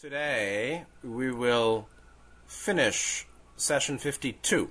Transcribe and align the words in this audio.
Today 0.00 0.86
we 1.04 1.30
will 1.30 1.86
finish 2.46 3.26
session 3.58 3.98
52. 3.98 4.70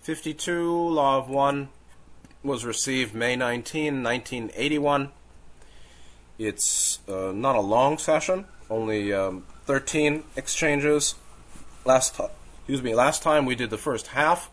52, 0.00 0.88
Law 0.88 1.18
of 1.18 1.28
One, 1.28 1.68
was 2.42 2.64
received 2.64 3.14
May 3.14 3.36
19, 3.36 4.02
1981. 4.02 5.10
It's 6.38 7.00
uh, 7.06 7.32
not 7.34 7.54
a 7.54 7.60
long 7.60 7.98
session, 7.98 8.46
only 8.70 9.12
um, 9.12 9.44
13 9.66 10.24
exchanges. 10.36 11.16
Last, 11.84 12.16
ti- 12.16 12.24
excuse 12.60 12.82
me, 12.82 12.94
last 12.94 13.22
time 13.22 13.44
we 13.44 13.54
did 13.54 13.68
the 13.68 13.76
first 13.76 14.06
half 14.06 14.48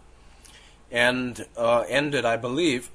and 0.92 1.46
uh, 1.56 1.86
ended, 1.88 2.26
I 2.26 2.36
believe, 2.36 2.90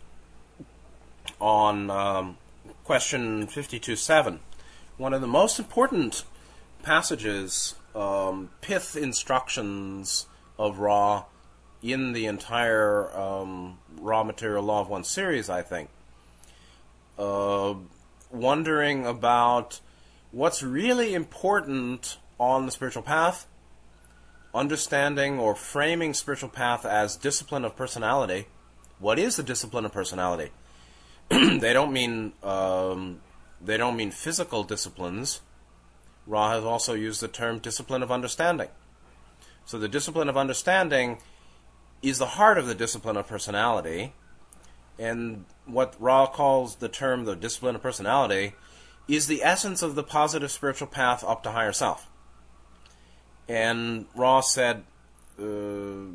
on 1.40 1.90
um, 1.90 2.36
question 2.84 3.46
52.7. 3.46 4.40
One 4.98 5.14
of 5.14 5.22
the 5.22 5.26
most 5.26 5.58
important 5.58 6.24
passages, 6.82 7.74
um, 7.94 8.50
pith 8.60 8.96
instructions 8.96 10.26
of 10.58 10.78
Ra 10.78 11.24
in 11.82 12.12
the 12.12 12.26
entire 12.26 13.14
um, 13.16 13.78
Ra 13.98 14.22
Material 14.22 14.62
Law 14.62 14.80
of 14.80 14.88
One 14.88 15.04
series, 15.04 15.50
I 15.50 15.62
think. 15.62 15.88
Uh, 17.18 17.74
wondering 18.30 19.06
about 19.06 19.80
what's 20.30 20.62
really 20.62 21.14
important 21.14 22.18
on 22.38 22.66
the 22.66 22.72
spiritual 22.72 23.02
path, 23.02 23.46
understanding 24.54 25.38
or 25.38 25.54
framing 25.54 26.14
spiritual 26.14 26.48
path 26.48 26.84
as 26.84 27.16
discipline 27.16 27.64
of 27.64 27.76
personality. 27.76 28.46
What 28.98 29.18
is 29.18 29.36
the 29.36 29.42
discipline 29.42 29.84
of 29.84 29.92
personality? 29.92 30.50
they 31.28 31.72
don't 31.72 31.92
mean 31.92 32.32
um, 32.42 33.20
they 33.60 33.76
don't 33.76 33.96
mean 33.96 34.10
physical 34.10 34.64
disciplines. 34.64 35.40
Ra 36.26 36.52
has 36.52 36.64
also 36.64 36.94
used 36.94 37.20
the 37.20 37.28
term 37.28 37.58
discipline 37.58 38.02
of 38.02 38.12
understanding. 38.12 38.68
So 39.64 39.78
the 39.78 39.88
discipline 39.88 40.28
of 40.28 40.36
understanding 40.36 41.18
is 42.02 42.18
the 42.18 42.26
heart 42.26 42.58
of 42.58 42.66
the 42.66 42.74
discipline 42.74 43.16
of 43.16 43.26
personality, 43.26 44.12
and 44.98 45.44
what 45.66 45.94
Ra 45.98 46.26
calls 46.26 46.76
the 46.76 46.88
term 46.88 47.24
the 47.24 47.36
discipline 47.36 47.76
of 47.76 47.82
personality 47.82 48.54
is 49.08 49.26
the 49.26 49.42
essence 49.42 49.82
of 49.82 49.94
the 49.94 50.02
positive 50.02 50.50
spiritual 50.50 50.88
path 50.88 51.24
up 51.24 51.42
to 51.42 51.50
higher 51.50 51.72
self. 51.72 52.08
And 53.48 54.06
Ra 54.14 54.40
said, 54.40 54.84
uh, 55.40 56.06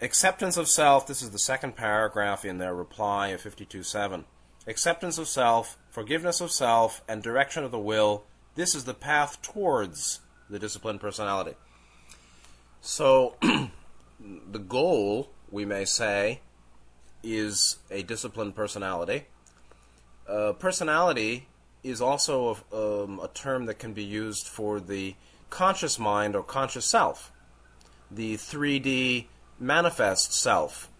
acceptance 0.00 0.56
of 0.56 0.68
self, 0.68 1.06
this 1.06 1.22
is 1.22 1.30
the 1.30 1.38
second 1.38 1.76
paragraph 1.76 2.44
in 2.44 2.58
their 2.58 2.74
reply 2.74 3.28
of 3.28 3.42
52.7. 3.42 4.24
Acceptance 4.66 5.18
of 5.18 5.28
self, 5.28 5.76
forgiveness 5.90 6.40
of 6.40 6.50
self, 6.50 7.02
and 7.08 7.22
direction 7.22 7.64
of 7.64 7.70
the 7.70 7.78
will, 7.78 8.24
this 8.54 8.74
is 8.74 8.84
the 8.84 8.94
path 8.94 9.40
towards 9.42 10.20
the 10.48 10.58
disciplined 10.58 11.00
personality. 11.00 11.54
So, 12.80 13.36
the 14.20 14.58
goal, 14.58 15.30
we 15.50 15.64
may 15.64 15.84
say, 15.84 16.40
is 17.22 17.78
a 17.90 18.02
disciplined 18.02 18.54
personality. 18.54 19.24
Uh, 20.28 20.52
personality 20.52 21.48
is 21.82 22.00
also 22.00 22.58
a, 22.72 23.04
um, 23.04 23.20
a 23.20 23.28
term 23.28 23.66
that 23.66 23.78
can 23.78 23.92
be 23.92 24.04
used 24.04 24.46
for 24.46 24.80
the 24.80 25.14
conscious 25.50 25.98
mind 25.98 26.34
or 26.34 26.42
conscious 26.42 26.84
self, 26.84 27.30
the 28.10 28.34
3D 28.34 29.26
manifest 29.58 30.32
self, 30.32 30.90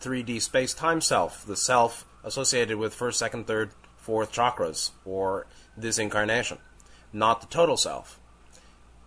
3D 0.00 0.40
space 0.40 0.74
time 0.74 1.00
self, 1.00 1.44
the 1.46 1.56
self 1.56 2.06
associated 2.24 2.78
with 2.78 2.94
first, 2.94 3.18
second, 3.18 3.46
third, 3.46 3.70
fourth 3.96 4.32
chakras, 4.32 4.90
or 5.04 5.46
this 5.76 5.98
incarnation, 5.98 6.58
not 7.12 7.40
the 7.40 7.46
total 7.46 7.76
self. 7.76 8.20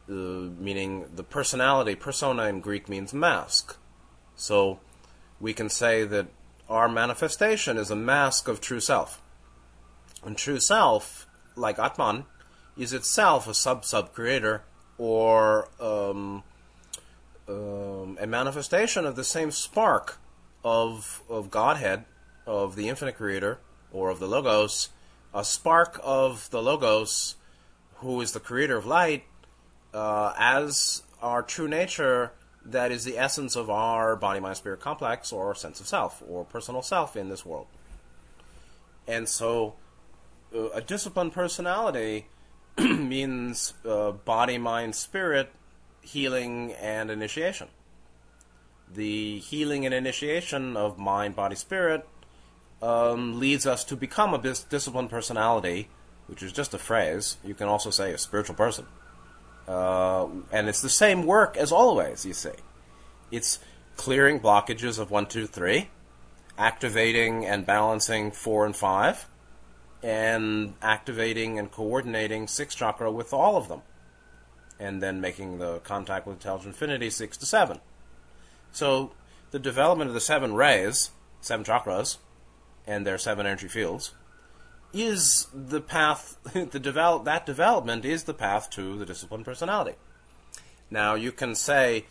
Uh, 0.09 0.13
meaning 0.13 1.05
the 1.15 1.23
personality, 1.23 1.95
persona 1.95 2.43
in 2.43 2.59
Greek 2.59 2.89
means 2.89 3.13
mask. 3.13 3.77
So 4.35 4.79
we 5.39 5.53
can 5.53 5.69
say 5.69 6.03
that 6.05 6.27
our 6.67 6.89
manifestation 6.89 7.77
is 7.77 7.91
a 7.91 7.95
mask 7.95 8.47
of 8.47 8.61
true 8.61 8.79
self. 8.79 9.21
And 10.23 10.37
true 10.37 10.59
self, 10.59 11.27
like 11.55 11.79
Atman, 11.79 12.25
is 12.77 12.93
itself 12.93 13.47
a 13.47 13.53
sub 13.53 13.85
sub 13.85 14.13
creator 14.13 14.63
or 14.97 15.67
um, 15.79 16.43
um, 17.47 18.17
a 18.19 18.27
manifestation 18.27 19.05
of 19.05 19.15
the 19.15 19.23
same 19.23 19.51
spark 19.51 20.17
of 20.63 21.23
of 21.29 21.51
Godhead, 21.51 22.05
of 22.45 22.75
the 22.75 22.87
infinite 22.87 23.17
creator, 23.17 23.59
or 23.91 24.09
of 24.09 24.19
the 24.19 24.27
Logos, 24.27 24.89
a 25.33 25.43
spark 25.43 25.99
of 26.03 26.49
the 26.51 26.61
Logos, 26.61 27.35
who 28.01 28.21
is 28.21 28.33
the 28.33 28.39
creator 28.39 28.77
of 28.77 28.85
light, 28.85 29.23
uh, 29.93 30.33
as 30.37 31.03
our 31.21 31.41
true 31.41 31.67
nature 31.67 32.31
that 32.63 32.91
is 32.91 33.03
the 33.03 33.17
essence 33.17 33.55
of 33.55 33.69
our 33.69 34.15
body 34.15 34.39
mind 34.39 34.57
spirit 34.57 34.79
complex 34.79 35.31
or 35.31 35.55
sense 35.55 35.79
of 35.79 35.87
self 35.87 36.21
or 36.27 36.43
personal 36.45 36.81
self 36.81 37.15
in 37.15 37.29
this 37.29 37.45
world. 37.45 37.67
And 39.07 39.27
so 39.27 39.75
uh, 40.55 40.69
a 40.69 40.81
disciplined 40.81 41.33
personality 41.33 42.27
means 42.77 43.73
uh, 43.85 44.11
body 44.11 44.57
mind 44.57 44.95
spirit 44.95 45.51
healing 46.01 46.73
and 46.73 47.09
initiation. 47.09 47.67
The 48.93 49.39
healing 49.39 49.85
and 49.85 49.93
initiation 49.93 50.75
of 50.75 50.97
mind 50.97 51.35
body 51.35 51.55
spirit 51.55 52.07
um, 52.81 53.39
leads 53.39 53.65
us 53.65 53.83
to 53.85 53.95
become 53.95 54.33
a 54.33 54.39
bis- 54.39 54.63
disciplined 54.63 55.09
personality, 55.09 55.87
which 56.31 56.41
is 56.41 56.53
just 56.53 56.73
a 56.73 56.77
phrase. 56.77 57.35
You 57.43 57.53
can 57.53 57.67
also 57.67 57.89
say 57.89 58.13
a 58.13 58.17
spiritual 58.17 58.55
person. 58.55 58.87
Uh, 59.67 60.27
and 60.49 60.69
it's 60.69 60.81
the 60.81 60.89
same 60.89 61.25
work 61.25 61.57
as 61.57 61.73
always, 61.73 62.25
you 62.25 62.33
see. 62.33 62.53
It's 63.31 63.59
clearing 63.97 64.39
blockages 64.39 64.97
of 64.97 65.11
1, 65.11 65.25
2, 65.25 65.45
3, 65.45 65.89
activating 66.57 67.45
and 67.45 67.65
balancing 67.65 68.31
4 68.31 68.65
and 68.65 68.75
5, 68.75 69.27
and 70.01 70.73
activating 70.81 71.59
and 71.59 71.69
coordinating 71.69 72.47
6 72.47 72.75
chakra 72.75 73.11
with 73.11 73.33
all 73.33 73.57
of 73.57 73.67
them, 73.67 73.81
and 74.79 75.03
then 75.03 75.19
making 75.19 75.59
the 75.59 75.79
contact 75.79 76.25
with 76.25 76.37
intelligent 76.37 76.69
infinity 76.69 77.09
6 77.09 77.35
to 77.37 77.45
7. 77.45 77.81
So 78.71 79.11
the 79.51 79.59
development 79.59 80.07
of 80.07 80.13
the 80.13 80.21
7 80.21 80.53
rays, 80.53 81.11
7 81.41 81.65
chakras, 81.65 82.17
and 82.87 83.05
their 83.05 83.17
7 83.17 83.45
energy 83.45 83.67
fields, 83.67 84.13
is 84.93 85.47
the 85.53 85.81
path 85.81 86.37
the 86.53 86.79
develop 86.79 87.25
that 87.25 87.45
development 87.45 88.05
is 88.05 88.23
the 88.23 88.33
path 88.33 88.69
to 88.71 88.97
the 88.97 89.05
disciplined 89.05 89.45
personality. 89.45 89.97
Now 90.89 91.15
you 91.15 91.31
can 91.31 91.55
say 91.55 92.05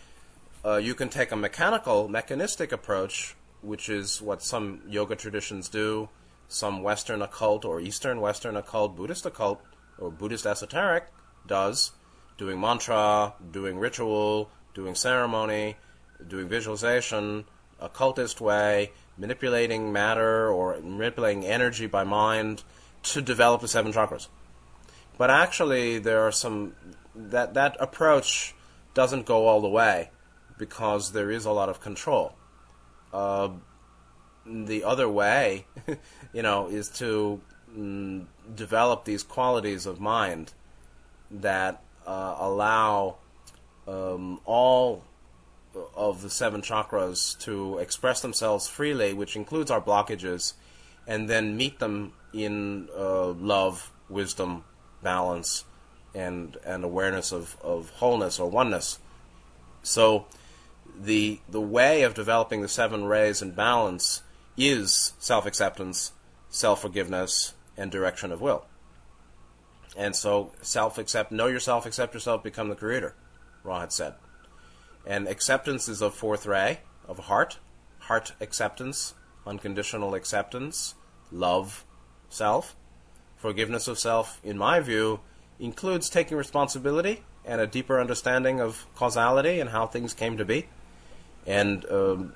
uh, 0.64 0.76
you 0.76 0.94
can 0.94 1.08
take 1.08 1.32
a 1.32 1.36
mechanical 1.36 2.08
mechanistic 2.08 2.72
approach, 2.72 3.34
which 3.62 3.88
is 3.88 4.20
what 4.20 4.42
some 4.42 4.82
yoga 4.88 5.16
traditions 5.16 5.68
do, 5.68 6.08
some 6.48 6.82
Western 6.82 7.22
occult 7.22 7.64
or 7.64 7.80
Eastern 7.80 8.20
Western 8.20 8.56
occult, 8.56 8.97
Buddhist 8.97 9.24
occult 9.26 9.60
or 9.98 10.10
Buddhist 10.10 10.47
esoteric 10.47 11.04
does, 11.47 11.92
doing 12.38 12.60
mantra, 12.60 13.34
doing 13.50 13.78
ritual, 13.78 14.50
doing 14.74 14.94
ceremony, 14.94 15.76
doing 16.28 16.48
visualization, 16.48 17.44
occultist 17.80 18.41
way, 18.41 18.92
manipulating 19.16 19.92
matter 19.92 20.48
or 20.48 20.78
manipulating 20.80 21.44
energy 21.44 21.86
by 21.86 22.04
mind 22.04 22.62
to 23.02 23.22
develop 23.22 23.60
the 23.60 23.68
seven 23.68 23.92
chakras. 23.92 24.28
But 25.18 25.30
actually, 25.30 25.98
there 25.98 26.20
are 26.26 26.32
some 26.32 26.74
that 27.14 27.54
that 27.54 27.76
approach 27.80 28.54
doesn't 28.94 29.26
go 29.26 29.46
all 29.46 29.60
the 29.60 29.68
way 29.68 30.10
because 30.58 31.12
there 31.12 31.30
is 31.30 31.44
a 31.44 31.50
lot 31.50 31.68
of 31.68 31.80
control. 31.80 32.34
Uh, 33.12 33.50
the 34.47 34.84
other 34.84 35.08
way, 35.08 35.66
you 36.32 36.42
know, 36.42 36.68
is 36.68 36.88
to 36.88 37.41
mm, 37.76 38.26
develop 38.54 39.04
these 39.04 39.22
qualities 39.22 39.86
of 39.86 40.00
mind 40.00 40.52
that 41.30 41.82
uh, 42.06 42.36
allow 42.38 43.16
um, 43.86 44.41
all 44.44 45.04
of 45.95 46.22
the 46.22 46.31
seven 46.31 46.63
chakras 46.63 47.39
to 47.41 47.78
express 47.78 48.21
themselves 48.21 48.69
freely, 48.69 49.13
which 49.13 49.37
includes 49.37 49.71
our 49.71 49.81
blockages, 49.81 50.55
and 51.07 51.28
then 51.28 51.57
meet 51.57 51.78
them 51.78 52.13
in 52.33 52.89
uh, 52.97 53.28
love, 53.28 53.91
wisdom, 54.09 54.65
balance, 55.03 55.65
and 56.15 56.57
and 56.65 56.84
awareness 56.84 57.33
of, 57.33 57.57
of 57.63 57.91
wholeness 57.91 58.39
or 58.39 58.51
oneness. 58.51 58.99
So, 59.83 60.27
the 60.99 61.41
the 61.49 61.61
way 61.61 62.03
of 62.03 62.15
developing 62.15 62.63
the 62.63 62.69
seven 62.69 63.05
rays 63.05 63.43
in 63.43 63.53
balance 63.53 64.22
is 64.57 65.13
self 65.19 65.47
acceptance, 65.47 66.13
self 66.49 66.83
forgiveness, 66.83 67.55
and 67.77 67.91
direction 67.91 68.33
of 68.33 68.41
will. 68.41 68.67
And 69.97 70.15
so, 70.15 70.53
self 70.63 70.99
accept, 70.99 71.33
know 71.33 71.47
yourself, 71.47 71.87
accept 71.87 72.15
yourself, 72.15 72.43
become 72.43 72.69
the 72.69 72.77
creator. 72.77 73.15
Ra 73.63 73.81
had 73.81 73.93
said. 73.93 74.15
And 75.06 75.26
acceptance 75.26 75.88
is 75.88 76.02
a 76.02 76.10
fourth 76.10 76.47
ray 76.47 76.80
of 77.08 77.18
heart, 77.20 77.58
heart 78.00 78.32
acceptance, 78.41 79.14
unconditional 79.47 80.14
acceptance, 80.14 80.94
love, 81.32 81.84
self. 82.28 82.76
Forgiveness 83.36 83.88
of 83.88 83.98
self, 83.98 84.41
in 84.44 84.58
my 84.58 84.80
view, 84.80 85.20
includes 85.58 86.10
taking 86.10 86.36
responsibility 86.36 87.22
and 87.44 87.60
a 87.60 87.66
deeper 87.66 88.00
understanding 88.00 88.60
of 88.60 88.86
causality 88.94 89.60
and 89.60 89.70
how 89.70 89.86
things 89.86 90.14
came 90.14 90.36
to 90.36 90.44
be. 90.44 90.66
And 91.47 91.84
um, 91.91 92.34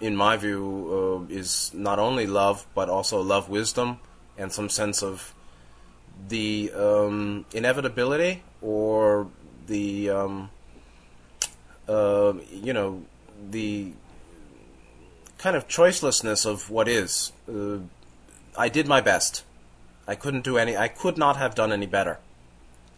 in 0.00 0.16
my 0.16 0.36
view, 0.36 1.26
uh, 1.30 1.32
is 1.32 1.72
not 1.72 1.98
only 1.98 2.26
love, 2.26 2.66
but 2.74 2.88
also 2.88 3.20
love 3.20 3.48
wisdom 3.48 3.98
and 4.36 4.52
some 4.52 4.68
sense 4.68 5.02
of 5.02 5.34
the 6.28 6.72
um, 6.74 7.44
inevitability 7.52 8.42
or 8.60 9.28
the, 9.66 10.10
um, 10.10 10.50
uh, 11.88 12.34
you 12.50 12.72
know, 12.72 13.02
the 13.50 13.92
kind 15.38 15.56
of 15.56 15.68
choicelessness 15.68 16.44
of 16.44 16.70
what 16.70 16.88
is. 16.88 17.32
Uh, 17.48 17.78
I 18.56 18.68
did 18.68 18.86
my 18.86 19.00
best. 19.00 19.44
I 20.06 20.14
couldn't 20.14 20.42
do 20.44 20.58
any. 20.58 20.76
I 20.76 20.88
could 20.88 21.16
not 21.16 21.36
have 21.36 21.54
done 21.54 21.72
any 21.72 21.86
better. 21.86 22.18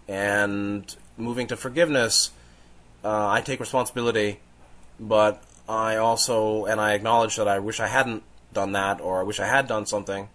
And 0.08 0.94
moving 1.16 1.46
to 1.48 1.56
forgiveness, 1.56 2.30
uh, 3.04 3.28
I 3.28 3.42
take 3.42 3.60
responsibility, 3.60 4.40
but 4.98 5.42
I 5.68 5.96
also 5.96 6.64
and 6.64 6.80
I 6.80 6.94
acknowledge 6.94 7.36
that 7.36 7.46
I 7.46 7.58
wish 7.58 7.78
I 7.78 7.86
hadn't 7.86 8.22
done 8.52 8.72
that, 8.72 9.00
or 9.00 9.20
I 9.20 9.22
wish 9.22 9.38
I 9.38 9.46
had 9.46 9.68
done 9.68 9.86
something. 9.86 10.28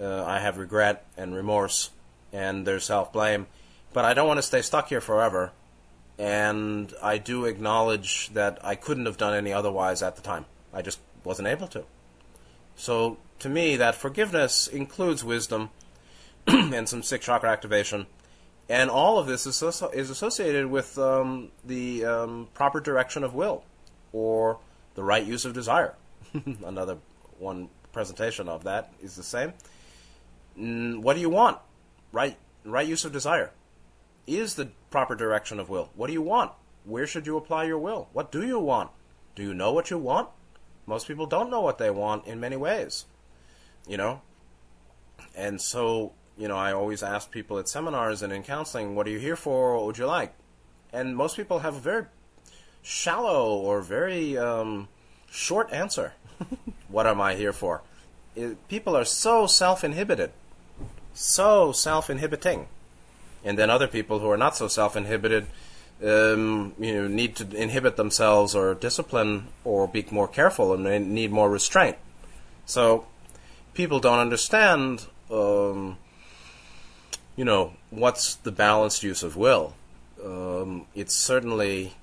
Uh, 0.00 0.24
I 0.24 0.40
have 0.40 0.58
regret 0.58 1.06
and 1.16 1.34
remorse, 1.34 1.90
and 2.32 2.66
there's 2.66 2.84
self 2.84 3.12
blame, 3.12 3.46
but 3.92 4.04
I 4.04 4.14
don't 4.14 4.26
want 4.26 4.38
to 4.38 4.42
stay 4.42 4.62
stuck 4.62 4.88
here 4.88 5.00
forever. 5.00 5.52
And 6.22 6.94
I 7.02 7.18
do 7.18 7.46
acknowledge 7.46 8.30
that 8.32 8.60
I 8.64 8.76
couldn't 8.76 9.06
have 9.06 9.16
done 9.16 9.34
any 9.34 9.52
otherwise 9.52 10.04
at 10.04 10.14
the 10.14 10.22
time. 10.22 10.44
I 10.72 10.80
just 10.80 11.00
wasn't 11.24 11.48
able 11.48 11.66
to. 11.66 11.84
So 12.76 13.16
to 13.40 13.48
me, 13.48 13.74
that 13.74 13.96
forgiveness 13.96 14.68
includes 14.68 15.24
wisdom 15.24 15.70
and 16.46 16.88
some 16.88 17.02
sixth 17.02 17.26
chakra 17.26 17.50
activation, 17.50 18.06
and 18.68 18.88
all 18.88 19.18
of 19.18 19.26
this 19.26 19.46
is, 19.46 19.60
associated 19.60 20.66
with 20.66 20.96
um, 20.96 21.50
the 21.64 22.04
um, 22.04 22.48
proper 22.54 22.78
direction 22.78 23.24
of 23.24 23.34
will, 23.34 23.64
or 24.12 24.58
the 24.94 25.02
right 25.02 25.26
use 25.26 25.44
of 25.44 25.54
desire. 25.54 25.96
Another 26.64 26.98
one 27.40 27.68
presentation 27.92 28.48
of 28.48 28.62
that 28.62 28.92
is 29.02 29.16
the 29.16 29.24
same. 29.24 29.54
what 31.02 31.14
do 31.14 31.20
you 31.20 31.30
want? 31.30 31.58
Right, 32.12 32.36
right 32.64 32.86
use 32.86 33.04
of 33.04 33.12
desire 33.12 33.50
is 34.24 34.54
the 34.54 34.68
proper 34.92 35.16
direction 35.16 35.58
of 35.58 35.68
will. 35.68 35.90
What 35.96 36.06
do 36.06 36.12
you 36.12 36.22
want? 36.22 36.52
Where 36.84 37.06
should 37.06 37.26
you 37.26 37.36
apply 37.36 37.64
your 37.64 37.78
will? 37.78 38.08
What 38.12 38.30
do 38.30 38.46
you 38.46 38.60
want? 38.60 38.90
Do 39.34 39.42
you 39.42 39.54
know 39.54 39.72
what 39.72 39.90
you 39.90 39.98
want? 39.98 40.28
Most 40.86 41.08
people 41.08 41.26
don't 41.26 41.50
know 41.50 41.60
what 41.60 41.78
they 41.78 41.90
want 41.90 42.26
in 42.26 42.38
many 42.38 42.56
ways, 42.56 43.06
you 43.88 43.96
know? 43.96 44.20
And 45.34 45.60
so, 45.60 46.12
you 46.36 46.48
know, 46.48 46.56
I 46.56 46.72
always 46.72 47.02
ask 47.02 47.30
people 47.30 47.58
at 47.58 47.68
seminars 47.68 48.22
and 48.22 48.32
in 48.32 48.42
counseling, 48.42 48.94
what 48.94 49.06
are 49.06 49.10
you 49.10 49.18
here 49.18 49.36
for? 49.36 49.76
What 49.76 49.86
would 49.86 49.98
you 49.98 50.06
like? 50.06 50.34
And 50.92 51.16
most 51.16 51.36
people 51.36 51.60
have 51.60 51.76
a 51.76 51.80
very 51.80 52.06
shallow 52.82 53.54
or 53.56 53.80
very 53.80 54.36
um, 54.36 54.88
short 55.30 55.72
answer. 55.72 56.12
what 56.88 57.06
am 57.06 57.20
I 57.20 57.34
here 57.34 57.52
for? 57.52 57.82
It, 58.34 58.68
people 58.68 58.96
are 58.96 59.04
so 59.04 59.46
self 59.46 59.84
inhibited, 59.84 60.32
so 61.14 61.72
self 61.72 62.10
inhibiting. 62.10 62.66
And 63.44 63.58
then 63.58 63.70
other 63.70 63.88
people 63.88 64.20
who 64.20 64.30
are 64.30 64.36
not 64.36 64.56
so 64.56 64.68
self 64.68 64.96
inhibited 64.96 65.46
um, 66.02 66.74
you 66.78 66.94
know, 66.94 67.06
need 67.06 67.36
to 67.36 67.56
inhibit 67.56 67.96
themselves 67.96 68.54
or 68.54 68.74
discipline 68.74 69.48
or 69.64 69.86
be 69.86 70.04
more 70.10 70.28
careful 70.28 70.72
and 70.72 70.84
they 70.84 70.98
need 70.98 71.30
more 71.30 71.48
restraint. 71.48 71.96
So 72.66 73.06
people 73.74 74.00
don't 74.00 74.18
understand, 74.18 75.06
um, 75.30 75.98
you 77.36 77.44
know, 77.44 77.74
what's 77.90 78.34
the 78.36 78.52
balanced 78.52 79.02
use 79.02 79.22
of 79.22 79.36
will. 79.36 79.74
Um, 80.24 80.86
it 80.94 81.10
certainly 81.10 81.94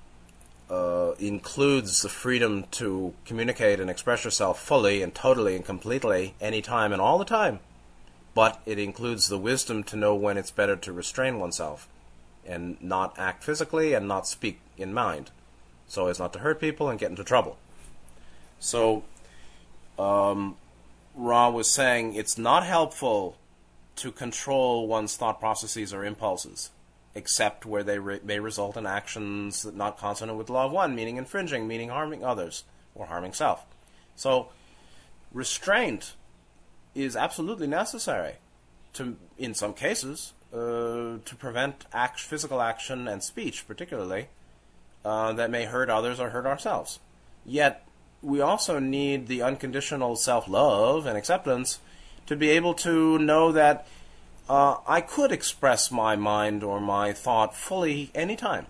uh, 0.70 1.12
includes 1.18 2.02
the 2.02 2.08
freedom 2.08 2.64
to 2.72 3.14
communicate 3.24 3.80
and 3.80 3.90
express 3.90 4.24
yourself 4.24 4.62
fully 4.62 5.02
and 5.02 5.14
totally 5.14 5.56
and 5.56 5.64
completely 5.64 6.34
anytime 6.40 6.92
and 6.92 7.02
all 7.02 7.18
the 7.18 7.24
time. 7.24 7.60
But 8.40 8.62
it 8.64 8.78
includes 8.78 9.28
the 9.28 9.36
wisdom 9.36 9.84
to 9.84 9.96
know 9.96 10.14
when 10.14 10.38
it's 10.38 10.50
better 10.50 10.74
to 10.74 10.94
restrain 10.94 11.38
oneself 11.38 11.86
and 12.46 12.82
not 12.82 13.18
act 13.18 13.44
physically 13.44 13.92
and 13.92 14.08
not 14.08 14.26
speak 14.26 14.60
in 14.78 14.94
mind, 14.94 15.30
so 15.86 16.06
as 16.06 16.18
not 16.18 16.32
to 16.32 16.38
hurt 16.38 16.58
people 16.58 16.88
and 16.88 16.98
get 16.98 17.10
into 17.10 17.22
trouble. 17.22 17.58
So, 18.58 19.02
um, 19.98 20.56
Ra 21.14 21.50
was 21.50 21.70
saying 21.70 22.14
it's 22.14 22.38
not 22.38 22.64
helpful 22.64 23.36
to 23.96 24.10
control 24.10 24.86
one's 24.86 25.16
thought 25.16 25.38
processes 25.38 25.92
or 25.92 26.02
impulses, 26.02 26.70
except 27.14 27.66
where 27.66 27.82
they 27.82 27.98
re- 27.98 28.20
may 28.24 28.40
result 28.40 28.78
in 28.78 28.86
actions 28.86 29.64
that 29.64 29.76
not 29.76 29.98
consonant 29.98 30.38
with 30.38 30.48
law 30.48 30.64
of 30.64 30.72
one, 30.72 30.94
meaning 30.94 31.18
infringing, 31.18 31.68
meaning 31.68 31.90
harming 31.90 32.24
others 32.24 32.64
or 32.94 33.04
harming 33.04 33.34
self. 33.34 33.66
So, 34.16 34.48
restraint 35.30 36.14
is 36.94 37.16
absolutely 37.16 37.66
necessary 37.66 38.34
to, 38.94 39.16
in 39.38 39.54
some 39.54 39.74
cases, 39.74 40.32
uh, 40.52 41.18
to 41.24 41.36
prevent 41.38 41.86
act, 41.92 42.20
physical 42.20 42.60
action 42.60 43.06
and 43.06 43.22
speech, 43.22 43.66
particularly, 43.66 44.28
uh, 45.04 45.32
that 45.32 45.50
may 45.50 45.64
hurt 45.64 45.88
others 45.88 46.18
or 46.18 46.30
hurt 46.30 46.46
ourselves. 46.46 46.98
Yet, 47.44 47.86
we 48.22 48.40
also 48.40 48.78
need 48.78 49.28
the 49.28 49.42
unconditional 49.42 50.16
self 50.16 50.48
love 50.48 51.06
and 51.06 51.16
acceptance 51.16 51.78
to 52.26 52.36
be 52.36 52.50
able 52.50 52.74
to 52.74 53.18
know 53.18 53.52
that 53.52 53.86
uh, 54.48 54.76
I 54.86 55.00
could 55.00 55.32
express 55.32 55.90
my 55.90 56.16
mind 56.16 56.62
or 56.62 56.80
my 56.80 57.12
thought 57.12 57.56
fully 57.56 58.10
anytime. 58.14 58.66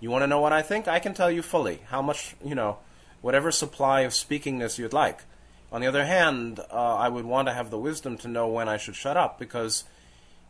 You 0.00 0.10
want 0.10 0.22
to 0.22 0.26
know 0.26 0.40
what 0.40 0.52
I 0.52 0.62
think? 0.62 0.88
I 0.88 0.98
can 0.98 1.14
tell 1.14 1.30
you 1.30 1.42
fully 1.42 1.80
how 1.88 2.02
much, 2.02 2.34
you 2.44 2.54
know, 2.54 2.78
whatever 3.20 3.52
supply 3.52 4.00
of 4.00 4.12
speakingness 4.12 4.78
you'd 4.78 4.92
like. 4.92 5.20
On 5.72 5.80
the 5.80 5.86
other 5.86 6.04
hand, 6.04 6.60
uh, 6.70 6.96
I 6.96 7.08
would 7.08 7.24
want 7.24 7.48
to 7.48 7.54
have 7.54 7.70
the 7.70 7.78
wisdom 7.78 8.18
to 8.18 8.28
know 8.28 8.46
when 8.46 8.68
I 8.68 8.76
should 8.76 8.94
shut 8.94 9.16
up 9.16 9.38
because 9.38 9.84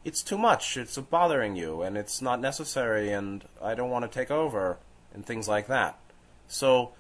it's 0.05 0.21
too 0.21 0.37
much. 0.37 0.77
It's 0.77 0.99
bothering 0.99 1.55
you, 1.55 1.83
and 1.83 1.97
it's 1.97 2.21
not 2.21 2.41
necessary, 2.41 3.13
and 3.13 3.45
I 3.63 3.77
don't 3.77 3.91
want 3.91 4.05
to 4.05 4.11
take 4.11 4.33
over, 4.33 4.79
and 5.15 5.25
things 5.25 5.47
like 5.47 5.69
that. 5.69 5.97
So 6.49 6.91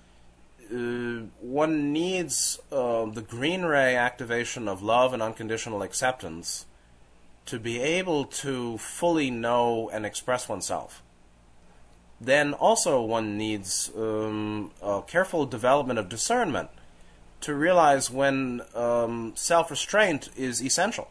uh, 0.72 1.26
one 1.40 1.92
needs 1.92 2.60
uh, 2.70 3.06
the 3.06 3.22
green 3.22 3.62
ray 3.62 3.96
activation 3.96 4.68
of 4.68 4.82
love 4.82 5.12
and 5.12 5.20
unconditional 5.20 5.82
acceptance 5.82 6.66
to 7.46 7.58
be 7.58 7.80
able 7.80 8.24
to 8.24 8.78
fully 8.78 9.32
know 9.32 9.90
and 9.92 10.06
express 10.06 10.48
oneself. 10.48 11.02
Then 12.20 12.54
also 12.54 13.02
one 13.02 13.36
needs 13.36 13.90
um, 13.96 14.70
a 14.80 15.02
careful 15.04 15.44
development 15.44 15.98
of 15.98 16.08
discernment 16.08 16.70
to 17.42 17.54
realize 17.54 18.10
when 18.10 18.62
um, 18.74 19.32
self 19.34 19.70
restraint 19.70 20.28
is 20.36 20.62
essential 20.62 21.08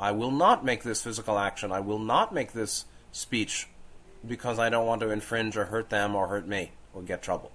I 0.00 0.12
will 0.12 0.30
not 0.30 0.64
make 0.64 0.82
this 0.82 1.02
physical 1.02 1.38
action. 1.38 1.70
I 1.70 1.80
will 1.80 1.98
not 1.98 2.32
make 2.32 2.52
this 2.52 2.86
speech 3.12 3.68
because 4.26 4.58
I 4.58 4.70
don't 4.70 4.86
want 4.86 5.02
to 5.02 5.10
infringe 5.10 5.58
or 5.58 5.66
hurt 5.66 5.90
them 5.90 6.16
or 6.16 6.28
hurt 6.28 6.48
me 6.48 6.72
or 6.94 7.02
get 7.02 7.22
trouble. 7.22 7.52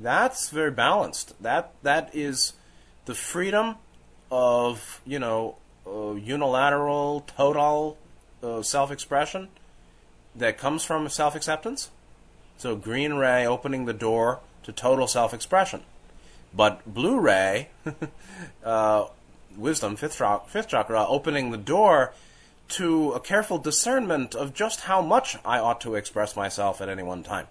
That's 0.00 0.48
very 0.48 0.70
balanced. 0.70 1.40
That 1.42 1.74
that 1.82 2.10
is 2.14 2.54
the 3.04 3.14
freedom 3.14 3.76
of 4.30 5.02
you 5.04 5.18
know 5.18 5.56
uh, 5.86 6.14
unilateral, 6.14 7.24
total 7.36 7.98
uh, 8.42 8.62
self-expression 8.62 9.48
that 10.34 10.56
comes 10.56 10.84
from 10.84 11.06
self-acceptance. 11.08 11.90
So 12.56 12.76
green 12.76 13.14
ray 13.14 13.46
opening 13.46 13.84
the 13.84 13.92
door 13.92 14.40
to 14.62 14.72
total 14.72 15.06
self-expression, 15.06 15.82
but 16.54 16.92
blue 16.92 17.18
ray 17.18 17.68
uh, 18.64 19.06
wisdom, 19.56 19.96
fifth, 19.96 20.20
fifth 20.48 20.68
chakra, 20.68 21.06
opening 21.06 21.50
the 21.50 21.58
door 21.58 22.12
to 22.68 23.12
a 23.12 23.20
careful 23.20 23.58
discernment 23.58 24.34
of 24.34 24.54
just 24.54 24.80
how 24.82 25.00
much 25.00 25.36
I 25.44 25.58
ought 25.58 25.80
to 25.82 25.94
express 25.94 26.36
myself 26.36 26.80
at 26.80 26.88
any 26.88 27.02
one 27.02 27.22
time. 27.22 27.46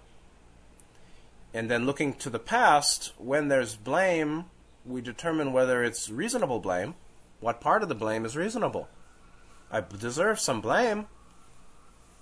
And 1.52 1.70
then 1.70 1.86
looking 1.86 2.14
to 2.14 2.30
the 2.30 2.38
past, 2.38 3.12
when 3.18 3.48
there's 3.48 3.74
blame, 3.74 4.46
we 4.86 5.00
determine 5.00 5.52
whether 5.52 5.82
it's 5.82 6.08
reasonable 6.08 6.60
blame, 6.60 6.94
what 7.40 7.60
part 7.60 7.82
of 7.82 7.88
the 7.88 7.94
blame 7.94 8.24
is 8.24 8.36
reasonable. 8.36 8.88
I 9.70 9.80
deserve 9.80 10.40
some 10.40 10.60
blame, 10.60 11.06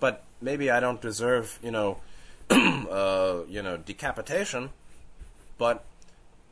but 0.00 0.24
maybe 0.40 0.70
I 0.70 0.80
don't 0.80 1.00
deserve, 1.00 1.58
you 1.62 1.70
know, 1.70 1.98
uh, 2.50 3.40
you 3.48 3.62
know, 3.62 3.76
decapitation, 3.76 4.70
but 5.58 5.84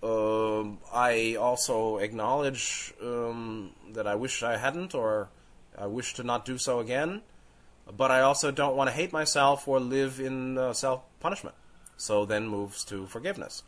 uh, 0.04 0.64
I 0.92 1.37
also 1.37 1.96
acknowledge 1.96 2.92
um, 3.02 3.70
that 3.92 4.06
I 4.06 4.14
wish 4.14 4.42
I 4.42 4.58
hadn't, 4.58 4.94
or 4.94 5.30
I 5.78 5.87
wish 5.87 6.12
to 6.14 6.23
not 6.23 6.44
do 6.44 6.58
so 6.58 6.78
again. 6.78 7.23
But 7.96 8.11
I 8.11 8.20
also 8.20 8.50
don't 8.50 8.76
want 8.76 8.88
to 8.88 8.96
hate 8.96 9.12
myself 9.12 9.66
or 9.66 9.80
live 9.80 10.20
in 10.20 10.58
uh, 10.58 10.73
self 10.75 11.02
punishment. 11.20 11.56
So 11.96 12.25
then 12.25 12.49
moves 12.49 12.84
to 12.87 13.06
forgiveness. 13.06 13.62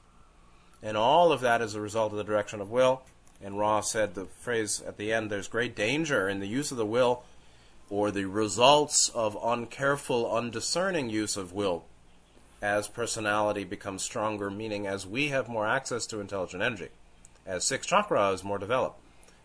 And 0.82 0.96
all 0.96 1.32
of 1.32 1.40
that 1.40 1.62
is 1.62 1.74
a 1.74 1.80
result 1.80 2.12
of 2.12 2.18
the 2.18 2.24
direction 2.24 2.60
of 2.60 2.70
will. 2.70 3.02
And 3.42 3.58
Ra 3.58 3.80
said 3.80 4.14
the 4.14 4.26
phrase 4.26 4.82
at 4.86 4.98
the 4.98 5.12
end 5.12 5.30
there's 5.30 5.48
great 5.48 5.74
danger 5.74 6.28
in 6.28 6.40
the 6.40 6.48
use 6.48 6.70
of 6.70 6.76
the 6.76 6.86
will 6.86 7.24
or 7.88 8.10
the 8.10 8.24
results 8.24 9.08
of 9.10 9.36
uncareful, 9.36 10.30
undiscerning 10.30 11.08
use 11.08 11.36
of 11.36 11.52
will 11.52 11.84
as 12.62 12.88
personality 12.88 13.64
becomes 13.64 14.02
stronger, 14.02 14.50
meaning 14.50 14.86
as 14.86 15.06
we 15.06 15.28
have 15.28 15.48
more 15.48 15.66
access 15.66 16.06
to 16.06 16.20
intelligent 16.20 16.62
energy, 16.62 16.88
as 17.44 17.64
six 17.64 17.86
chakra 17.86 18.30
is 18.30 18.42
more 18.42 18.58
developed. 18.58 18.98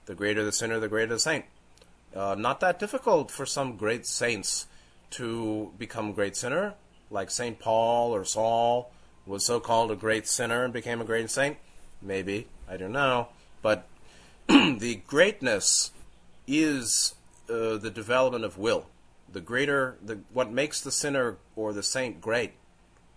The 0.06 0.16
greater 0.16 0.44
the 0.44 0.52
sinner, 0.52 0.80
the 0.80 0.88
greater 0.88 1.14
the 1.14 1.20
saint. 1.20 1.46
Uh, 2.16 2.36
not 2.38 2.60
that 2.60 2.80
difficult 2.80 3.32
for 3.32 3.46
some 3.46 3.78
great 3.78 4.06
saints 4.06 4.68
to 5.12 5.72
become 5.78 6.14
great 6.14 6.36
sinner, 6.36 6.74
like 7.10 7.30
Saint 7.30 7.60
Paul 7.60 8.14
or 8.16 8.26
Saul 8.26 8.92
was 9.26 9.46
so 9.46 9.60
called 9.60 9.92
a 9.92 9.96
great 9.96 10.28
sinner 10.28 10.64
and 10.64 10.74
became 10.74 11.02
a 11.02 11.06
great 11.06 11.30
saint. 11.30 11.58
Maybe 12.02 12.48
I 12.70 12.78
don't 12.78 12.92
know, 12.92 13.28
but 13.62 13.88
the 14.48 15.02
greatness 15.06 15.92
is 16.48 17.16
uh, 17.50 17.78
the 17.78 17.92
development 17.94 18.46
of 18.46 18.58
will. 18.58 18.88
The 19.32 19.42
greater, 19.42 19.98
the 20.04 20.20
what 20.34 20.52
makes 20.52 20.82
the 20.82 20.92
sinner 20.92 21.38
or 21.56 21.72
the 21.72 21.84
saint 21.84 22.20
great 22.20 22.54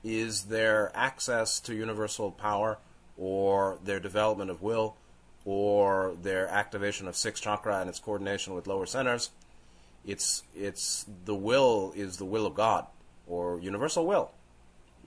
is 0.04 0.44
their 0.44 0.92
access 0.94 1.58
to 1.60 1.74
universal 1.74 2.30
power, 2.30 2.78
or 3.16 3.78
their 3.82 3.98
development 3.98 4.50
of 4.50 4.62
will, 4.62 4.96
or 5.44 6.14
their 6.22 6.46
activation 6.48 7.08
of 7.08 7.16
sixth 7.16 7.42
chakra 7.42 7.80
and 7.80 7.88
its 7.88 7.98
coordination 7.98 8.54
with 8.54 8.66
lower 8.66 8.86
centers. 8.86 9.30
It's 10.06 10.42
it's 10.54 11.06
the 11.24 11.34
will 11.34 11.92
is 11.96 12.18
the 12.18 12.24
will 12.24 12.46
of 12.46 12.54
God 12.54 12.86
or 13.26 13.58
universal 13.58 14.06
will, 14.06 14.30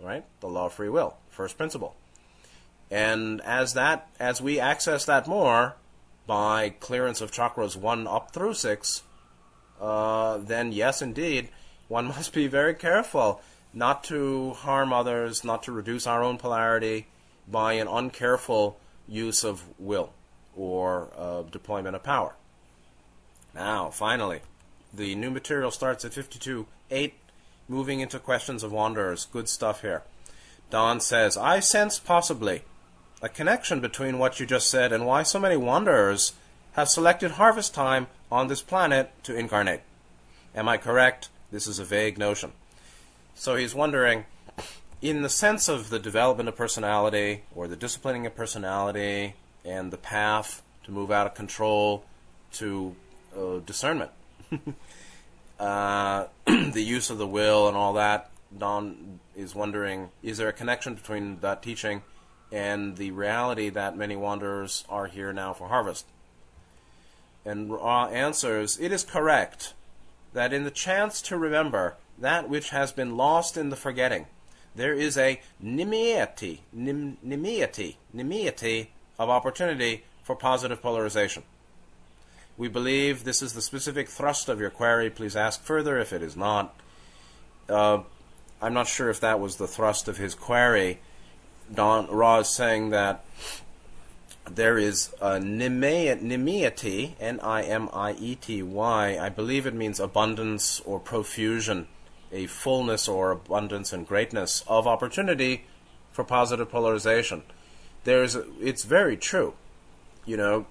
right? 0.01 0.25
The 0.39 0.47
law 0.47 0.65
of 0.65 0.73
free 0.73 0.89
will, 0.89 1.17
first 1.29 1.57
principle. 1.57 1.95
And 2.89 3.41
as 3.41 3.73
that 3.73 4.09
as 4.19 4.41
we 4.41 4.59
access 4.59 5.05
that 5.05 5.27
more 5.27 5.75
by 6.25 6.69
clearance 6.69 7.21
of 7.21 7.31
chakras 7.31 7.75
one 7.75 8.07
up 8.07 8.31
through 8.31 8.55
six, 8.55 9.03
uh, 9.79 10.37
then 10.37 10.71
yes, 10.71 11.01
indeed, 11.01 11.49
one 11.87 12.05
must 12.07 12.33
be 12.33 12.47
very 12.47 12.73
careful 12.73 13.41
not 13.77 14.03
to 14.03 14.53
harm 14.53 14.91
others, 14.91 15.43
not 15.43 15.61
to 15.63 15.71
reduce 15.71 16.07
our 16.07 16.23
own 16.23 16.37
polarity 16.37 17.05
by 17.47 17.73
an 17.73 17.87
uncareful 17.87 18.75
use 19.07 19.43
of 19.43 19.63
will 19.77 20.11
or 20.55 21.09
uh, 21.15 21.43
deployment 21.43 21.95
of 21.95 22.01
power. 22.01 22.33
Now, 23.53 23.91
finally, 23.91 24.41
the 24.91 25.13
new 25.13 25.29
material 25.29 25.69
starts 25.69 26.03
at 26.03 26.11
52.8, 26.11 27.11
moving 27.69 27.99
into 27.99 28.17
questions 28.17 28.63
of 28.63 28.71
wanderers. 28.71 29.25
Good 29.25 29.47
stuff 29.47 29.81
here. 29.81 30.01
Don 30.71 30.99
says, 30.99 31.37
I 31.37 31.59
sense 31.59 31.99
possibly 31.99 32.63
a 33.21 33.29
connection 33.29 33.79
between 33.79 34.17
what 34.17 34.39
you 34.39 34.47
just 34.47 34.71
said 34.71 34.91
and 34.91 35.05
why 35.05 35.21
so 35.21 35.39
many 35.39 35.55
wanderers 35.55 36.33
have 36.73 36.89
selected 36.89 37.31
harvest 37.31 37.75
time 37.75 38.07
on 38.31 38.47
this 38.47 38.61
planet 38.61 39.11
to 39.23 39.35
incarnate. 39.35 39.81
Am 40.55 40.67
I 40.67 40.77
correct? 40.77 41.29
This 41.51 41.67
is 41.67 41.77
a 41.77 41.85
vague 41.85 42.17
notion. 42.17 42.53
So 43.39 43.55
he's 43.55 43.75
wondering, 43.75 44.25
in 44.99 45.21
the 45.21 45.29
sense 45.29 45.69
of 45.69 45.91
the 45.91 45.99
development 45.99 46.49
of 46.49 46.55
personality 46.55 47.43
or 47.53 47.67
the 47.67 47.75
disciplining 47.75 48.25
of 48.25 48.35
personality 48.35 49.35
and 49.63 49.91
the 49.91 49.97
path 49.97 50.63
to 50.85 50.91
move 50.91 51.11
out 51.11 51.27
of 51.27 51.35
control 51.35 52.03
to 52.53 52.95
uh, 53.37 53.59
discernment, 53.63 54.09
uh, 55.59 56.25
the 56.45 56.81
use 56.81 57.11
of 57.11 57.19
the 57.19 57.27
will 57.27 57.67
and 57.67 57.77
all 57.77 57.93
that, 57.93 58.31
Don 58.57 59.19
is 59.35 59.53
wondering, 59.53 60.09
is 60.23 60.39
there 60.39 60.49
a 60.49 60.53
connection 60.53 60.95
between 60.95 61.39
that 61.41 61.61
teaching 61.61 62.01
and 62.51 62.97
the 62.97 63.11
reality 63.11 63.69
that 63.69 63.95
many 63.95 64.15
wanderers 64.15 64.83
are 64.89 65.05
here 65.05 65.31
now 65.31 65.53
for 65.53 65.67
harvest? 65.67 66.07
And 67.45 67.71
Ra 67.71 68.07
answers, 68.07 68.79
it 68.79 68.91
is 68.91 69.03
correct 69.03 69.75
that 70.33 70.53
in 70.53 70.63
the 70.63 70.71
chance 70.71 71.21
to 71.21 71.37
remember 71.37 71.97
that 72.19 72.49
which 72.49 72.69
has 72.69 72.91
been 72.91 73.15
lost 73.17 73.57
in 73.57 73.69
the 73.69 73.75
forgetting. 73.75 74.25
There 74.75 74.93
is 74.93 75.17
a 75.17 75.41
nimiety, 75.63 76.59
nim, 76.71 77.17
nimiety, 77.25 77.95
nimiety 78.15 78.87
of 79.17 79.29
opportunity 79.29 80.03
for 80.23 80.35
positive 80.35 80.81
polarization. 80.81 81.43
We 82.57 82.67
believe 82.67 83.23
this 83.23 83.41
is 83.41 83.53
the 83.53 83.61
specific 83.61 84.09
thrust 84.09 84.49
of 84.49 84.59
your 84.59 84.69
query. 84.69 85.09
Please 85.09 85.35
ask 85.35 85.61
further 85.63 85.97
if 85.99 86.11
it 86.13 86.21
is 86.21 86.35
not. 86.35 86.75
Uh, 87.69 87.99
I'm 88.61 88.73
not 88.73 88.87
sure 88.87 89.09
if 89.09 89.19
that 89.19 89.39
was 89.39 89.57
the 89.57 89.67
thrust 89.67 90.07
of 90.07 90.17
his 90.17 90.33
query. 90.33 90.99
Don 91.73 92.07
Ra 92.07 92.39
is 92.39 92.49
saying 92.49 92.89
that 92.91 93.23
there 94.49 94.77
is 94.77 95.13
a 95.21 95.39
nimiety, 95.39 97.13
N-I-M-I-E-T-Y. 97.19 99.17
I 99.19 99.29
believe 99.29 99.67
it 99.67 99.73
means 99.73 99.99
abundance 99.99 100.79
or 100.81 100.99
profusion 100.99 101.87
a 102.31 102.47
fullness 102.47 103.07
or 103.07 103.31
abundance 103.31 103.93
and 103.93 104.07
greatness 104.07 104.63
of 104.67 104.87
opportunity 104.87 105.65
for 106.11 106.23
positive 106.23 106.69
polarization. 106.69 107.43
There's, 108.03 108.35
it's 108.59 108.83
very 108.83 109.17
true. 109.17 109.53
You 110.25 110.37
know, 110.37 110.65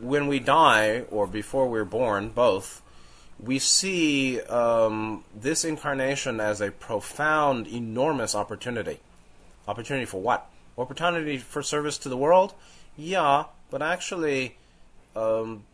when 0.00 0.26
we 0.26 0.38
die 0.38 1.02
or 1.10 1.26
before 1.26 1.68
we're 1.68 1.84
born, 1.84 2.28
both, 2.30 2.82
we 3.38 3.58
see 3.58 4.40
um, 4.42 5.24
this 5.34 5.64
incarnation 5.64 6.40
as 6.40 6.60
a 6.60 6.70
profound, 6.70 7.66
enormous 7.66 8.34
opportunity. 8.34 9.00
Opportunity 9.68 10.06
for 10.06 10.20
what? 10.20 10.48
Opportunity 10.78 11.38
for 11.38 11.62
service 11.62 11.98
to 11.98 12.08
the 12.08 12.16
world? 12.16 12.54
Yeah, 12.96 13.44
but 13.70 13.82
actually, 13.82 14.56
um, 15.14 15.64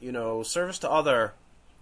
you 0.00 0.12
know, 0.12 0.42
service 0.42 0.78
to 0.80 0.90
other 0.90 1.32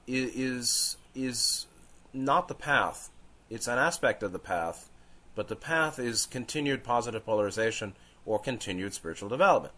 is 0.06 0.35
is, 0.35 0.97
is 1.14 1.66
not 2.12 2.49
the 2.49 2.55
path. 2.55 3.11
It's 3.50 3.67
an 3.67 3.79
aspect 3.79 4.23
of 4.23 4.33
the 4.33 4.38
path, 4.38 4.91
but 5.35 5.49
the 5.49 5.57
path 5.57 5.99
is 5.99 6.27
continued 6.27 6.85
positive 6.85 7.25
polarization 7.25 7.95
or 8.27 8.38
continued 8.38 8.95
spiritual 8.95 9.29
development. 9.29 9.75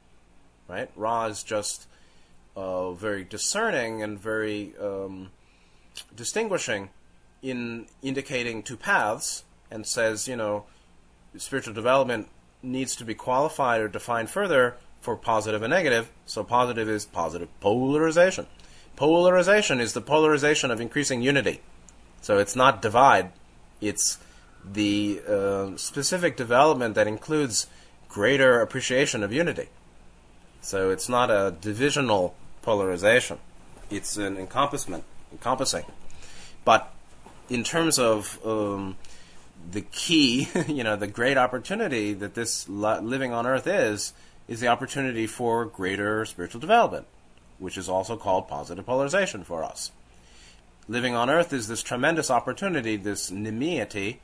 Right? 0.69 0.91
Ra 0.97 1.27
is 1.27 1.43
just 1.43 1.87
uh, 2.57 2.93
very 2.93 3.25
discerning 3.25 4.03
and 4.03 4.19
very 4.19 4.75
um, 4.81 5.31
distinguishing 6.15 6.91
in 7.43 7.87
indicating 8.03 8.63
two 8.63 8.77
paths 8.77 9.45
and 9.71 9.87
says, 9.87 10.29
you 10.29 10.37
know, 10.37 10.65
spiritual 11.37 11.75
development 11.75 12.29
needs 12.63 12.97
to 12.97 13.05
be 13.05 13.15
qualified 13.15 13.81
or 13.81 13.89
defined 13.89 14.31
further 14.31 14.77
for 15.01 15.17
positive 15.17 15.63
and 15.63 15.71
negative. 15.71 16.11
So 16.27 16.45
positive 16.45 16.89
is 16.89 17.07
positive 17.07 17.49
polarization. 17.61 18.47
Polarization 18.97 19.81
is 19.81 19.95
the 19.95 20.01
polarization 20.01 20.71
of 20.71 20.81
increasing 20.81 21.23
unity. 21.23 21.61
So 22.21 22.39
it's 22.39 22.55
not 22.55 22.83
divide, 22.83 23.33
it's 23.81 24.19
the 24.65 25.21
uh, 25.27 25.77
specific 25.77 26.37
development 26.37 26.95
that 26.95 27.07
includes 27.07 27.67
greater 28.09 28.61
appreciation 28.61 29.23
of 29.23 29.33
unity. 29.33 29.69
So 30.61 30.91
it's 30.91 31.09
not 31.09 31.31
a 31.31 31.55
divisional 31.61 32.35
polarization, 32.63 33.39
it's 33.89 34.17
an 34.17 34.37
encompassment, 34.37 35.05
encompassing. 35.33 35.85
But 36.65 36.93
in 37.49 37.65
terms 37.65 37.99
of 37.99 38.39
um, 38.45 38.97
the 39.71 39.81
key, 39.81 40.49
you 40.69 40.85
know, 40.85 40.97
the 40.97 41.07
great 41.07 41.39
opportunity 41.39 42.13
that 42.13 42.35
this 42.35 42.69
living 42.69 43.33
on 43.33 43.47
earth 43.47 43.67
is, 43.67 44.13
is 44.47 44.61
the 44.61 44.69
opportunity 44.69 45.27
for 45.27 45.65
greater 45.65 46.27
spiritual 46.27 46.61
development, 46.61 47.07
which 47.59 47.79
is 47.79 47.89
also 47.89 48.17
called 48.17 48.47
positive 48.47 48.85
polarization 48.85 49.43
for 49.43 49.65
us 49.65 49.91
living 50.89 51.15
on 51.15 51.31
earth 51.31 51.53
is 51.53 51.69
this 51.69 51.83
tremendous 51.83 52.31
opportunity, 52.31 52.97
this 52.97 53.31
nimiety, 53.31 54.19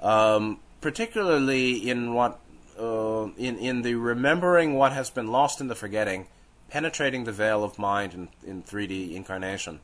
um, 0.00 0.58
particularly 0.80 1.88
in 1.88 2.14
what 2.14 2.40
uh, 2.78 3.28
in 3.36 3.58
in 3.58 3.82
the 3.82 3.94
remembering 3.94 4.74
what 4.74 4.92
has 4.92 5.10
been 5.10 5.28
lost 5.28 5.60
in 5.60 5.68
the 5.68 5.74
forgetting, 5.74 6.26
penetrating 6.70 7.24
the 7.24 7.32
veil 7.32 7.64
of 7.64 7.78
mind 7.78 8.14
in, 8.14 8.28
in 8.46 8.62
3D 8.62 9.14
incarnation, 9.14 9.80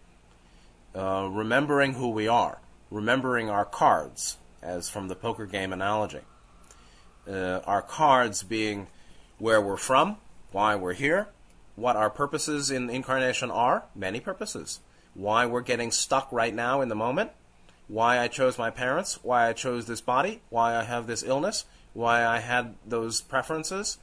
uh, 0.94 1.28
remembering 1.30 1.94
who 1.94 2.10
we 2.10 2.28
are, 2.28 2.58
remembering 2.90 3.50
our 3.50 3.64
cards, 3.64 4.36
as 4.62 4.88
from 4.88 5.08
the 5.08 5.16
poker 5.16 5.46
game 5.46 5.72
analogy. 5.72 6.20
Uh, 7.28 7.60
our 7.66 7.82
cards 7.82 8.42
being 8.42 8.86
where 9.38 9.60
we're 9.60 9.78
from, 9.78 10.16
why 10.52 10.76
we're 10.76 10.92
here, 10.92 11.26
what 11.74 11.96
our 11.96 12.10
purposes 12.10 12.70
in 12.70 12.88
incarnation 12.90 13.50
are, 13.50 13.84
many 13.96 14.20
purposes 14.20 14.80
why 15.14 15.46
we're 15.46 15.60
getting 15.60 15.90
stuck 15.90 16.30
right 16.32 16.54
now 16.54 16.80
in 16.80 16.88
the 16.88 16.94
moment, 16.94 17.30
why 17.88 18.18
I 18.18 18.28
chose 18.28 18.58
my 18.58 18.70
parents, 18.70 19.20
why 19.22 19.48
I 19.48 19.52
chose 19.52 19.86
this 19.86 20.00
body, 20.00 20.40
why 20.50 20.76
I 20.76 20.84
have 20.84 21.06
this 21.06 21.22
illness, 21.22 21.64
why 21.92 22.24
I 22.24 22.38
had 22.38 22.74
those 22.84 23.20
preferences, 23.20 23.98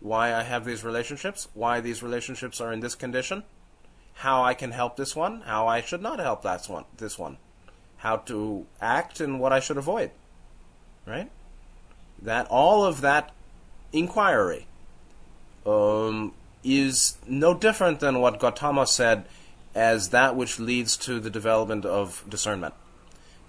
why 0.00 0.34
I 0.34 0.42
have 0.42 0.64
these 0.64 0.84
relationships, 0.84 1.48
why 1.54 1.80
these 1.80 2.02
relationships 2.02 2.60
are 2.60 2.72
in 2.72 2.80
this 2.80 2.94
condition, 2.94 3.44
how 4.14 4.42
I 4.42 4.54
can 4.54 4.72
help 4.72 4.96
this 4.96 5.16
one, 5.16 5.42
how 5.42 5.66
I 5.66 5.80
should 5.80 6.02
not 6.02 6.18
help 6.18 6.42
that 6.42 6.66
one, 6.66 6.84
this 6.98 7.18
one, 7.18 7.38
how 7.98 8.16
to 8.16 8.66
act 8.80 9.20
and 9.20 9.40
what 9.40 9.52
I 9.52 9.60
should 9.60 9.76
avoid. 9.76 10.10
Right? 11.06 11.30
That 12.20 12.46
all 12.48 12.84
of 12.84 13.00
that 13.00 13.32
inquiry 13.92 14.66
um, 15.64 16.34
is 16.62 17.16
no 17.26 17.54
different 17.54 18.00
than 18.00 18.20
what 18.20 18.38
Gautama 18.38 18.86
said 18.86 19.24
as 19.80 20.10
that 20.10 20.36
which 20.36 20.60
leads 20.60 20.94
to 20.94 21.18
the 21.18 21.30
development 21.30 21.86
of 21.86 22.22
discernment. 22.28 22.74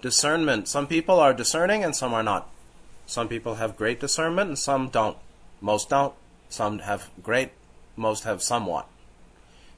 Discernment, 0.00 0.66
some 0.66 0.86
people 0.86 1.20
are 1.20 1.34
discerning 1.34 1.84
and 1.84 1.94
some 1.94 2.14
are 2.14 2.22
not. 2.22 2.48
Some 3.04 3.28
people 3.28 3.56
have 3.56 3.76
great 3.76 4.00
discernment 4.00 4.48
and 4.48 4.58
some 4.58 4.88
don't. 4.88 5.18
Most 5.60 5.90
don't. 5.90 6.14
Some 6.48 6.78
have 6.78 7.10
great, 7.22 7.50
most 7.96 8.24
have 8.24 8.42
somewhat. 8.42 8.88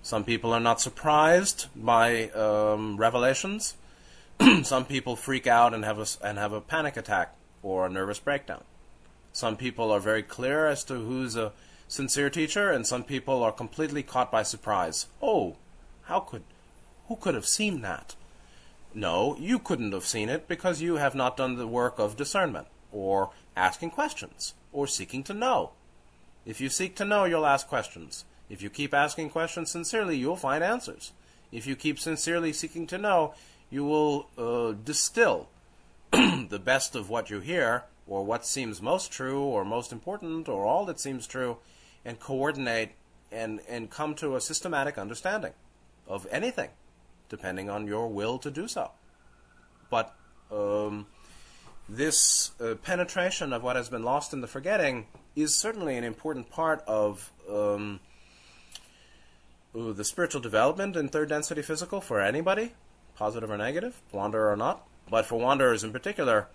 Some 0.04 0.22
people 0.22 0.52
are 0.52 0.60
not 0.60 0.80
surprised 0.80 1.66
by 1.74 2.28
um, 2.30 2.98
revelations. 2.98 3.74
some 4.62 4.84
people 4.84 5.16
freak 5.16 5.48
out 5.48 5.74
and 5.74 5.84
have 5.84 5.98
a, 5.98 6.06
and 6.24 6.38
have 6.38 6.52
a 6.52 6.60
panic 6.60 6.96
attack 6.96 7.34
or 7.64 7.84
a 7.84 7.90
nervous 7.90 8.20
breakdown. 8.20 8.62
Some 9.32 9.56
people 9.56 9.90
are 9.90 9.98
very 9.98 10.22
clear 10.22 10.68
as 10.68 10.84
to 10.84 10.94
who's 10.94 11.34
a 11.34 11.52
sincere 11.88 12.30
teacher, 12.30 12.70
and 12.70 12.86
some 12.86 13.02
people 13.02 13.42
are 13.42 13.50
completely 13.50 14.04
caught 14.04 14.30
by 14.30 14.44
surprise. 14.44 15.06
Oh, 15.20 15.56
how 16.04 16.20
could, 16.20 16.42
who 17.08 17.16
could 17.16 17.34
have 17.34 17.46
seen 17.46 17.80
that? 17.80 18.14
No, 18.94 19.36
you 19.40 19.58
couldn't 19.58 19.92
have 19.92 20.04
seen 20.04 20.28
it 20.28 20.46
because 20.46 20.80
you 20.80 20.96
have 20.96 21.14
not 21.14 21.36
done 21.36 21.56
the 21.56 21.66
work 21.66 21.98
of 21.98 22.16
discernment, 22.16 22.68
or 22.92 23.30
asking 23.56 23.90
questions, 23.90 24.54
or 24.72 24.86
seeking 24.86 25.24
to 25.24 25.34
know. 25.34 25.70
If 26.46 26.60
you 26.60 26.68
seek 26.68 26.94
to 26.96 27.04
know, 27.04 27.24
you'll 27.24 27.46
ask 27.46 27.66
questions. 27.66 28.24
If 28.48 28.62
you 28.62 28.70
keep 28.70 28.94
asking 28.94 29.30
questions 29.30 29.70
sincerely, 29.70 30.16
you'll 30.16 30.36
find 30.36 30.62
answers. 30.62 31.12
If 31.50 31.66
you 31.66 31.74
keep 31.74 31.98
sincerely 31.98 32.52
seeking 32.52 32.86
to 32.88 32.98
know, 32.98 33.34
you 33.70 33.84
will 33.84 34.28
uh, 34.36 34.74
distill 34.84 35.48
the 36.12 36.60
best 36.62 36.94
of 36.94 37.08
what 37.10 37.30
you 37.30 37.40
hear, 37.40 37.84
or 38.06 38.24
what 38.24 38.46
seems 38.46 38.82
most 38.82 39.10
true, 39.10 39.42
or 39.42 39.64
most 39.64 39.90
important, 39.90 40.48
or 40.48 40.66
all 40.66 40.84
that 40.84 41.00
seems 41.00 41.26
true, 41.26 41.56
and 42.04 42.20
coordinate 42.20 42.90
and, 43.32 43.60
and 43.68 43.90
come 43.90 44.14
to 44.14 44.36
a 44.36 44.40
systematic 44.40 44.98
understanding 44.98 45.52
of 46.06 46.26
anything, 46.30 46.70
depending 47.28 47.70
on 47.70 47.86
your 47.86 48.08
will 48.08 48.38
to 48.38 48.50
do 48.50 48.68
so. 48.68 48.90
But 49.90 50.14
um, 50.50 51.06
this 51.88 52.52
uh, 52.60 52.74
penetration 52.76 53.52
of 53.52 53.62
what 53.62 53.76
has 53.76 53.88
been 53.88 54.02
lost 54.02 54.32
in 54.32 54.40
the 54.40 54.46
forgetting 54.46 55.06
is 55.36 55.54
certainly 55.54 55.96
an 55.96 56.04
important 56.04 56.50
part 56.50 56.82
of 56.86 57.32
um, 57.50 58.00
the 59.74 60.04
spiritual 60.04 60.40
development 60.40 60.96
in 60.96 61.08
third 61.08 61.28
density 61.28 61.62
physical 61.62 62.00
for 62.00 62.20
anybody, 62.20 62.72
positive 63.16 63.50
or 63.50 63.56
negative, 63.56 64.00
wanderer 64.12 64.50
or 64.50 64.56
not. 64.56 64.86
But 65.10 65.26
for 65.26 65.38
wanderers 65.38 65.84
in 65.84 65.92
particular, 65.92 66.48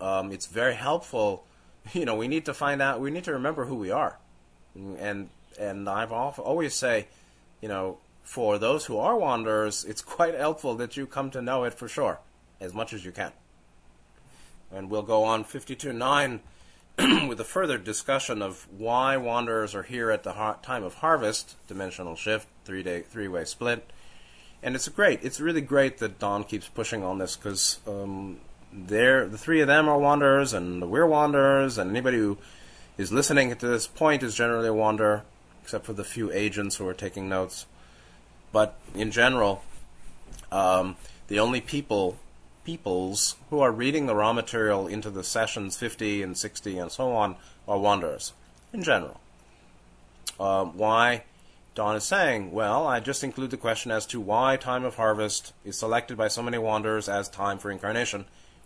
um, 0.00 0.32
it's 0.32 0.46
very 0.46 0.74
helpful. 0.74 1.44
You 1.92 2.06
know, 2.06 2.14
we 2.14 2.28
need 2.28 2.46
to 2.46 2.54
find 2.54 2.80
out. 2.80 2.98
We 2.98 3.10
need 3.10 3.24
to 3.24 3.32
remember 3.34 3.66
who 3.66 3.74
we 3.74 3.90
are, 3.90 4.16
and 4.74 5.28
and 5.60 5.86
I've 5.86 6.12
always 6.12 6.74
say, 6.74 7.08
you 7.60 7.68
know, 7.68 7.98
for 8.24 8.58
those 8.58 8.86
who 8.86 8.98
are 8.98 9.16
wanderers, 9.16 9.84
it's 9.84 10.02
quite 10.02 10.34
helpful 10.34 10.74
that 10.76 10.96
you 10.96 11.06
come 11.06 11.30
to 11.30 11.42
know 11.42 11.64
it 11.64 11.74
for 11.74 11.86
sure, 11.86 12.18
as 12.60 12.74
much 12.74 12.92
as 12.92 13.04
you 13.04 13.12
can. 13.12 13.32
And 14.72 14.90
we'll 14.90 15.02
go 15.02 15.22
on 15.22 15.44
52.9 15.44 16.40
with 17.28 17.38
a 17.38 17.44
further 17.44 17.78
discussion 17.78 18.40
of 18.40 18.66
why 18.76 19.16
wanderers 19.16 19.74
are 19.74 19.82
here 19.82 20.10
at 20.10 20.22
the 20.22 20.32
time 20.62 20.82
of 20.82 20.94
harvest, 20.94 21.56
dimensional 21.68 22.16
shift, 22.16 22.48
three 22.64 22.82
day, 22.82 23.02
three 23.02 23.28
way 23.28 23.44
split. 23.44 23.88
And 24.62 24.74
it's 24.74 24.88
great. 24.88 25.20
It's 25.22 25.40
really 25.40 25.60
great 25.60 25.98
that 25.98 26.18
Don 26.18 26.44
keeps 26.44 26.68
pushing 26.68 27.04
on 27.04 27.18
this 27.18 27.36
because 27.36 27.80
um, 27.86 28.38
the 28.72 29.28
three 29.36 29.60
of 29.60 29.66
them 29.66 29.88
are 29.88 29.98
wanderers, 29.98 30.54
and 30.54 30.90
we're 30.90 31.06
wanderers, 31.06 31.76
and 31.76 31.90
anybody 31.90 32.16
who 32.16 32.38
is 32.96 33.12
listening 33.12 33.54
to 33.54 33.66
this 33.66 33.86
point 33.86 34.22
is 34.22 34.34
generally 34.34 34.68
a 34.68 34.74
wanderer, 34.74 35.24
except 35.62 35.84
for 35.84 35.92
the 35.92 36.04
few 36.04 36.32
agents 36.32 36.76
who 36.76 36.88
are 36.88 36.94
taking 36.94 37.28
notes. 37.28 37.66
But 38.54 38.78
in 38.94 39.10
general, 39.10 39.62
um, 40.52 40.96
the 41.28 41.40
only 41.40 41.60
people 41.60 42.16
peoples 42.64 43.36
who 43.50 43.60
are 43.60 43.70
reading 43.70 44.06
the 44.06 44.14
Ra 44.14 44.32
material 44.32 44.86
into 44.86 45.10
the 45.10 45.22
sessions 45.22 45.76
50 45.76 46.22
and 46.22 46.38
60 46.38 46.78
and 46.78 46.90
so 46.90 47.12
on 47.12 47.36
are 47.68 47.78
wanderers 47.78 48.32
in 48.72 48.82
general. 48.82 49.20
Uh, 50.40 50.64
why? 50.64 51.24
Don 51.74 51.96
is 51.96 52.04
saying, 52.04 52.52
well, 52.52 52.86
I 52.86 53.00
just 53.00 53.22
include 53.24 53.50
the 53.50 53.58
question 53.58 53.90
as 53.90 54.06
to 54.06 54.20
why 54.20 54.56
time 54.56 54.84
of 54.84 54.94
harvest 54.94 55.52
is 55.64 55.76
selected 55.76 56.16
by 56.16 56.28
so 56.28 56.42
many 56.42 56.56
wanderers 56.56 57.08
as 57.08 57.28
time 57.28 57.58
for 57.58 57.70
incarnation 57.70 58.24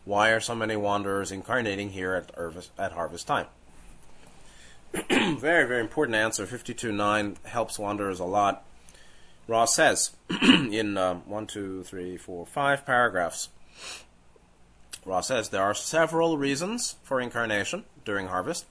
why 0.09 0.31
are 0.31 0.41
so 0.41 0.55
many 0.55 0.75
wanderers 0.75 1.31
incarnating 1.31 1.91
here 1.91 2.15
at, 2.15 2.35
harvest, 2.35 2.71
at 2.79 2.93
harvest 2.93 3.27
time? 3.27 3.47
very, 5.11 5.69
very 5.69 5.81
important 5.81 6.17
answer. 6.17 6.47
52.9 6.47 7.37
helps 7.45 7.79
wanderers 7.79 8.19
a 8.19 8.25
lot. 8.25 8.65
Ra 9.49 9.65
says 9.65 10.11
in 10.43 10.99
uh, 10.99 11.15
one, 11.15 11.47
two, 11.47 11.83
three, 11.83 12.19
four, 12.19 12.45
five 12.45 12.85
paragraphs, 12.85 13.49
Ra 15.07 15.23
says 15.23 15.49
there 15.49 15.63
are 15.63 15.75
several 15.75 16.37
reasons 16.37 16.97
for 17.03 17.19
incarnation 17.19 17.85
during 18.05 18.29
harvest. 18.29 18.67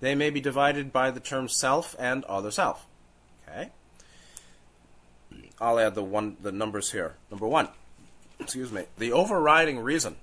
They 0.00 0.14
may 0.14 0.28
be 0.28 0.40
divided 0.40 0.92
by 0.92 1.10
the 1.10 1.18
terms 1.18 1.56
self 1.56 1.96
and 1.98 2.24
other 2.24 2.50
self. 2.50 2.86
Okay. 3.48 3.70
I'll 5.60 5.80
add 5.80 5.94
the 5.94 6.04
one 6.04 6.36
the 6.40 6.52
numbers 6.52 6.92
here. 6.92 7.14
Number 7.30 7.48
one, 7.48 7.68
excuse 8.38 8.70
me. 8.70 8.84
The 8.98 9.12
overriding 9.12 9.80
reason 9.80 10.16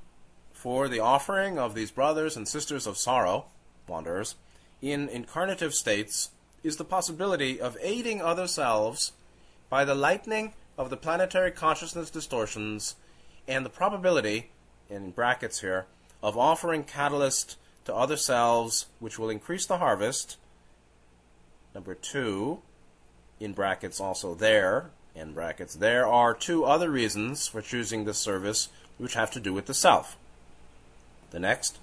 for 0.53 0.87
the 0.87 0.99
offering 0.99 1.57
of 1.57 1.73
these 1.73 1.91
brothers 1.91 2.37
and 2.37 2.47
sisters 2.47 2.85
of 2.85 2.97
sorrow, 2.97 3.45
wanderers, 3.87 4.35
in 4.81 5.07
incarnative 5.07 5.73
states 5.73 6.29
is 6.63 6.77
the 6.77 6.85
possibility 6.85 7.59
of 7.59 7.75
aiding 7.81 8.21
other 8.21 8.47
selves 8.47 9.11
by 9.69 9.85
the 9.85 9.95
lightening 9.95 10.53
of 10.77 10.89
the 10.89 10.97
planetary 10.97 11.51
consciousness 11.51 12.09
distortions 12.09 12.95
and 13.47 13.65
the 13.65 13.69
probability, 13.69 14.49
in 14.89 15.11
brackets 15.11 15.61
here, 15.61 15.85
of 16.21 16.37
offering 16.37 16.83
catalyst 16.83 17.57
to 17.85 17.93
other 17.93 18.17
selves 18.17 18.87
which 18.99 19.19
will 19.19 19.29
increase 19.29 19.65
the 19.65 19.77
harvest. 19.77 20.37
Number 21.73 21.93
two, 21.93 22.59
in 23.39 23.53
brackets 23.53 23.99
also 23.99 24.33
there, 24.33 24.89
in 25.15 25.33
brackets, 25.33 25.75
there 25.75 26.07
are 26.07 26.33
two 26.33 26.65
other 26.65 26.89
reasons 26.89 27.47
for 27.47 27.61
choosing 27.61 28.05
this 28.05 28.17
service 28.17 28.69
which 28.97 29.13
have 29.13 29.31
to 29.31 29.39
do 29.39 29.53
with 29.53 29.65
the 29.65 29.73
self. 29.73 30.17
The 31.31 31.39
next, 31.39 31.77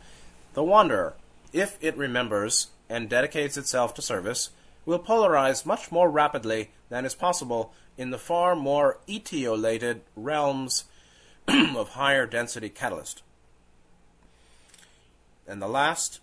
the 0.54 0.64
wanderer, 0.64 1.14
if 1.52 1.78
it 1.80 1.96
remembers 1.96 2.68
and 2.88 3.08
dedicates 3.08 3.56
itself 3.56 3.94
to 3.94 4.02
service, 4.02 4.50
will 4.84 4.98
polarize 4.98 5.64
much 5.64 5.92
more 5.92 6.10
rapidly 6.10 6.70
than 6.88 7.04
is 7.04 7.14
possible 7.14 7.72
in 7.96 8.10
the 8.10 8.18
far 8.18 8.56
more 8.56 8.98
etiolated 9.08 10.00
realms 10.16 10.84
of 11.48 11.90
higher 11.90 12.26
density 12.26 12.68
catalyst. 12.68 13.22
And 15.46 15.60
the 15.60 15.68
last, 15.68 16.20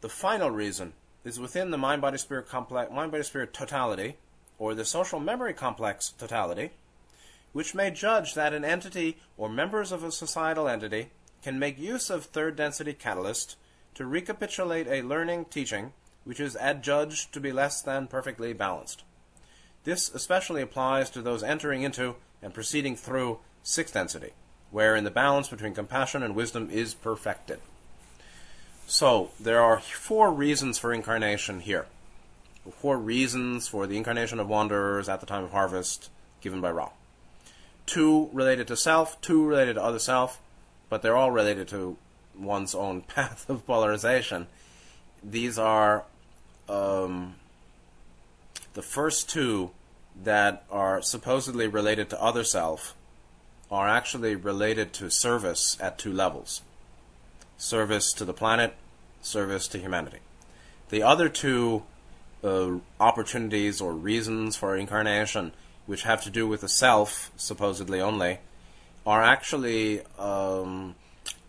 the 0.00 0.08
final 0.08 0.50
reason, 0.50 0.92
is 1.24 1.40
within 1.40 1.70
the 1.70 1.78
mind 1.78 2.02
body 2.02 2.18
spirit 2.18 2.48
complex, 2.48 2.90
mind 2.92 3.12
body 3.12 3.24
spirit 3.24 3.52
totality, 3.52 4.16
or 4.58 4.74
the 4.74 4.84
social 4.84 5.20
memory 5.20 5.54
complex 5.54 6.10
totality, 6.10 6.70
which 7.52 7.74
may 7.74 7.90
judge 7.90 8.34
that 8.34 8.54
an 8.54 8.64
entity 8.64 9.18
or 9.36 9.48
members 9.48 9.92
of 9.92 10.04
a 10.04 10.12
societal 10.12 10.68
entity 10.68 11.10
can 11.42 11.58
make 11.58 11.78
use 11.78 12.10
of 12.10 12.24
third 12.24 12.56
density 12.56 12.92
catalyst 12.92 13.56
to 13.94 14.06
recapitulate 14.06 14.86
a 14.86 15.02
learning 15.02 15.44
teaching 15.46 15.92
which 16.24 16.40
is 16.40 16.56
adjudged 16.60 17.32
to 17.32 17.40
be 17.40 17.52
less 17.52 17.82
than 17.82 18.06
perfectly 18.06 18.52
balanced. 18.52 19.02
This 19.84 20.12
especially 20.14 20.62
applies 20.62 21.10
to 21.10 21.22
those 21.22 21.42
entering 21.42 21.82
into 21.82 22.16
and 22.40 22.54
proceeding 22.54 22.96
through 22.96 23.40
sixth 23.62 23.94
density, 23.94 24.32
wherein 24.70 25.04
the 25.04 25.10
balance 25.10 25.48
between 25.48 25.74
compassion 25.74 26.22
and 26.22 26.34
wisdom 26.34 26.68
is 26.70 26.94
perfected. 26.94 27.60
So, 28.86 29.30
there 29.40 29.60
are 29.62 29.80
four 29.80 30.32
reasons 30.32 30.78
for 30.78 30.92
incarnation 30.92 31.60
here. 31.60 31.86
Four 32.70 32.98
reasons 32.98 33.66
for 33.66 33.86
the 33.86 33.96
incarnation 33.96 34.38
of 34.38 34.48
wanderers 34.48 35.08
at 35.08 35.20
the 35.20 35.26
time 35.26 35.44
of 35.44 35.52
harvest 35.52 36.10
given 36.40 36.60
by 36.60 36.70
Ra. 36.70 36.90
Two 37.86 38.28
related 38.32 38.68
to 38.68 38.76
self, 38.76 39.20
two 39.20 39.44
related 39.44 39.74
to 39.74 39.82
other 39.82 39.98
self, 39.98 40.40
but 40.88 41.02
they're 41.02 41.16
all 41.16 41.30
related 41.30 41.68
to 41.68 41.96
one's 42.36 42.74
own 42.74 43.00
path 43.14 43.48
of 43.48 43.66
polarization. 43.66 44.46
These 45.22 45.58
are 45.58 46.04
um, 46.68 47.34
the 48.74 48.82
first 48.82 49.28
two 49.28 49.70
that 50.22 50.64
are 50.70 51.02
supposedly 51.02 51.66
related 51.66 52.10
to 52.10 52.22
other 52.22 52.44
self 52.44 52.94
are 53.70 53.88
actually 53.88 54.34
related 54.36 54.92
to 54.92 55.10
service 55.10 55.76
at 55.80 55.98
two 55.98 56.12
levels 56.12 56.62
service 57.56 58.12
to 58.12 58.24
the 58.24 58.32
planet, 58.32 58.74
service 59.20 59.68
to 59.68 59.78
humanity. 59.78 60.18
The 60.88 61.04
other 61.04 61.28
two 61.28 61.84
uh, 62.42 62.78
opportunities 62.98 63.80
or 63.80 63.92
reasons 63.92 64.56
for 64.56 64.76
incarnation, 64.76 65.52
which 65.86 66.02
have 66.02 66.22
to 66.24 66.30
do 66.30 66.48
with 66.48 66.62
the 66.62 66.68
self, 66.68 67.30
supposedly 67.36 68.00
only, 68.00 68.40
are 69.06 69.22
actually 69.22 70.00
um, 70.18 70.96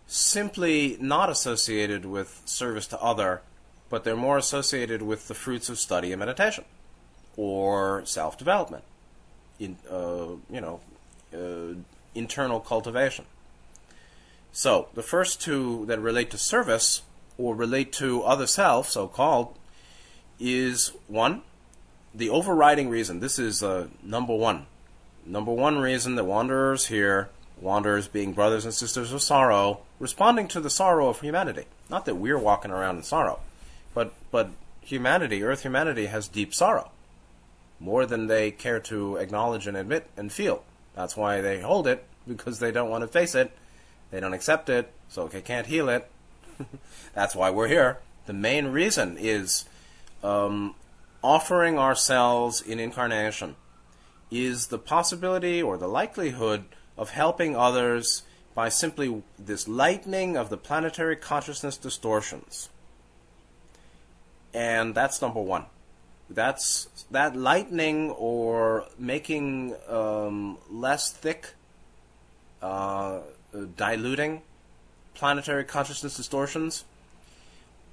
simply 0.05 0.97
not 0.99 1.31
associated 1.31 2.05
with 2.05 2.41
service 2.45 2.85
to 2.87 3.01
other, 3.01 3.41
but 3.93 4.03
they're 4.03 4.15
more 4.15 4.39
associated 4.39 5.03
with 5.03 5.27
the 5.27 5.35
fruits 5.35 5.69
of 5.69 5.77
study 5.77 6.11
and 6.11 6.17
meditation 6.17 6.65
or 7.37 8.03
self 8.05 8.35
development. 8.39 8.83
in, 9.59 9.77
uh, 9.87 10.29
you 10.49 10.59
know, 10.59 10.79
uh, 11.31 11.75
internal 12.15 12.59
cultivation. 12.59 13.25
So 14.51 14.87
the 14.95 15.03
first 15.03 15.39
two 15.39 15.85
that 15.85 15.99
relate 15.99 16.31
to 16.31 16.39
service 16.39 17.03
or 17.37 17.53
relate 17.53 17.93
to 17.93 18.23
other 18.23 18.47
self, 18.47 18.89
so 18.89 19.07
called, 19.07 19.55
is 20.39 20.93
one, 21.07 21.43
the 22.15 22.31
overriding 22.31 22.89
reason. 22.89 23.19
This 23.19 23.37
is 23.37 23.61
uh, 23.61 23.89
number 24.01 24.35
one. 24.35 24.65
Number 25.23 25.53
one 25.53 25.77
reason 25.77 26.15
that 26.15 26.23
wanderers 26.23 26.87
here, 26.87 27.29
wanderers 27.61 28.07
being 28.07 28.33
brothers 28.33 28.65
and 28.65 28.73
sisters 28.73 29.13
of 29.13 29.21
sorrow, 29.21 29.81
responding 29.99 30.47
to 30.47 30.59
the 30.59 30.71
sorrow 30.71 31.09
of 31.09 31.21
humanity. 31.21 31.65
Not 31.91 32.05
that 32.05 32.15
we're 32.15 32.39
walking 32.39 32.71
around 32.71 32.97
in 32.97 33.03
sorrow, 33.03 33.39
but 33.93 34.13
but 34.31 34.49
humanity, 34.81 35.43
Earth 35.43 35.61
humanity, 35.61 36.07
has 36.07 36.27
deep 36.27 36.53
sorrow, 36.53 36.91
more 37.79 38.05
than 38.05 38.27
they 38.27 38.51
care 38.51 38.79
to 38.81 39.17
acknowledge 39.17 39.67
and 39.67 39.77
admit 39.77 40.09
and 40.17 40.31
feel. 40.31 40.63
That's 40.95 41.17
why 41.17 41.41
they 41.41 41.61
hold 41.61 41.87
it 41.87 42.05
because 42.27 42.59
they 42.59 42.71
don't 42.71 42.89
want 42.89 43.01
to 43.01 43.07
face 43.07 43.35
it 43.35 43.51
they 44.13 44.19
don't 44.19 44.33
accept 44.33 44.69
it, 44.69 44.93
so 45.09 45.27
they 45.27 45.41
can't 45.41 45.65
heal 45.65 45.89
it. 45.89 46.07
That's 47.15 47.35
why 47.35 47.49
we're 47.49 47.67
here. 47.67 47.97
The 48.27 48.33
main 48.33 48.67
reason 48.67 49.17
is 49.19 49.65
um, 50.23 50.75
offering 51.23 51.79
ourselves 51.79 52.61
in 52.61 52.79
incarnation 52.79 53.55
is 54.29 54.67
the 54.67 54.77
possibility 54.77 55.63
or 55.63 55.77
the 55.77 55.87
likelihood 55.87 56.65
of 56.95 57.09
helping 57.09 57.55
others 57.55 58.21
by 58.53 58.69
simply 58.69 59.23
this 59.39 59.67
lightening 59.67 60.37
of 60.37 60.51
the 60.51 60.57
planetary 60.57 61.15
consciousness 61.15 61.75
distortions. 61.75 62.69
And 64.53 64.93
that's 64.93 65.21
number 65.21 65.41
one. 65.41 65.65
That's 66.29 66.87
that 67.11 67.35
lightening 67.35 68.11
or 68.11 68.85
making 68.97 69.75
um, 69.87 70.57
less 70.69 71.11
thick 71.11 71.53
uh, 72.61 73.19
diluting 73.75 74.41
planetary 75.13 75.63
consciousness 75.63 76.17
distortions 76.17 76.85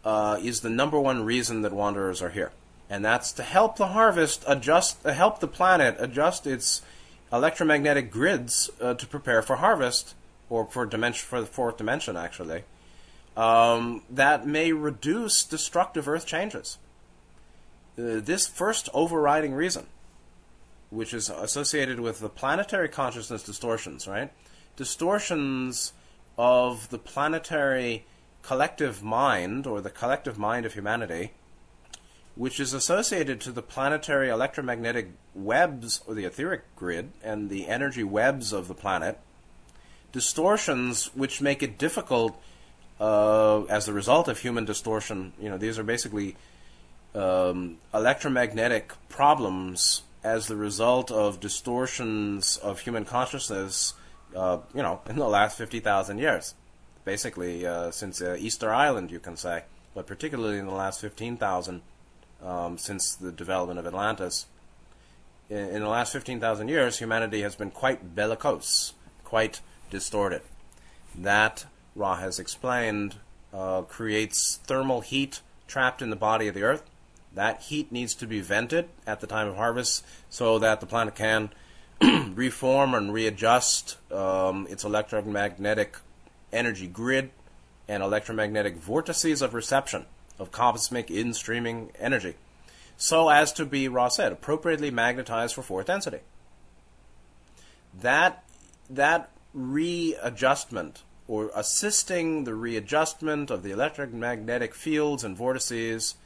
uh, 0.04 0.38
is 0.42 0.60
the 0.60 0.70
number 0.70 0.98
one 0.98 1.24
reason 1.24 1.62
that 1.62 1.72
wanderers 1.72 2.22
are 2.22 2.30
here, 2.30 2.52
and 2.88 3.04
that's 3.04 3.32
to 3.32 3.42
help 3.42 3.76
the 3.76 3.88
harvest 3.88 4.44
adjust, 4.46 5.04
uh, 5.04 5.12
help 5.12 5.40
the 5.40 5.46
planet 5.46 5.96
adjust 5.98 6.46
its 6.46 6.82
electromagnetic 7.32 8.10
grids 8.10 8.70
uh, 8.80 8.94
to 8.94 9.06
prepare 9.06 9.42
for 9.42 9.56
harvest 9.56 10.14
or 10.48 10.64
for 10.64 10.86
dimension 10.86 11.26
for 11.26 11.40
the 11.40 11.46
fourth 11.46 11.76
dimension 11.76 12.16
actually. 12.16 12.64
Um, 13.36 14.02
that 14.10 14.46
may 14.46 14.72
reduce 14.72 15.44
destructive 15.44 16.08
Earth 16.08 16.26
changes. 16.26 16.78
Uh, 17.98 18.20
this 18.20 18.46
first 18.46 18.88
overriding 18.92 19.54
reason, 19.54 19.86
which 20.90 21.14
is 21.14 21.30
associated 21.30 22.00
with 22.00 22.20
the 22.20 22.28
planetary 22.28 22.88
consciousness 22.88 23.42
distortions, 23.42 24.08
right? 24.08 24.32
distortions 24.80 25.92
of 26.38 26.88
the 26.88 26.96
planetary 26.96 28.06
collective 28.40 29.02
mind, 29.02 29.66
or 29.66 29.82
the 29.82 29.90
collective 29.90 30.38
mind 30.38 30.64
of 30.64 30.72
humanity, 30.72 31.32
which 32.34 32.58
is 32.58 32.72
associated 32.72 33.42
to 33.42 33.52
the 33.52 33.60
planetary 33.60 34.30
electromagnetic 34.30 35.10
webs, 35.34 36.00
or 36.06 36.14
the 36.14 36.24
etheric 36.24 36.62
grid, 36.76 37.10
and 37.22 37.50
the 37.50 37.68
energy 37.68 38.02
webs 38.02 38.54
of 38.54 38.68
the 38.68 38.74
planet, 38.74 39.18
distortions 40.12 41.14
which 41.14 41.42
make 41.42 41.62
it 41.62 41.76
difficult 41.76 42.40
uh, 43.00 43.62
as 43.64 43.88
a 43.88 43.92
result 43.92 44.28
of 44.28 44.38
human 44.38 44.64
distortion. 44.64 45.32
You 45.40 45.48
know, 45.48 45.58
these 45.58 45.78
are 45.78 45.82
basically 45.82 46.36
um, 47.14 47.78
electromagnetic 47.92 48.92
problems 49.08 50.02
as 50.22 50.46
the 50.46 50.56
result 50.56 51.10
of 51.10 51.40
distortions 51.40 52.58
of 52.58 52.80
human 52.80 53.04
consciousness 53.04 53.94
uh, 54.36 54.58
you 54.74 54.82
know, 54.82 55.00
in 55.08 55.16
the 55.16 55.28
last 55.28 55.58
50,000 55.58 56.18
years. 56.18 56.54
Basically, 57.04 57.66
uh, 57.66 57.90
since 57.90 58.20
uh, 58.20 58.36
Easter 58.38 58.72
Island, 58.72 59.10
you 59.10 59.18
can 59.18 59.36
say, 59.36 59.64
but 59.94 60.06
particularly 60.06 60.58
in 60.58 60.66
the 60.66 60.74
last 60.74 61.00
15,000 61.00 61.82
um, 62.42 62.78
since 62.78 63.14
the 63.14 63.32
development 63.32 63.78
of 63.78 63.86
Atlantis. 63.86 64.46
In, 65.48 65.56
in 65.56 65.80
the 65.80 65.88
last 65.88 66.12
15,000 66.12 66.68
years, 66.68 66.98
humanity 66.98 67.42
has 67.42 67.56
been 67.56 67.70
quite 67.70 68.14
bellicose, 68.14 68.92
quite 69.24 69.60
distorted. 69.90 70.42
That, 71.16 71.64
Ra 72.00 72.16
has 72.16 72.38
explained, 72.38 73.16
uh, 73.52 73.82
creates 73.82 74.58
thermal 74.64 75.02
heat 75.02 75.42
trapped 75.68 76.00
in 76.00 76.08
the 76.08 76.16
body 76.16 76.48
of 76.48 76.54
the 76.54 76.62
Earth. 76.62 76.82
That 77.34 77.62
heat 77.62 77.92
needs 77.92 78.14
to 78.16 78.26
be 78.26 78.40
vented 78.40 78.88
at 79.06 79.20
the 79.20 79.26
time 79.26 79.46
of 79.46 79.56
harvest 79.56 80.04
so 80.30 80.58
that 80.58 80.80
the 80.80 80.86
planet 80.86 81.14
can 81.14 81.50
reform 82.34 82.94
and 82.94 83.12
readjust 83.12 83.98
um, 84.10 84.66
its 84.70 84.82
electromagnetic 84.82 85.98
energy 86.52 86.86
grid 86.86 87.30
and 87.86 88.02
electromagnetic 88.02 88.76
vortices 88.76 89.42
of 89.42 89.52
reception 89.52 90.06
of 90.38 90.50
cosmic 90.50 91.10
in-streaming 91.10 91.90
energy, 91.98 92.34
so 92.96 93.28
as 93.28 93.52
to 93.52 93.66
be, 93.66 93.88
Ra 93.88 94.08
said, 94.08 94.32
appropriately 94.32 94.90
magnetized 94.90 95.54
for 95.54 95.62
fourth 95.62 95.86
density. 95.86 96.20
That 98.00 98.42
that 98.88 99.30
readjustment 99.52 101.02
or 101.30 101.48
assisting 101.54 102.42
the 102.42 102.54
readjustment 102.56 103.52
of 103.52 103.62
the 103.62 103.70
electromagnetic 103.70 104.74
fields 104.74 105.22
and 105.22 105.36
vortices 105.36 106.16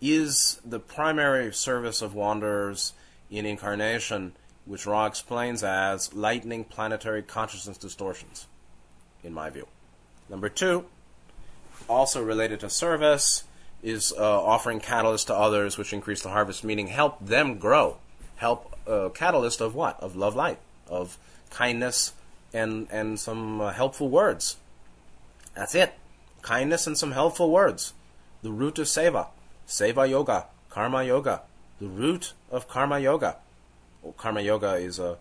is 0.00 0.60
the 0.64 0.78
primary 0.78 1.52
service 1.52 2.00
of 2.00 2.14
wanderers 2.14 2.92
in 3.32 3.44
incarnation 3.44 4.32
which 4.64 4.86
Ra 4.86 5.06
explains 5.06 5.64
as 5.64 6.14
lightning 6.14 6.62
planetary 6.62 7.20
consciousness 7.20 7.76
distortions, 7.76 8.46
in 9.24 9.34
my 9.34 9.50
view. 9.50 9.66
Number 10.28 10.48
two, 10.48 10.84
also 11.88 12.22
related 12.22 12.60
to 12.60 12.70
service, 12.70 13.42
is 13.82 14.14
uh, 14.16 14.40
offering 14.40 14.78
catalyst 14.78 15.26
to 15.26 15.34
others, 15.34 15.76
which 15.76 15.92
increase 15.92 16.22
the 16.22 16.30
harvest, 16.30 16.62
meaning 16.62 16.86
help 16.86 17.18
them 17.18 17.58
grow. 17.58 17.96
Help 18.36 18.72
uh, 18.86 19.08
catalyst 19.08 19.60
of 19.60 19.74
what? 19.74 19.98
Of 20.00 20.14
love 20.14 20.36
light, 20.36 20.60
of 20.88 21.18
kindness, 21.50 22.12
and 22.54 22.86
and 22.90 23.20
some 23.20 23.60
uh, 23.60 23.72
helpful 23.72 24.08
words. 24.08 24.56
That's 25.54 25.74
it. 25.74 25.92
Kindness 26.40 26.86
and 26.86 26.96
some 26.96 27.12
helpful 27.12 27.50
words. 27.50 27.92
The 28.42 28.50
root 28.50 28.78
of 28.78 28.86
seva, 28.86 29.26
seva 29.68 30.08
yoga, 30.08 30.46
karma 30.70 31.04
yoga. 31.04 31.42
The 31.80 31.88
root 31.88 32.32
of 32.50 32.68
karma 32.68 32.98
yoga 33.00 33.36
karma 34.12 34.40
yoga 34.40 34.74
is 34.74 34.98
a 34.98 35.16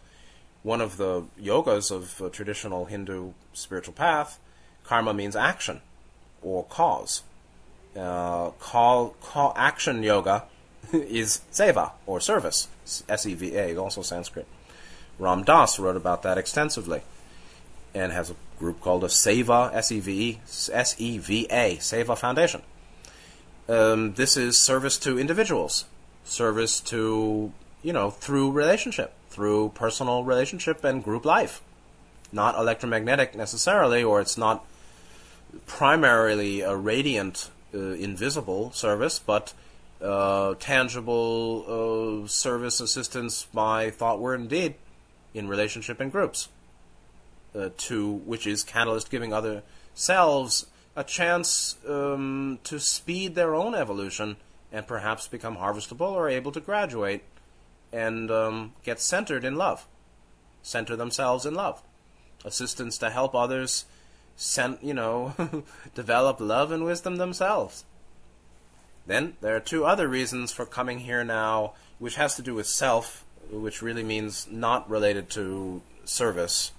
one 0.63 0.81
of 0.81 0.97
the 0.97 1.23
yogas 1.41 1.91
of 1.91 2.31
traditional 2.31 2.85
Hindu 2.85 3.33
spiritual 3.53 3.93
path. 3.93 4.39
Karma 4.83 5.13
means 5.13 5.35
action 5.35 5.81
or 6.41 6.63
cause. 6.65 7.23
Uh, 7.95 8.49
call, 8.59 9.09
call 9.21 9.53
action 9.55 10.03
yoga 10.03 10.45
is 10.93 11.41
seva 11.51 11.91
or 12.05 12.19
service, 12.19 12.67
S 13.07 13.25
E 13.25 13.33
V 13.33 13.55
A, 13.55 13.75
also 13.75 14.01
Sanskrit. 14.01 14.47
Ram 15.19 15.43
Dass 15.43 15.79
wrote 15.79 15.95
about 15.97 16.23
that 16.23 16.37
extensively 16.37 17.01
and 17.93 18.11
has 18.11 18.31
a 18.31 18.35
group 18.59 18.81
called 18.81 19.03
a 19.03 19.07
Seva, 19.07 19.73
S 19.73 19.91
E 19.91 19.99
V 19.99 20.29
E, 20.29 20.39
S 20.71 20.95
E 20.97 21.17
V 21.17 21.47
A, 21.49 21.77
Seva 21.77 22.17
Foundation. 22.17 22.61
Um, 23.69 24.13
this 24.15 24.35
is 24.35 24.61
service 24.61 24.97
to 24.99 25.17
individuals, 25.17 25.85
service 26.23 26.79
to 26.81 27.53
you 27.83 27.93
know, 27.93 28.09
through 28.09 28.51
relationship, 28.51 29.13
through 29.29 29.69
personal 29.75 30.23
relationship 30.23 30.83
and 30.83 31.03
group 31.03 31.25
life. 31.25 31.61
Not 32.31 32.55
electromagnetic 32.55 33.35
necessarily, 33.35 34.03
or 34.03 34.21
it's 34.21 34.37
not 34.37 34.65
primarily 35.67 36.61
a 36.61 36.75
radiant, 36.75 37.51
uh, 37.75 37.77
invisible 37.77 38.71
service, 38.71 39.19
but 39.19 39.53
uh, 40.01 40.55
tangible 40.59 42.23
uh, 42.23 42.27
service 42.27 42.79
assistance 42.79 43.45
by 43.53 43.91
thought, 43.91 44.19
word, 44.19 44.39
and 44.39 44.49
deed 44.49 44.75
in 45.33 45.47
relationship 45.47 45.99
and 45.99 46.11
groups. 46.11 46.47
Uh, 47.55 47.69
to 47.77 48.11
which 48.11 48.47
is 48.47 48.63
catalyst 48.63 49.11
giving 49.11 49.31
other 49.31 49.61
selves 49.93 50.65
a 50.95 51.03
chance 51.03 51.75
um, 51.87 52.57
to 52.63 52.79
speed 52.79 53.35
their 53.35 53.53
own 53.53 53.75
evolution 53.75 54.37
and 54.71 54.87
perhaps 54.87 55.27
become 55.27 55.57
harvestable 55.57 56.13
or 56.13 56.27
able 56.27 56.51
to 56.51 56.59
graduate 56.59 57.21
and 57.91 58.31
um, 58.31 58.73
get 58.83 58.99
centered 58.99 59.45
in 59.45 59.55
love, 59.55 59.85
center 60.63 60.95
themselves 60.95 61.45
in 61.45 61.53
love, 61.53 61.83
assistance 62.43 62.97
to 62.97 63.11
help 63.11 63.35
others, 63.35 63.85
sent 64.35 64.83
you 64.83 64.95
know, 64.95 65.35
develop 65.93 66.39
love 66.39 66.71
and 66.71 66.83
wisdom 66.83 67.17
themselves. 67.17 67.85
Then 69.05 69.37
there 69.41 69.55
are 69.55 69.59
two 69.59 69.85
other 69.85 70.07
reasons 70.07 70.51
for 70.51 70.65
coming 70.65 71.01
here 71.01 71.23
now, 71.23 71.73
which 71.99 72.15
has 72.15 72.35
to 72.35 72.41
do 72.41 72.55
with 72.55 72.65
self, 72.65 73.25
which 73.51 73.83
really 73.83 74.03
means 74.03 74.47
not 74.49 74.89
related 74.89 75.29
to 75.31 75.83
service 76.03 76.71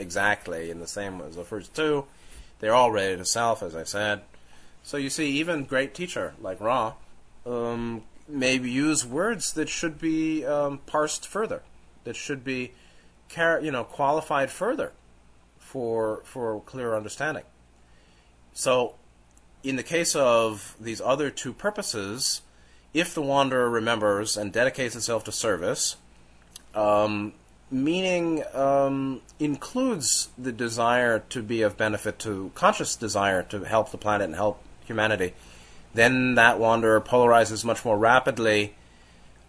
exactly 0.00 0.70
in 0.70 0.80
the 0.80 0.88
same 0.88 1.20
as 1.20 1.36
the 1.36 1.44
first 1.44 1.74
two. 1.74 2.06
They're 2.58 2.74
all 2.74 2.90
ready 2.90 3.16
to 3.16 3.24
self, 3.24 3.62
as 3.62 3.74
I 3.76 3.84
said. 3.84 4.22
So 4.82 4.96
you 4.96 5.10
see, 5.10 5.30
even 5.38 5.64
great 5.64 5.94
teacher 5.94 6.34
like 6.40 6.60
Ra 6.60 6.94
um, 7.46 8.02
maybe 8.28 8.70
use 8.70 9.04
words 9.04 9.52
that 9.54 9.68
should 9.68 9.98
be 9.98 10.44
um, 10.44 10.78
parsed 10.86 11.26
further. 11.26 11.62
that 12.04 12.16
should 12.16 12.44
be, 12.44 12.72
car- 13.28 13.60
you 13.60 13.70
know, 13.70 13.84
qualified 13.84 14.50
further 14.50 14.92
for 15.58 16.22
for 16.24 16.60
clear 16.62 16.96
understanding. 16.96 17.44
So, 18.52 18.94
in 19.62 19.76
the 19.76 19.82
case 19.82 20.16
of 20.16 20.74
these 20.80 21.00
other 21.00 21.30
two 21.30 21.52
purposes, 21.52 22.42
if 22.94 23.14
the 23.14 23.22
wanderer 23.22 23.68
remembers 23.68 24.36
and 24.36 24.52
dedicates 24.52 24.96
itself 24.96 25.24
to 25.24 25.32
service, 25.32 25.96
um, 26.74 27.34
meaning 27.70 28.42
um, 28.54 29.20
includes 29.38 30.28
the 30.36 30.52
desire 30.52 31.20
to 31.30 31.42
be 31.42 31.62
of 31.62 31.76
benefit 31.76 32.18
to 32.20 32.50
conscious 32.54 32.96
desire 32.96 33.42
to 33.44 33.64
help 33.64 33.90
the 33.90 33.98
planet 33.98 34.26
and 34.26 34.34
help 34.34 34.62
humanity, 34.84 35.34
then 35.94 36.34
that 36.34 36.58
wanderer 36.58 37.00
polarizes 37.00 37.64
much 37.64 37.84
more 37.84 37.98
rapidly 37.98 38.74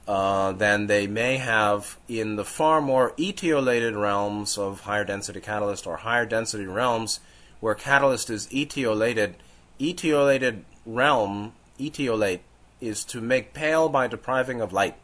uh, 0.07 0.51
than 0.51 0.87
they 0.87 1.07
may 1.07 1.37
have 1.37 1.97
in 2.07 2.35
the 2.35 2.45
far 2.45 2.81
more 2.81 3.11
etiolated 3.13 3.99
realms 3.99 4.57
of 4.57 4.81
higher 4.81 5.05
density 5.05 5.39
catalyst 5.39 5.85
or 5.87 5.97
higher 5.97 6.25
density 6.25 6.65
realms 6.65 7.19
where 7.59 7.75
catalyst 7.75 8.29
is 8.29 8.47
etiolated. 8.47 9.35
Etiolated 9.79 10.61
realm, 10.85 11.53
etiolate, 11.79 12.41
is 12.79 13.03
to 13.05 13.21
make 13.21 13.53
pale 13.53 13.87
by 13.89 14.07
depriving 14.07 14.59
of 14.59 14.73
light. 14.73 14.95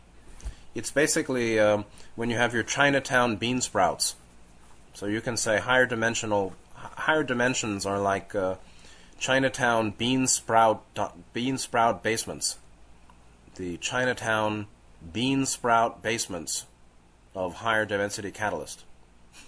It's 0.78 0.92
basically 0.92 1.60
um, 1.60 1.86
when 2.16 2.30
you 2.30 2.38
have 2.38 2.54
your 2.54 2.62
Chinatown 2.62 3.38
bean 3.38 3.62
sprouts. 3.62 4.16
So 4.94 5.08
you 5.08 5.22
can 5.22 5.36
say 5.36 5.58
higher 5.58 5.88
dimensional, 5.88 6.54
higher 6.76 7.24
dimensions 7.24 7.84
are 7.88 8.00
like 8.00 8.36
uh, 8.36 8.58
Chinatown 9.18 9.90
bean 9.90 10.28
sprout 10.28 10.84
bean 11.34 11.58
sprout 11.58 12.04
basements. 12.04 12.60
The 13.56 13.78
Chinatown 13.78 14.68
bean 15.12 15.48
sprout 15.48 16.04
basements 16.04 16.68
of 17.34 17.56
higher 17.56 17.88
density 17.88 18.30
catalyst. 18.30 18.84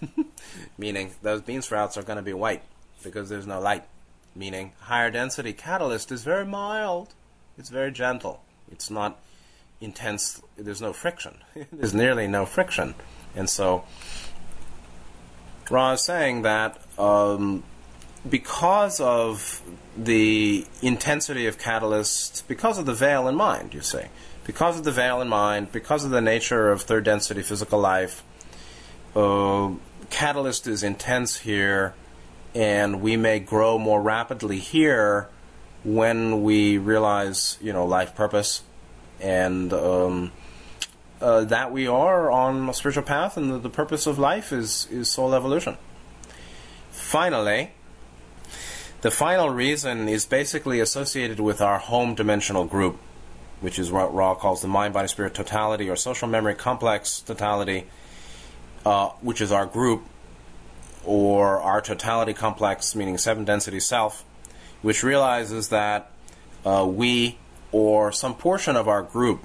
Meaning 0.79 1.11
those 1.21 1.43
bean 1.43 1.61
sprouts 1.61 1.95
are 1.95 2.01
going 2.01 2.17
to 2.17 2.23
be 2.23 2.33
white 2.33 2.63
because 3.03 3.29
there's 3.29 3.45
no 3.45 3.59
light. 3.59 3.83
Meaning 4.35 4.73
higher 4.79 5.11
density 5.11 5.53
catalyst 5.53 6.11
is 6.11 6.23
very 6.23 6.47
mild. 6.47 7.13
It's 7.55 7.69
very 7.69 7.91
gentle. 7.91 8.41
It's 8.71 8.89
not 8.89 9.19
intense. 9.81 10.41
There's 10.57 10.81
no 10.81 10.93
friction. 10.93 11.37
there's 11.71 11.93
nearly 11.93 12.27
no 12.27 12.45
friction. 12.45 12.95
And 13.35 13.49
so 13.49 13.83
Ra 15.69 15.93
is 15.93 16.01
saying 16.01 16.41
that 16.43 16.81
um, 16.97 17.63
because 18.27 18.99
of 18.99 19.61
the 19.95 20.65
intensity 20.81 21.45
of 21.47 21.57
catalyst, 21.57 22.47
because 22.47 22.77
of 22.77 22.85
the 22.85 22.93
veil 22.93 23.27
in 23.27 23.35
mind, 23.35 23.73
you 23.73 23.81
see, 23.81 24.03
because 24.45 24.77
of 24.77 24.83
the 24.83 24.91
veil 24.91 25.21
in 25.21 25.27
mind, 25.27 25.71
because 25.71 26.03
of 26.03 26.11
the 26.11 26.21
nature 26.21 26.71
of 26.71 26.81
third 26.81 27.03
density 27.03 27.41
physical 27.41 27.79
life, 27.79 28.23
uh, 29.15 29.71
catalyst 30.09 30.67
is 30.67 30.83
intense 30.83 31.37
here, 31.37 31.93
and 32.55 33.01
we 33.01 33.15
may 33.15 33.39
grow 33.39 33.77
more 33.77 34.01
rapidly 34.01 34.59
here 34.59 35.29
when 35.83 36.43
we 36.43 36.77
realize, 36.77 37.57
you 37.61 37.71
know, 37.71 37.85
life 37.85 38.15
purpose 38.15 38.63
and 39.21 39.73
um, 39.73 40.31
uh, 41.21 41.43
that 41.45 41.71
we 41.71 41.87
are 41.87 42.31
on 42.31 42.69
a 42.69 42.73
spiritual 42.73 43.03
path, 43.03 43.37
and 43.37 43.51
the, 43.51 43.57
the 43.57 43.69
purpose 43.69 44.07
of 44.07 44.17
life 44.19 44.51
is 44.51 44.87
is 44.91 45.09
soul 45.09 45.33
evolution. 45.35 45.77
Finally, 46.91 47.71
the 49.01 49.11
final 49.11 49.49
reason 49.49 50.09
is 50.09 50.25
basically 50.25 50.79
associated 50.79 51.39
with 51.39 51.61
our 51.61 51.79
home 51.79 52.15
dimensional 52.15 52.65
group, 52.65 52.97
which 53.61 53.79
is 53.79 53.91
what 53.91 54.13
Ra 54.13 54.35
calls 54.35 54.61
the 54.61 54.67
mind, 54.67 54.93
body, 54.93 55.07
spirit 55.07 55.33
totality 55.33 55.89
or 55.89 55.95
social 55.95 56.27
memory 56.27 56.55
complex 56.55 57.21
totality, 57.21 57.85
uh, 58.85 59.09
which 59.21 59.41
is 59.41 59.51
our 59.51 59.65
group, 59.65 60.03
or 61.05 61.61
our 61.61 61.81
totality 61.81 62.33
complex, 62.33 62.95
meaning 62.95 63.17
seven 63.17 63.45
density 63.45 63.79
self, 63.79 64.25
which 64.81 65.03
realizes 65.03 65.69
that 65.69 66.11
uh, 66.65 66.85
we 66.87 67.37
or 67.71 68.11
some 68.11 68.35
portion 68.35 68.75
of 68.75 68.87
our 68.87 69.01
group 69.01 69.43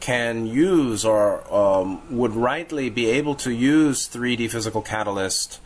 can 0.00 0.46
use 0.46 1.04
or 1.04 1.52
um, 1.52 2.16
would 2.16 2.34
rightly 2.34 2.88
be 2.88 3.06
able 3.06 3.34
to 3.34 3.50
use 3.50 4.08
3D 4.08 4.50
physical 4.50 4.82
catalyst 4.82 5.60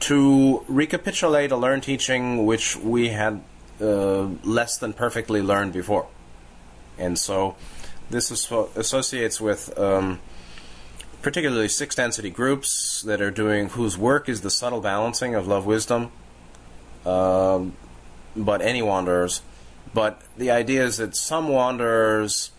to 0.00 0.64
recapitulate 0.68 1.52
a 1.52 1.56
learned 1.56 1.82
teaching 1.82 2.44
which 2.46 2.76
we 2.76 3.08
had 3.08 3.42
uh, 3.80 4.22
less 4.44 4.78
than 4.78 4.92
perfectly 4.92 5.42
learned 5.42 5.72
before. 5.72 6.06
And 6.98 7.18
so 7.18 7.56
this 8.10 8.30
associates 8.30 9.40
with 9.40 9.76
um, 9.78 10.20
particularly 11.22 11.68
six 11.68 11.94
density 11.94 12.30
groups 12.30 13.02
that 13.02 13.20
are 13.20 13.30
doing 13.30 13.70
whose 13.70 13.96
work 13.96 14.28
is 14.28 14.42
the 14.42 14.50
subtle 14.50 14.80
balancing 14.80 15.34
of 15.34 15.46
love 15.46 15.66
wisdom, 15.66 16.10
um, 17.06 17.74
but 18.36 18.60
any 18.60 18.82
wanderers 18.82 19.40
but 19.94 20.22
the 20.36 20.50
idea 20.50 20.84
is 20.84 20.96
that 20.98 21.16
some 21.16 21.48
wanderers, 21.48 22.50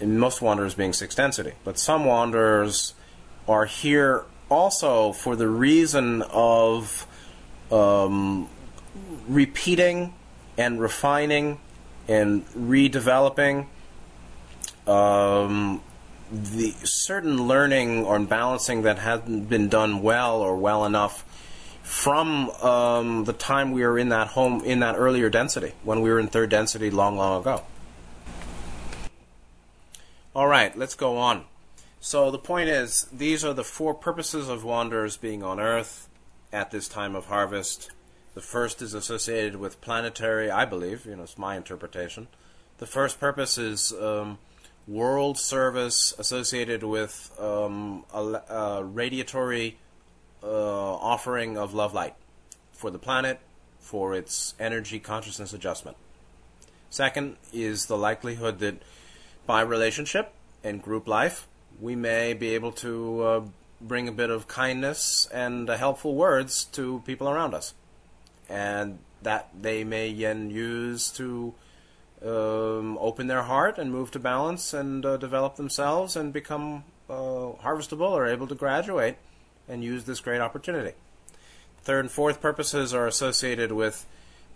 and 0.00 0.18
most 0.18 0.40
wanderers 0.40 0.74
being 0.74 0.92
sixth 0.92 1.16
density, 1.16 1.52
but 1.64 1.78
some 1.78 2.04
wanderers 2.04 2.94
are 3.48 3.66
here 3.66 4.24
also 4.48 5.12
for 5.12 5.36
the 5.36 5.48
reason 5.48 6.22
of 6.30 7.06
um, 7.70 8.48
repeating 9.28 10.14
and 10.56 10.80
refining 10.80 11.58
and 12.08 12.46
redeveloping 12.48 13.66
um, 14.86 15.80
the 16.30 16.72
certain 16.84 17.46
learning 17.46 18.04
or 18.04 18.18
balancing 18.20 18.82
that 18.82 18.98
hasn't 18.98 19.48
been 19.48 19.68
done 19.68 20.02
well 20.02 20.40
or 20.40 20.56
well 20.56 20.84
enough 20.84 21.24
from 21.84 22.48
um, 22.62 23.24
the 23.24 23.32
time 23.34 23.70
we 23.70 23.82
were 23.82 23.98
in 23.98 24.08
that 24.08 24.28
home 24.28 24.64
in 24.64 24.80
that 24.80 24.96
earlier 24.96 25.28
density 25.28 25.72
when 25.84 26.00
we 26.00 26.10
were 26.10 26.18
in 26.18 26.26
third 26.26 26.48
density 26.48 26.90
long, 26.90 27.16
long 27.16 27.40
ago. 27.40 27.62
All 30.34 30.48
right, 30.48 30.76
let's 30.76 30.94
go 30.94 31.18
on. 31.18 31.44
So 32.00 32.30
the 32.30 32.38
point 32.38 32.68
is, 32.68 33.06
these 33.12 33.44
are 33.44 33.52
the 33.52 33.62
four 33.62 33.94
purposes 33.94 34.48
of 34.48 34.64
wanderers 34.64 35.16
being 35.16 35.42
on 35.42 35.60
Earth 35.60 36.08
at 36.52 36.70
this 36.70 36.88
time 36.88 37.14
of 37.14 37.26
harvest. 37.26 37.90
The 38.34 38.40
first 38.40 38.82
is 38.82 38.94
associated 38.94 39.56
with 39.56 39.80
planetary, 39.80 40.50
I 40.50 40.64
believe, 40.64 41.06
you 41.06 41.14
know, 41.14 41.22
it's 41.22 41.38
my 41.38 41.56
interpretation. 41.56 42.28
The 42.78 42.86
first 42.86 43.20
purpose 43.20 43.58
is 43.58 43.92
um, 43.92 44.38
world 44.88 45.38
service 45.38 46.14
associated 46.18 46.82
with 46.82 47.30
um, 47.38 48.04
a, 48.12 48.20
a 48.20 48.82
radiatory 48.82 49.74
uh, 50.44 50.94
offering 50.96 51.56
of 51.56 51.72
love 51.72 51.94
light 51.94 52.14
for 52.72 52.90
the 52.90 52.98
planet, 52.98 53.40
for 53.78 54.14
its 54.14 54.54
energy 54.60 54.98
consciousness 54.98 55.52
adjustment. 55.52 55.96
Second 56.90 57.36
is 57.52 57.86
the 57.86 57.96
likelihood 57.96 58.58
that 58.60 58.82
by 59.46 59.62
relationship 59.62 60.32
and 60.62 60.82
group 60.82 61.08
life, 61.08 61.48
we 61.80 61.96
may 61.96 62.34
be 62.34 62.54
able 62.54 62.72
to 62.72 63.22
uh, 63.22 63.40
bring 63.80 64.06
a 64.06 64.12
bit 64.12 64.30
of 64.30 64.46
kindness 64.46 65.28
and 65.32 65.68
uh, 65.68 65.76
helpful 65.76 66.14
words 66.14 66.64
to 66.64 67.02
people 67.04 67.28
around 67.28 67.54
us. 67.54 67.74
And 68.48 68.98
that 69.22 69.48
they 69.58 69.84
may 69.84 70.12
then 70.12 70.50
use 70.50 71.10
to 71.12 71.54
um, 72.24 72.98
open 73.00 73.26
their 73.26 73.42
heart 73.42 73.78
and 73.78 73.90
move 73.90 74.10
to 74.12 74.18
balance 74.18 74.72
and 74.72 75.04
uh, 75.04 75.16
develop 75.16 75.56
themselves 75.56 76.16
and 76.16 76.32
become 76.32 76.84
uh, 77.08 77.52
harvestable 77.62 78.10
or 78.10 78.26
able 78.26 78.46
to 78.46 78.54
graduate 78.54 79.16
and 79.68 79.84
use 79.84 80.04
this 80.04 80.20
great 80.20 80.40
opportunity. 80.40 80.92
Third 81.82 82.00
and 82.00 82.10
fourth 82.10 82.40
purposes 82.40 82.94
are 82.94 83.06
associated 83.06 83.72
with 83.72 84.06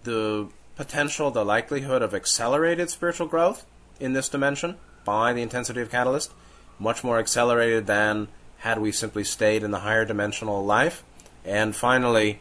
the 0.05 0.49
potential, 0.77 1.31
the 1.31 1.44
likelihood 1.44 2.03
of 2.03 2.14
accelerated 2.14 2.88
spiritual 2.88 3.27
growth 3.27 3.66
in 4.01 4.12
this 4.12 4.29
dimension 4.29 4.77
by 5.05 5.33
the 5.33 5.42
intensity 5.42 5.81
of 5.81 5.90
catalyst, 5.90 6.33
much 6.79 7.03
more 7.03 7.18
accelerated 7.18 7.87
than 7.87 8.29
had 8.59 8.79
we 8.79 8.92
simply 8.92 9.25
stayed 9.25 9.62
in 9.62 9.71
the 9.71 9.81
higher 9.81 10.05
dimensional 10.05 10.64
life. 10.64 11.05
And 11.44 11.75
finally, 11.75 12.40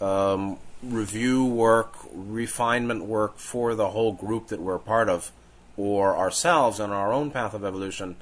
um, 0.00 0.58
review 0.82 1.44
work, 1.44 1.94
refinement 2.12 3.04
work 3.04 3.38
for 3.38 3.74
the 3.74 3.90
whole 3.90 4.12
group 4.12 4.48
that 4.48 4.60
we're 4.60 4.78
part 4.78 5.08
of, 5.08 5.32
or 5.76 6.16
ourselves 6.16 6.80
on 6.80 6.90
our 6.90 7.12
own 7.12 7.30
path 7.30 7.54
of 7.54 7.64
evolution, 7.64 8.16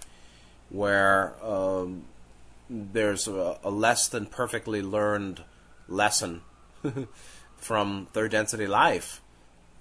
where 0.69 1.35
um, 1.43 2.05
there's 2.71 3.27
a, 3.27 3.59
a 3.65 3.71
less 3.71 4.09
than 4.09 4.27
perfectly 4.27 4.81
learned 4.81 5.43
lesson 5.89 6.43
from 7.57 8.07
third 8.13 8.31
density 8.31 8.67
life 8.67 9.21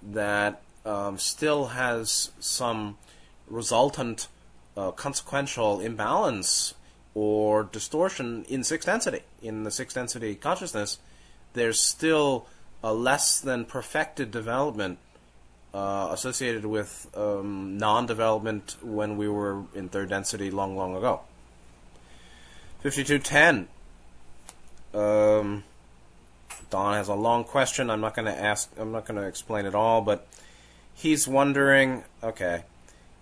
that 0.02 0.62
um, 0.84 1.16
still 1.16 1.66
has 1.66 2.32
some 2.40 2.98
resultant 3.46 4.26
uh, 4.76 4.90
consequential 4.90 5.80
imbalance 5.80 6.74
or 7.14 7.64
distortion 7.64 8.44
in 8.48 8.64
sixth 8.64 8.86
density. 8.86 9.20
In 9.40 9.62
the 9.62 9.70
sixth 9.70 9.94
density 9.94 10.34
consciousness, 10.34 10.98
there's 11.52 11.80
still 11.80 12.46
a 12.82 12.92
less 12.92 13.40
than 13.40 13.64
perfected 13.64 14.30
development 14.30 14.98
uh, 15.72 16.08
associated 16.10 16.64
with 16.64 17.08
um, 17.16 17.78
non 17.78 18.06
development 18.06 18.76
when 18.82 19.16
we 19.16 19.28
were 19.28 19.62
in 19.74 19.88
third 19.88 20.08
density 20.08 20.50
long, 20.50 20.76
long 20.76 20.96
ago. 20.96 21.20
5210. 22.82 23.68
Um, 24.94 25.64
Don 26.70 26.94
has 26.94 27.08
a 27.08 27.14
long 27.14 27.44
question. 27.44 27.90
I'm 27.90 28.00
not 28.00 28.14
going 28.14 28.26
to 28.26 28.38
ask. 28.38 28.70
I'm 28.78 28.92
not 28.92 29.04
going 29.04 29.20
to 29.20 29.26
explain 29.26 29.66
it 29.66 29.74
all, 29.74 30.00
but 30.00 30.26
he's 30.94 31.28
wondering. 31.28 32.04
Okay, 32.22 32.64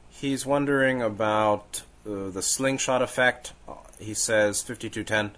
he's 0.08 0.46
wondering 0.46 1.02
about 1.02 1.82
uh, 2.06 2.30
the 2.30 2.42
slingshot 2.42 3.02
effect. 3.02 3.52
He 3.98 4.14
says 4.14 4.62
5210. 4.62 5.36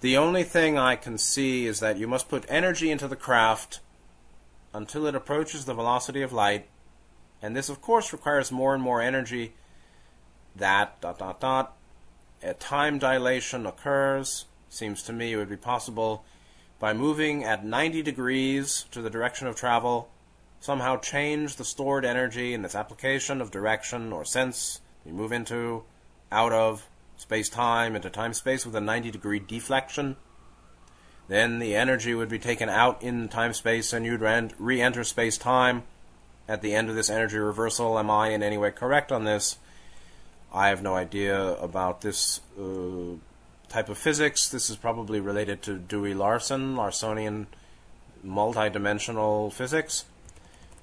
The 0.00 0.16
only 0.16 0.44
thing 0.44 0.78
I 0.78 0.96
can 0.96 1.18
see 1.18 1.66
is 1.66 1.80
that 1.80 1.98
you 1.98 2.08
must 2.08 2.28
put 2.28 2.46
energy 2.48 2.90
into 2.90 3.06
the 3.06 3.16
craft 3.16 3.80
until 4.72 5.06
it 5.06 5.14
approaches 5.14 5.66
the 5.66 5.74
velocity 5.74 6.22
of 6.22 6.32
light, 6.32 6.66
and 7.42 7.54
this, 7.54 7.68
of 7.68 7.82
course, 7.82 8.12
requires 8.12 8.50
more 8.50 8.74
and 8.74 8.82
more 8.82 9.02
energy. 9.02 9.52
That 10.56 11.00
dot 11.00 11.18
dot 11.18 11.40
dot. 11.40 11.76
A 12.42 12.54
time 12.54 12.98
dilation 12.98 13.66
occurs. 13.66 14.46
Seems 14.68 15.02
to 15.04 15.12
me 15.12 15.32
it 15.32 15.36
would 15.36 15.50
be 15.50 15.56
possible 15.56 16.24
by 16.78 16.94
moving 16.94 17.44
at 17.44 17.64
90 17.64 18.02
degrees 18.02 18.86
to 18.90 19.02
the 19.02 19.10
direction 19.10 19.46
of 19.46 19.54
travel, 19.54 20.08
somehow 20.60 20.96
change 20.96 21.56
the 21.56 21.64
stored 21.64 22.06
energy 22.06 22.54
in 22.54 22.64
its 22.64 22.74
application 22.74 23.42
of 23.42 23.50
direction 23.50 24.12
or 24.12 24.24
sense 24.24 24.80
you 25.04 25.12
move 25.12 25.32
into, 25.32 25.84
out 26.32 26.52
of 26.52 26.88
space 27.18 27.50
time 27.50 27.94
into 27.94 28.08
time 28.08 28.32
space 28.32 28.64
with 28.64 28.74
a 28.74 28.80
90 28.80 29.10
degree 29.10 29.38
deflection. 29.38 30.16
Then 31.28 31.58
the 31.58 31.76
energy 31.76 32.14
would 32.14 32.30
be 32.30 32.38
taken 32.38 32.70
out 32.70 33.02
in 33.02 33.28
time 33.28 33.52
space 33.52 33.92
and 33.92 34.06
you'd 34.06 34.22
re 34.58 34.80
enter 34.80 35.04
space 35.04 35.36
time 35.36 35.82
at 36.48 36.62
the 36.62 36.74
end 36.74 36.88
of 36.88 36.96
this 36.96 37.10
energy 37.10 37.38
reversal. 37.38 37.98
Am 37.98 38.10
I 38.10 38.28
in 38.30 38.42
any 38.42 38.56
way 38.56 38.70
correct 38.70 39.12
on 39.12 39.24
this? 39.24 39.58
I 40.52 40.68
have 40.68 40.82
no 40.82 40.94
idea 40.94 41.40
about 41.54 42.00
this 42.00 42.40
uh, 42.58 43.16
type 43.68 43.88
of 43.88 43.98
physics. 43.98 44.48
This 44.48 44.68
is 44.68 44.76
probably 44.76 45.20
related 45.20 45.62
to 45.62 45.78
Dewey 45.78 46.14
Larson, 46.14 46.74
Larsonian 46.74 47.46
multidimensional 48.26 49.52
physics. 49.52 50.04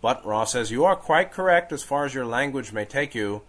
But 0.01 0.25
Ra 0.25 0.45
says 0.45 0.71
you 0.71 0.85
are 0.85 0.95
quite 0.95 1.31
correct 1.31 1.71
as 1.71 1.83
far 1.83 2.05
as 2.05 2.13
your 2.13 2.25
language 2.25 2.71
may 2.71 2.85
take 2.85 3.13
you, 3.13 3.41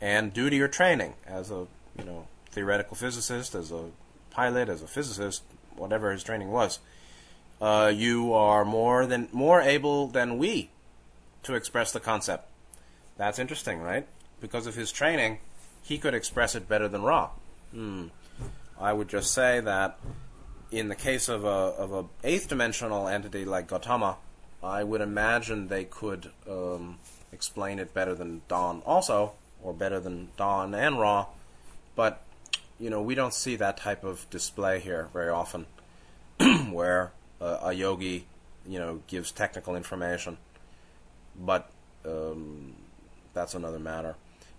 and 0.00 0.32
due 0.32 0.50
to 0.50 0.56
your 0.56 0.68
training 0.68 1.14
as 1.26 1.50
a 1.50 1.66
you 1.98 2.04
know 2.04 2.28
theoretical 2.50 2.96
physicist, 2.96 3.54
as 3.54 3.72
a 3.72 3.86
pilot, 4.30 4.68
as 4.68 4.82
a 4.82 4.86
physicist, 4.86 5.42
whatever 5.74 6.12
his 6.12 6.22
training 6.22 6.50
was, 6.52 6.78
uh, 7.60 7.90
you 7.94 8.32
are 8.34 8.64
more 8.64 9.06
than 9.06 9.28
more 9.32 9.60
able 9.60 10.06
than 10.06 10.38
we 10.38 10.70
to 11.42 11.54
express 11.54 11.92
the 11.92 12.00
concept. 12.00 12.48
That's 13.16 13.38
interesting, 13.38 13.80
right? 13.80 14.06
Because 14.40 14.66
of 14.66 14.74
his 14.74 14.92
training, 14.92 15.38
he 15.86 15.98
could 15.98 16.14
express 16.14 16.56
it 16.56 16.68
better 16.68 16.88
than 16.88 17.02
Ra. 17.02 17.30
Hmm. 17.72 18.08
I 18.78 18.92
would 18.92 19.08
just 19.08 19.32
say 19.32 19.60
that 19.60 19.98
in 20.72 20.88
the 20.88 20.96
case 20.96 21.28
of 21.28 21.44
a 21.44 21.48
of 21.48 21.92
a 21.92 22.04
eighth 22.24 22.48
dimensional 22.48 23.06
entity 23.06 23.44
like 23.44 23.68
Gautama, 23.68 24.16
I 24.62 24.82
would 24.82 25.00
imagine 25.00 25.68
they 25.68 25.84
could 25.84 26.30
um, 26.50 26.98
explain 27.32 27.78
it 27.78 27.94
better 27.94 28.14
than 28.14 28.42
Don 28.48 28.82
also, 28.84 29.34
or 29.62 29.72
better 29.72 30.00
than 30.00 30.28
Don 30.36 30.74
and 30.74 30.98
Ra. 30.98 31.26
But 31.94 32.22
you 32.80 32.90
know, 32.90 33.00
we 33.00 33.14
don't 33.14 33.32
see 33.32 33.54
that 33.56 33.76
type 33.76 34.02
of 34.02 34.28
display 34.28 34.80
here 34.80 35.08
very 35.12 35.30
often, 35.30 35.66
where 36.70 37.12
a 37.40 37.72
yogi, 37.72 38.26
you 38.66 38.78
know, 38.78 39.02
gives 39.06 39.30
technical 39.30 39.76
information. 39.76 40.36
But 41.38 41.70
um, 42.04 42.74
that's 43.34 43.54
another 43.54 43.78
matter. 43.78 44.16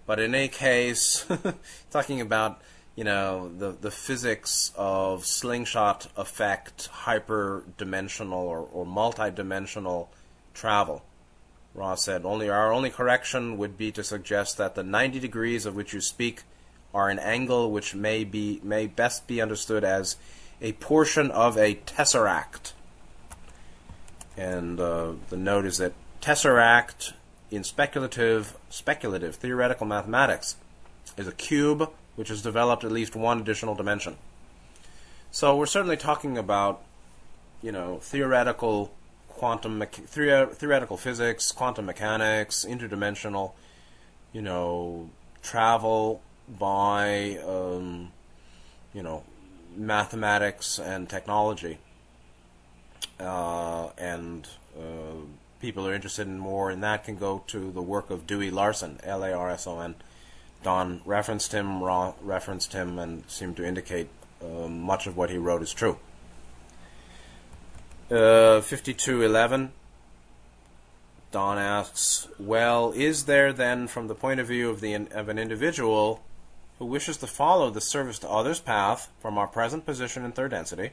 But 0.07 0.19
in 0.19 0.33
any 0.33 0.47
case, 0.47 1.25
talking 1.91 2.21
about 2.21 2.59
you 2.95 3.03
know 3.03 3.51
the 3.55 3.71
the 3.71 3.91
physics 3.91 4.71
of 4.75 5.25
slingshot 5.25 6.07
effect, 6.17 6.89
hyperdimensional 7.03 8.31
or, 8.31 8.67
or 8.73 8.85
multidimensional 8.85 10.07
travel. 10.55 11.03
Ra 11.75 11.93
said, 11.93 12.25
only 12.25 12.49
our 12.49 12.73
only 12.73 12.89
correction 12.89 13.57
would 13.59 13.77
be 13.77 13.91
to 13.91 14.03
suggest 14.03 14.57
that 14.57 14.73
the 14.73 14.81
90 14.81 15.19
degrees 15.19 15.67
of 15.67 15.75
which 15.75 15.93
you 15.93 16.01
speak 16.01 16.41
are 16.91 17.09
an 17.09 17.19
angle 17.19 17.69
which 17.71 17.93
may 17.93 18.23
be 18.23 18.59
may 18.63 18.87
best 18.87 19.27
be 19.27 19.39
understood 19.39 19.83
as 19.83 20.15
a 20.59 20.71
portion 20.73 21.29
of 21.29 21.55
a 21.57 21.75
tesseract. 21.75 22.71
And 24.35 24.79
uh, 24.79 25.13
the 25.29 25.37
note 25.37 25.65
is 25.65 25.77
that 25.77 25.93
tesseract 26.21 27.13
in 27.49 27.63
speculative 27.63 28.57
speculative 28.69 29.35
theoretical 29.35 29.85
mathematics 29.85 30.57
is 31.17 31.27
a 31.27 31.31
cube 31.31 31.89
which 32.15 32.29
has 32.29 32.41
developed 32.41 32.83
at 32.83 32.91
least 32.91 33.15
one 33.15 33.39
additional 33.39 33.75
dimension. 33.75 34.17
So 35.31 35.55
we're 35.55 35.67
certainly 35.67 35.97
talking 35.97 36.37
about, 36.37 36.81
you 37.61 37.71
know, 37.71 37.99
theoretical 37.99 38.91
quantum 39.29 39.83
theoretical 39.85 40.97
physics, 40.97 41.51
quantum 41.51 41.85
mechanics, 41.85 42.65
interdimensional, 42.67 43.51
you 44.33 44.41
know, 44.41 45.09
travel 45.43 46.21
by, 46.47 47.37
um, 47.47 48.11
you 48.93 49.03
know, 49.03 49.23
mathematics 49.75 50.79
and 50.79 51.07
technology, 51.07 51.77
uh, 53.19 53.89
and 53.97 54.47
uh, 54.77 55.21
people 55.59 55.87
are 55.87 55.93
interested 55.93 56.27
in 56.27 56.39
more 56.39 56.71
in 56.71 56.81
that 56.81 57.03
can 57.03 57.15
go 57.15 57.43
to 57.47 57.71
the 57.71 57.81
work 57.81 58.09
of 58.09 58.27
Dewey 58.27 58.51
Larson, 58.51 58.99
L 59.03 59.23
A 59.23 59.31
R 59.31 59.49
S 59.49 59.67
O 59.67 59.79
N. 59.79 59.95
Don 60.63 61.01
referenced 61.05 61.51
him, 61.51 61.83
Ra 61.83 62.13
referenced 62.21 62.73
him, 62.73 62.99
and 62.99 63.23
seemed 63.29 63.57
to 63.57 63.65
indicate 63.65 64.09
uh, 64.41 64.67
much 64.67 65.07
of 65.07 65.15
what 65.15 65.29
he 65.29 65.37
wrote 65.37 65.61
is 65.61 65.73
true. 65.73 65.97
Uh, 68.09 68.61
5211. 68.61 69.71
Don 71.31 71.57
asks, 71.57 72.27
well, 72.39 72.93
is 72.95 73.25
there 73.25 73.51
then, 73.51 73.87
from 73.87 74.07
the 74.07 74.15
point 74.15 74.39
of 74.39 74.47
view 74.47 74.69
of, 74.69 74.79
the, 74.79 74.93
of 74.93 75.27
an 75.27 75.37
individual 75.37 76.23
who 76.79 76.85
wishes 76.85 77.17
to 77.17 77.27
follow 77.27 77.69
the 77.69 77.81
service 77.81 78.17
to 78.19 78.29
others 78.29 78.61
path 78.61 79.11
from 79.19 79.37
our 79.37 79.47
present 79.47 79.85
position 79.85 80.23
in 80.23 80.31
third 80.31 80.51
density, 80.51 80.91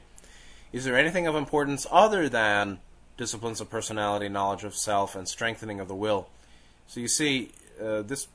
is 0.72 0.85
there 0.85 0.96
anything 0.96 1.29
of 1.29 1.37
importance 1.37 1.87
other 1.90 2.29
than 2.29 2.81
disciplines 3.16 3.61
of 3.61 3.70
personality, 3.70 4.29
knowledge 4.29 4.64
of 4.64 4.74
self, 4.74 5.14
and 5.14 5.29
strengthening 5.29 5.81
of 5.81 5.88
the 5.88 5.94
will? 5.94 6.29
So 6.87 7.00
you 7.00 7.09
see, 7.09 7.53
uh, 7.81 8.03
this 8.03 8.29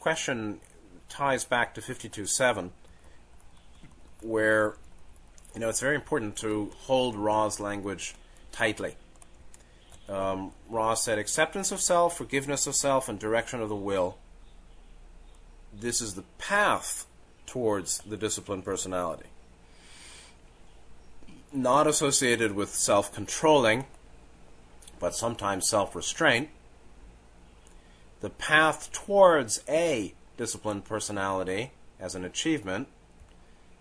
question 0.00 0.60
ties 1.08 1.44
back 1.44 1.74
to 1.74 1.80
52.7, 1.80 2.70
where 4.22 4.76
you 5.54 5.60
know 5.60 5.68
it's 5.68 5.80
very 5.80 5.94
important 5.94 6.36
to 6.36 6.72
hold 6.82 7.16
Ra's 7.16 7.60
language 7.60 8.14
tightly. 8.52 8.96
Um, 10.08 10.52
Ra 10.68 10.94
said, 10.94 11.18
acceptance 11.18 11.72
of 11.72 11.80
self, 11.80 12.16
forgiveness 12.16 12.66
of 12.66 12.76
self, 12.76 13.08
and 13.08 13.18
direction 13.18 13.60
of 13.60 13.68
the 13.68 13.76
will. 13.76 14.18
This 15.72 16.00
is 16.00 16.14
the 16.14 16.24
path 16.38 17.06
towards 17.44 17.98
the 17.98 18.16
disciplined 18.16 18.64
personality. 18.64 19.26
Not 21.52 21.86
associated 21.86 22.52
with 22.52 22.74
self 22.74 23.12
controlling, 23.12 23.86
but 24.98 25.14
sometimes 25.14 25.68
self 25.68 25.94
restraint. 25.94 26.50
The 28.20 28.30
path 28.30 28.90
towards 28.92 29.62
a 29.68 30.14
disciplined 30.36 30.84
personality 30.84 31.72
as 32.00 32.14
an 32.14 32.24
achievement, 32.24 32.88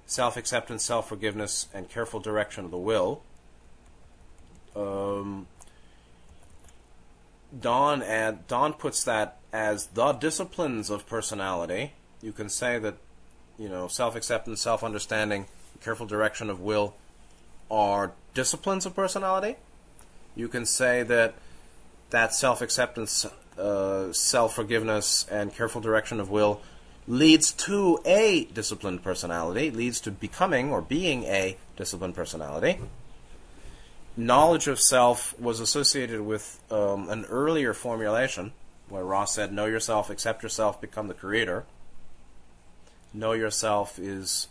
self 0.06 0.38
acceptance, 0.38 0.84
self 0.84 1.10
forgiveness, 1.10 1.68
and 1.74 1.90
careful 1.90 2.20
direction 2.20 2.66
of 2.66 2.72
the 2.72 2.78
will. 2.78 3.22
Um, 4.76 5.48
Don 7.58 8.02
and 8.02 8.46
Don 8.48 8.74
puts 8.74 9.04
that 9.04 9.38
as 9.54 9.88
the 9.88 10.12
disciplines 10.14 10.90
of 10.90 11.08
personality. 11.08 11.94
You 12.22 12.34
can 12.34 12.50
say 12.50 12.80
that, 12.80 12.98
you 13.58 13.70
know, 13.70 13.88
self 13.88 14.16
acceptance, 14.16 14.62
self 14.62 14.84
understanding, 14.84 15.46
careful 15.82 16.06
direction 16.06 16.50
of 16.50 16.60
will 16.60 16.96
are 17.72 18.12
disciplines 18.34 18.86
of 18.86 18.96
personality. 18.96 19.56
You 20.36 20.48
can 20.48 20.66
say 20.66 21.04
that 21.04 21.36
that 22.10 22.34
self 22.34 22.62
acceptance, 22.62 23.26
uh, 23.58 24.12
self 24.12 24.56
forgiveness, 24.56 25.26
and 25.32 25.54
careful 25.54 25.82
direction 25.82 26.20
of 26.20 26.30
will 26.30 26.62
leads 27.08 27.52
to 27.52 28.00
a 28.06 28.46
disciplined 28.46 29.04
personality, 29.04 29.72
leads 29.72 30.00
to 30.02 30.12
becoming 30.12 30.72
or 30.72 30.82
being 30.82 31.24
a 31.24 31.58
disciplined 31.78 32.16
personality. 32.16 32.80
Knowledge 34.18 34.68
of 34.68 34.80
self 34.80 35.38
was 35.40 35.60
associated 35.60 36.22
with 36.22 36.62
um, 36.72 37.10
an 37.10 37.26
earlier 37.26 37.74
formulation 37.74 38.54
where 38.90 39.04
Ra 39.04 39.26
said, 39.26 39.52
Know 39.52 39.66
yourself, 39.66 40.10
accept 40.10 40.44
yourself, 40.44 40.80
become 40.80 41.08
the 41.08 41.14
creator. 41.14 41.66
Know 43.14 43.34
yourself 43.34 44.00
is, 44.00 44.48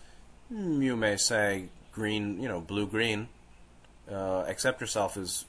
hmm, 0.49 0.83
you 0.83 0.97
may 0.97 1.17
say, 1.17 1.67
green, 1.93 2.41
you 2.41 2.49
know, 2.49 2.61
blue 2.61 2.87
green. 2.87 3.29
Uh, 4.11 4.45
accept 4.47 4.81
yourself 4.81 5.17
is 5.17 5.47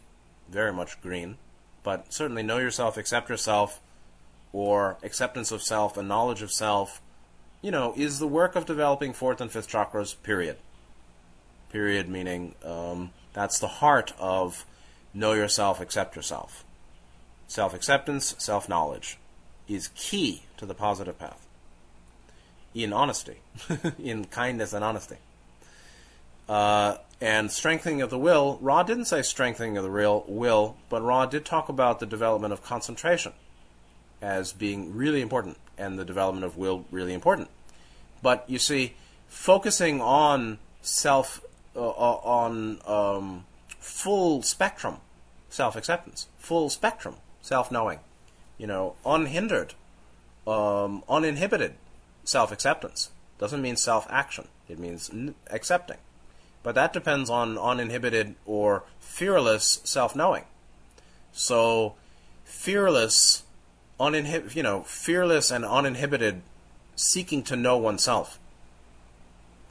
very 0.50 0.74
much 0.74 1.02
green 1.02 1.38
but 1.86 2.12
certainly 2.12 2.42
know 2.42 2.58
yourself, 2.58 2.98
accept 2.98 3.30
yourself, 3.30 3.80
or 4.52 4.98
acceptance 5.04 5.52
of 5.52 5.62
self 5.62 5.98
and 5.98 6.08
knowledge 6.08 6.42
of 6.42 6.52
self, 6.52 7.00
you 7.62 7.70
know, 7.70 7.94
is 7.96 8.18
the 8.18 8.28
work 8.28 8.56
of 8.56 8.66
developing 8.66 9.14
fourth 9.14 9.40
and 9.40 9.52
fifth 9.52 9.70
chakras, 9.70 10.16
period. 10.24 10.58
Period 11.72 12.10
meaning 12.10 12.56
um, 12.66 13.12
that's 13.34 13.60
the 13.60 13.68
heart 13.68 14.14
of 14.18 14.66
know 15.14 15.34
yourself, 15.34 15.80
accept 15.80 16.16
yourself. 16.16 16.66
Self 17.48 17.76
acceptance, 17.76 18.34
self 18.40 18.68
knowledge 18.68 19.20
is 19.68 19.90
key 19.90 20.42
to 20.58 20.66
the 20.66 20.74
positive 20.74 21.20
path. 21.20 21.46
In 22.74 22.94
honesty, 22.94 23.42
in 24.00 24.26
kindness 24.26 24.74
and 24.74 24.84
honesty. 24.84 25.18
Uh, 26.48 26.98
and 27.22 27.52
strengthening 27.52 28.02
of 28.02 28.10
the 28.10 28.20
will, 28.20 28.60
Ra 28.62 28.84
didn't 28.84 29.06
say 29.06 29.22
strengthening 29.22 29.78
of 29.78 29.84
the 29.84 29.90
real 29.90 30.26
will, 30.28 30.76
but 30.90 31.02
Ra 31.02 31.26
did 31.26 31.46
talk 31.46 31.70
about 31.70 32.00
the 32.00 32.06
development 32.06 32.54
of 32.54 32.64
concentration 32.64 33.34
as 34.22 34.54
being 34.54 34.96
really 34.96 35.22
important 35.22 35.58
and 35.78 35.98
the 35.98 36.06
development 36.06 36.46
of 36.46 36.58
will 36.58 36.86
really 36.92 37.14
important. 37.14 37.50
But 38.22 38.44
you 38.48 38.60
see, 38.60 38.96
focusing 39.28 40.02
on 40.02 40.60
self, 40.82 41.42
uh, 41.76 41.80
uh 41.80 42.20
on 42.24 42.80
um, 42.86 43.46
full 43.80 44.42
spectrum 44.42 44.98
self 45.50 45.76
acceptance, 45.76 46.28
full 46.38 46.70
spectrum 46.70 47.16
self 47.42 47.72
knowing, 47.72 48.00
you 48.58 48.68
know, 48.68 48.96
unhindered, 49.06 49.74
um, 50.46 51.04
uninhibited 51.08 51.76
self 52.24 52.52
acceptance. 52.52 53.10
Doesn't 53.38 53.62
mean 53.62 53.76
self 53.76 54.08
action, 54.10 54.48
it 54.70 54.80
means 54.80 55.10
n- 55.10 55.36
accepting. 55.50 55.98
But 56.66 56.74
that 56.74 56.94
depends 56.94 57.30
on 57.30 57.60
uninhibited 57.60 58.34
or 58.44 58.86
fearless 59.00 59.82
self 59.84 60.16
knowing. 60.16 60.46
So, 61.32 61.94
fearless, 62.44 63.44
uninhib- 64.00 64.56
you 64.56 64.64
know, 64.64 64.82
fearless 64.82 65.52
and 65.52 65.64
uninhibited 65.64 66.42
seeking 66.96 67.44
to 67.44 67.56
know 67.56 67.78
oneself 67.78 68.40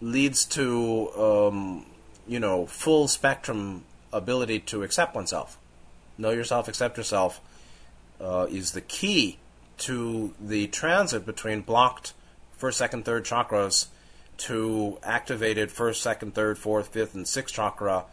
leads 0.01 0.45
to, 0.45 1.11
um, 1.17 1.87
you 2.29 2.39
know, 2.39 2.65
full 2.65 3.09
spectrum 3.09 3.83
ability 4.13 4.61
to 4.61 4.85
accept 4.85 5.17
oneself. 5.17 5.59
Know 6.17 6.31
yourself, 6.31 6.69
accept 6.69 6.97
yourself 6.97 7.41
uh, 8.21 8.47
is 8.49 8.71
the 8.71 8.81
key 8.81 9.39
to 9.79 10.33
the 10.41 10.69
transit 10.69 11.27
between 11.27 11.63
blocked 11.63 12.13
first, 12.57 12.79
second, 12.79 13.05
third 13.05 13.25
chakras 13.25 13.87
to 14.37 14.99
activated 15.03 15.71
first, 15.71 16.03
second, 16.03 16.35
third, 16.35 16.59
fourth, 16.59 16.89
fifth, 16.89 17.15
and 17.15 17.27
sixth 17.27 17.55
chakra 17.55 18.05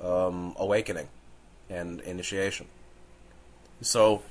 um, 0.00 0.54
awakening 0.58 1.08
and 1.70 2.00
initiation. 2.00 2.66
So, 3.80 4.22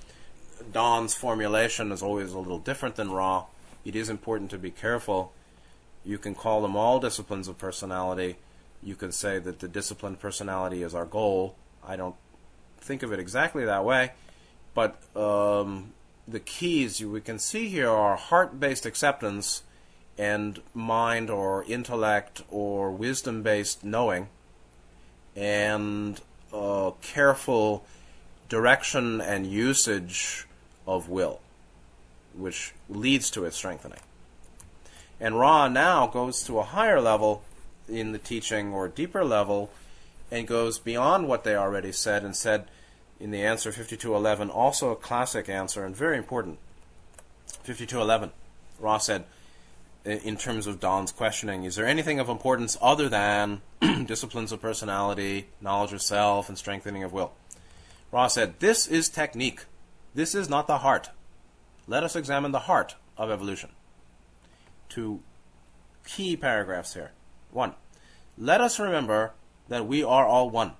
Don's 0.71 1.15
formulation 1.15 1.91
is 1.91 2.03
always 2.03 2.33
a 2.33 2.39
little 2.39 2.59
different 2.59 2.95
than 2.95 3.11
Ra. 3.11 3.45
It 3.83 3.95
is 3.95 4.09
important 4.09 4.51
to 4.51 4.57
be 4.57 4.71
careful. 4.71 5.33
You 6.05 6.17
can 6.17 6.35
call 6.35 6.61
them 6.61 6.75
all 6.75 6.99
disciplines 6.99 7.47
of 7.47 7.57
personality. 7.57 8.37
You 8.83 8.95
can 8.95 9.11
say 9.11 9.39
that 9.39 9.59
the 9.59 9.67
disciplined 9.67 10.19
personality 10.19 10.83
is 10.83 10.95
our 10.95 11.05
goal. 11.05 11.55
I 11.85 11.95
don't 11.95 12.15
think 12.79 13.03
of 13.03 13.11
it 13.11 13.19
exactly 13.19 13.65
that 13.65 13.83
way, 13.85 14.11
but 14.73 15.01
um, 15.15 15.93
the 16.27 16.39
keys 16.39 17.03
we 17.03 17.21
can 17.21 17.39
see 17.39 17.69
here 17.69 17.89
are 17.89 18.15
heart 18.15 18.59
based 18.59 18.85
acceptance 18.85 19.63
and 20.17 20.61
mind 20.73 21.29
or 21.29 21.63
intellect 21.65 22.43
or 22.49 22.91
wisdom 22.91 23.41
based 23.41 23.83
knowing 23.83 24.27
and 25.35 26.21
uh, 26.53 26.91
careful 27.01 27.85
direction 28.49 29.21
and 29.21 29.47
usage 29.47 30.45
of 30.85 31.07
will, 31.07 31.39
which 32.33 32.73
leads 32.89 33.31
to 33.31 33.45
its 33.45 33.55
strengthening. 33.55 33.99
And 35.19 35.39
Ra 35.39 35.67
now 35.67 36.07
goes 36.07 36.43
to 36.43 36.59
a 36.59 36.63
higher 36.63 36.99
level 36.99 37.43
in 37.87 38.11
the 38.11 38.17
teaching 38.17 38.73
or 38.73 38.87
deeper 38.87 39.23
level 39.23 39.69
and 40.31 40.47
goes 40.47 40.79
beyond 40.79 41.27
what 41.27 41.43
they 41.43 41.55
already 41.55 41.91
said 41.91 42.23
and 42.23 42.35
said 42.35 42.65
in 43.19 43.31
the 43.31 43.43
answer 43.43 43.71
5211, 43.71 44.49
also 44.49 44.89
a 44.89 44.95
classic 44.95 45.47
answer 45.47 45.85
and 45.85 45.95
very 45.95 46.17
important. 46.17 46.57
5211, 47.63 48.31
Ra 48.79 48.97
said, 48.97 49.25
in 50.03 50.37
terms 50.37 50.67
of 50.67 50.79
Don's 50.79 51.11
questioning, 51.11 51.63
is 51.63 51.75
there 51.75 51.85
anything 51.85 52.19
of 52.19 52.29
importance 52.29 52.77
other 52.81 53.07
than 53.07 53.61
disciplines 54.05 54.51
of 54.51 54.61
personality, 54.61 55.47
knowledge 55.59 55.93
of 55.93 56.01
self, 56.01 56.49
and 56.49 56.57
strengthening 56.57 57.03
of 57.03 57.13
will? 57.13 57.33
Ra 58.11 58.27
said, 58.27 58.59
This 58.59 58.87
is 58.87 59.09
technique. 59.09 59.65
This 60.13 60.35
is 60.35 60.49
not 60.49 60.67
the 60.67 60.79
heart. 60.79 61.09
Let 61.87 62.03
us 62.03 62.15
examine 62.15 62.51
the 62.51 62.59
heart 62.59 62.95
of 63.17 63.29
evolution. 63.29 63.69
Two 64.89 65.21
key 66.05 66.35
paragraphs 66.35 66.93
here. 66.93 67.11
One, 67.51 67.75
let 68.37 68.61
us 68.61 68.79
remember 68.79 69.33
that 69.69 69.87
we 69.87 70.03
are 70.03 70.25
all 70.25 70.49
one. 70.49 70.73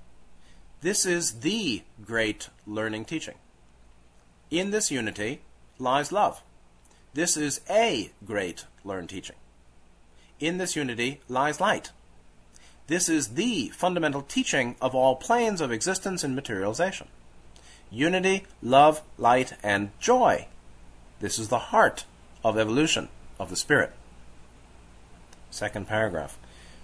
This 0.81 1.05
is 1.05 1.41
the 1.41 1.83
great 2.03 2.49
learning 2.65 3.05
teaching. 3.05 3.35
In 4.49 4.71
this 4.71 4.91
unity 4.91 5.41
lies 5.77 6.11
love. 6.11 6.43
This 7.13 7.35
is 7.35 7.61
a 7.69 8.11
great 8.25 8.65
learned 8.85 9.09
teaching. 9.09 9.35
In 10.39 10.57
this 10.57 10.75
unity 10.75 11.19
lies 11.27 11.59
light. 11.59 11.91
This 12.87 13.09
is 13.09 13.35
the 13.35 13.69
fundamental 13.69 14.21
teaching 14.21 14.75
of 14.81 14.95
all 14.95 15.15
planes 15.15 15.61
of 15.61 15.71
existence 15.71 16.23
and 16.23 16.35
materialization. 16.35 17.07
Unity, 17.89 18.45
love, 18.61 19.01
light, 19.17 19.53
and 19.61 19.91
joy. 19.99 20.47
This 21.19 21.37
is 21.37 21.49
the 21.49 21.59
heart 21.59 22.05
of 22.43 22.57
evolution 22.57 23.09
of 23.39 23.49
the 23.49 23.55
spirit. 23.55 23.91
Second 25.49 25.87
paragraph. 25.87 26.37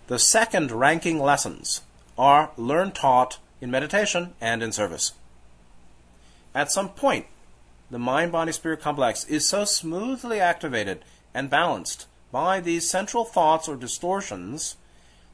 The 0.08 0.20
second 0.20 0.72
ranking 0.72 1.20
lessons 1.20 1.82
are 2.18 2.52
learned 2.58 2.96
taught 2.96 3.40
in 3.62 3.72
meditation 3.72 4.34
and 4.42 4.62
in 4.62 4.72
service. 4.72 5.14
At 6.54 6.72
some 6.72 6.90
point, 6.90 7.28
the 7.90 8.00
mind 8.00 8.32
body 8.32 8.52
spirit 8.52 8.82
complex 8.82 9.24
is 9.26 9.48
so 9.48 9.64
smoothly 9.66 10.40
activated 10.40 11.04
and 11.34 11.50
balanced 11.50 12.08
by 12.32 12.60
these 12.60 12.90
central 12.90 13.24
thoughts 13.24 13.68
or 13.68 13.76
distortions 13.76 14.76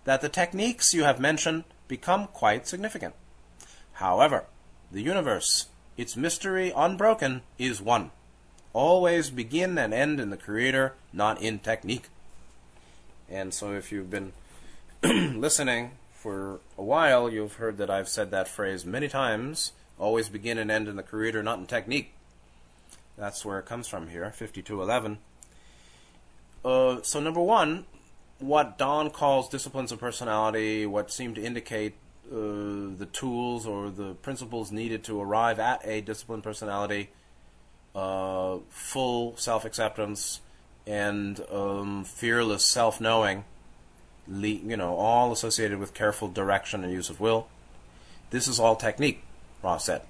that 0.05 0.21
the 0.21 0.29
techniques 0.29 0.93
you 0.93 1.03
have 1.03 1.19
mentioned 1.19 1.63
become 1.87 2.27
quite 2.27 2.67
significant. 2.67 3.15
However, 3.93 4.45
the 4.91 5.01
universe, 5.01 5.67
its 5.97 6.15
mystery 6.15 6.71
unbroken, 6.75 7.41
is 7.57 7.81
one. 7.81 8.11
Always 8.73 9.29
begin 9.29 9.77
and 9.77 9.93
end 9.93 10.19
in 10.19 10.29
the 10.29 10.37
Creator, 10.37 10.93
not 11.11 11.41
in 11.41 11.59
technique. 11.59 12.09
And 13.29 13.53
so, 13.53 13.73
if 13.73 13.91
you've 13.91 14.09
been 14.09 14.33
listening 15.03 15.91
for 16.13 16.59
a 16.77 16.83
while, 16.83 17.29
you've 17.29 17.55
heard 17.55 17.77
that 17.77 17.89
I've 17.89 18.09
said 18.09 18.31
that 18.31 18.47
phrase 18.47 18.85
many 18.85 19.07
times 19.07 19.71
always 19.99 20.29
begin 20.29 20.57
and 20.57 20.71
end 20.71 20.87
in 20.87 20.95
the 20.95 21.03
Creator, 21.03 21.43
not 21.43 21.59
in 21.59 21.67
technique. 21.67 22.13
That's 23.17 23.45
where 23.45 23.59
it 23.59 23.65
comes 23.65 23.87
from 23.87 24.07
here, 24.07 24.23
5211. 24.25 25.17
Uh, 26.65 27.01
so, 27.03 27.19
number 27.19 27.41
one, 27.41 27.85
what 28.39 28.77
Don 28.77 29.09
calls 29.09 29.49
disciplines 29.49 29.91
of 29.91 29.99
personality, 29.99 30.85
what 30.85 31.11
seem 31.11 31.35
to 31.35 31.43
indicate 31.43 31.93
uh, 32.31 32.35
the 32.97 33.07
tools 33.11 33.67
or 33.67 33.89
the 33.89 34.13
principles 34.15 34.71
needed 34.71 35.03
to 35.05 35.21
arrive 35.21 35.59
at 35.59 35.85
a 35.85 36.01
disciplined 36.01 36.43
personality, 36.43 37.09
uh, 37.95 38.57
full 38.69 39.35
self 39.37 39.65
acceptance, 39.65 40.41
and 40.87 41.39
um, 41.51 42.03
fearless 42.03 42.65
self 42.65 42.99
knowing, 42.99 43.43
you 44.27 44.77
know, 44.77 44.95
all 44.95 45.31
associated 45.31 45.79
with 45.79 45.93
careful 45.93 46.27
direction 46.27 46.83
and 46.83 46.91
use 46.91 47.09
of 47.09 47.19
will. 47.19 47.47
This 48.31 48.47
is 48.47 48.59
all 48.59 48.75
technique, 48.75 49.23
Ra 49.61 49.77
said. 49.77 50.01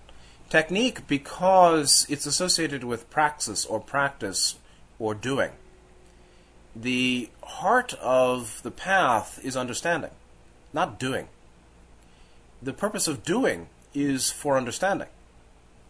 Technique 0.50 1.08
because 1.08 2.06
it's 2.10 2.26
associated 2.26 2.84
with 2.84 3.10
praxis 3.10 3.66
or 3.66 3.80
practice 3.80 4.56
or 5.00 5.16
doing 5.16 5.52
the 6.76 7.30
heart 7.44 7.94
of 7.96 8.62
the 8.64 8.72
path 8.72 9.40
is 9.44 9.56
understanding, 9.56 10.12
not 10.72 11.00
doing. 11.00 11.28
The 12.62 12.74
purpose 12.74 13.08
of 13.08 13.24
doing 13.24 13.68
is 13.94 14.32
for 14.32 14.58
understanding. 14.58 15.10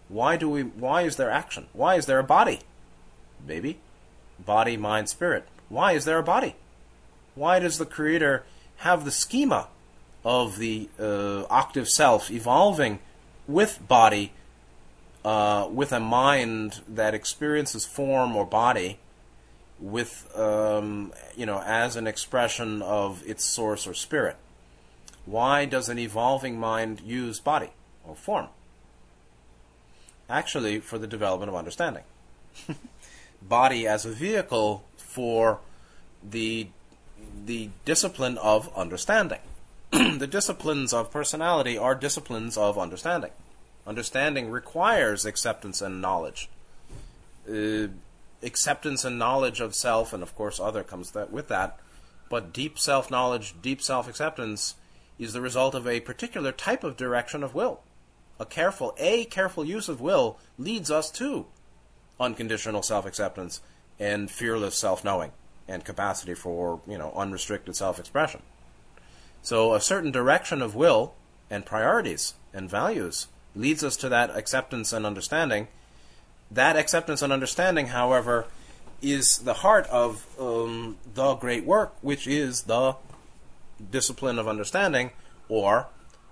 Why 0.10 0.36
do 0.36 0.50
we 0.50 0.64
why 0.64 1.04
is 1.04 1.16
there 1.16 1.32
action? 1.32 1.68
Why 1.74 1.96
is 1.96 2.06
there 2.06 2.20
a 2.20 2.24
body? 2.24 2.60
Maybe 3.46 3.80
Body, 4.40 4.78
mind, 4.78 5.10
spirit. 5.10 5.48
Why 5.70 5.94
is 5.94 6.06
there 6.06 6.18
a 6.18 6.24
body? 6.24 6.56
Why 7.36 7.60
does 7.60 7.78
the 7.78 7.86
creator 7.86 8.44
have 8.78 9.06
the 9.06 9.12
schema 9.12 9.68
of 10.26 10.58
the 10.58 10.90
uh, 11.00 11.44
octave 11.50 11.88
self 11.88 12.30
evolving 12.30 13.00
with 13.48 13.88
body, 13.88 14.34
uh, 15.26 15.68
with 15.72 15.92
a 15.92 16.00
mind 16.00 16.82
that 16.88 17.14
experiences 17.14 17.86
form 17.86 18.36
or 18.36 18.46
body, 18.46 19.00
with 19.80 20.32
um, 20.38 21.12
you 21.36 21.46
know 21.46 21.62
as 21.66 21.96
an 21.96 22.08
expression 22.08 22.82
of 22.82 23.26
its 23.28 23.44
source 23.44 23.88
or 23.88 23.94
spirit. 23.94 24.38
Why 25.26 25.66
does 25.66 25.88
an 25.88 26.00
evolving 26.00 26.60
mind 26.60 27.02
use 27.02 27.40
body 27.40 27.70
or 28.04 28.16
form? 28.16 28.48
Actually, 30.30 30.80
for 30.80 30.98
the 30.98 31.08
development 31.08 31.50
of 31.50 31.56
understanding. 31.56 32.04
body 33.42 33.88
as 33.88 34.06
a 34.06 34.12
vehicle 34.12 34.84
for 34.98 35.60
the 36.24 36.68
the 37.46 37.70
discipline 37.86 38.38
of 38.38 38.74
understanding. 38.76 39.40
the 39.92 40.28
disciplines 40.28 40.94
of 40.94 41.12
personality 41.12 41.78
are 41.78 41.96
disciplines 41.96 42.58
of 42.58 42.78
understanding. 42.78 43.32
Understanding 43.86 44.50
requires 44.50 45.26
acceptance 45.26 45.82
and 45.82 46.02
knowledge. 46.02 46.50
Uh, 47.50 47.88
acceptance 48.42 49.04
and 49.04 49.20
knowledge 49.20 49.60
of 49.60 49.76
self, 49.76 50.14
and 50.14 50.24
of 50.24 50.36
course, 50.36 50.60
other 50.60 50.84
comes 50.84 51.12
that 51.12 51.32
with 51.32 51.48
that. 51.50 51.80
But 52.30 52.54
deep 52.54 52.80
self 52.80 53.12
knowledge, 53.12 53.56
deep 53.62 53.82
self 53.82 54.08
acceptance, 54.08 54.76
is 55.20 55.34
the 55.34 55.42
result 55.42 55.76
of 55.76 55.88
a 55.88 56.00
particular 56.00 56.52
type 56.52 56.84
of 56.84 56.98
direction 56.98 57.44
of 57.44 57.54
will. 57.54 57.82
A 58.40 58.46
careful, 58.46 58.96
a 58.98 59.26
careful 59.26 59.66
use 59.66 59.90
of 59.90 60.02
will 60.02 60.38
leads 60.58 60.90
us 60.90 61.12
to 61.12 61.46
unconditional 62.20 62.82
self 62.82 63.06
acceptance 63.06 63.62
and 64.00 64.32
fearless 64.32 64.76
self 64.76 65.04
knowing 65.04 65.32
and 65.68 65.86
capacity 65.86 66.34
for 66.34 66.82
you 66.88 66.98
know 66.98 67.14
unrestricted 67.16 67.76
self 67.76 68.00
expression. 68.00 68.42
So 69.42 69.74
a 69.74 69.82
certain 69.82 70.12
direction 70.12 70.62
of 70.62 70.74
will 70.74 71.14
and 71.50 71.66
priorities 71.66 72.34
and 72.54 72.70
values 72.70 73.28
leads 73.56 73.84
us 73.84 73.96
to 73.98 74.10
that 74.10 74.36
acceptance 74.36 74.94
and 74.94 75.06
understanding. 75.06 75.68
That 76.50 76.76
acceptance 76.76 77.22
and 77.22 77.34
understanding, 77.34 77.88
however, 77.88 78.46
is 79.02 79.40
the 79.40 79.56
heart 79.56 79.88
of 79.88 80.26
um, 80.40 80.98
the 81.14 81.36
great 81.36 81.66
work, 81.66 81.94
which 82.02 82.28
is 82.28 82.64
the 82.64 82.96
discipline 83.92 84.40
of 84.40 84.48
understanding 84.48 85.12
or 85.50 85.88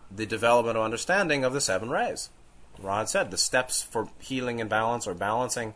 the 0.09 0.25
development 0.25 0.77
of 0.77 0.83
understanding 0.83 1.43
of 1.43 1.53
the 1.53 1.61
seven 1.61 1.89
rays. 1.89 2.29
Ra 2.79 3.03
said 3.05 3.31
the 3.31 3.37
steps 3.37 3.83
for 3.83 4.09
healing 4.19 4.61
and 4.61 4.69
balance 4.69 5.05
or 5.05 5.13
balancing 5.13 5.73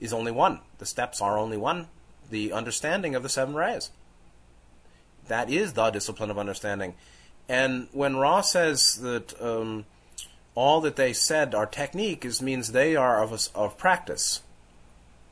is 0.00 0.12
only 0.12 0.32
one. 0.32 0.60
The 0.78 0.86
steps 0.86 1.20
are 1.20 1.38
only 1.38 1.56
one. 1.56 1.88
The 2.30 2.52
understanding 2.52 3.14
of 3.14 3.22
the 3.22 3.28
seven 3.28 3.54
rays. 3.54 3.90
That 5.28 5.50
is 5.50 5.72
the 5.72 5.90
discipline 5.90 6.30
of 6.30 6.38
understanding. 6.38 6.94
And 7.48 7.88
when 7.92 8.16
Ra 8.16 8.40
says 8.40 8.96
that 8.96 9.40
um, 9.40 9.84
all 10.54 10.80
that 10.80 10.96
they 10.96 11.12
said 11.12 11.54
are 11.54 11.66
technique, 11.66 12.24
is 12.24 12.40
means 12.40 12.72
they 12.72 12.96
are 12.96 13.22
of, 13.22 13.32
a, 13.32 13.58
of 13.58 13.76
practice. 13.76 14.42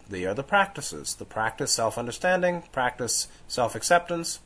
They 0.09 0.27
are 0.27 0.35
the 0.35 0.43
practices. 0.43 1.15
The 1.15 1.25
practice 1.25 1.73
self 1.73 1.97
understanding, 1.97 2.65
practice 2.73 3.29
self 3.49 3.75
acceptance, 3.75 4.41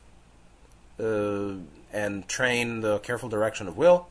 uh, 0.99 1.53
and 1.91 2.27
train 2.27 2.81
the 2.81 2.99
careful 2.99 3.29
direction 3.29 3.67
of 3.67 3.77
will. 3.77 4.07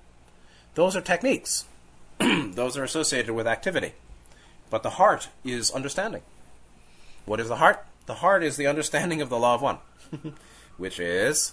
Those 0.74 0.96
are 0.96 1.00
techniques. 1.00 1.64
Those 2.18 2.76
are 2.76 2.84
associated 2.84 3.32
with 3.32 3.46
activity. 3.46 3.92
But 4.68 4.82
the 4.82 4.90
heart 4.90 5.28
is 5.44 5.70
understanding. 5.70 6.22
What 7.24 7.40
is 7.40 7.48
the 7.48 7.56
heart? 7.56 7.84
The 8.06 8.14
heart 8.14 8.42
is 8.42 8.56
the 8.56 8.66
understanding 8.66 9.20
of 9.20 9.28
the 9.28 9.38
law 9.38 9.54
of 9.54 9.62
one, 9.62 9.78
which 10.76 11.00
is 11.00 11.52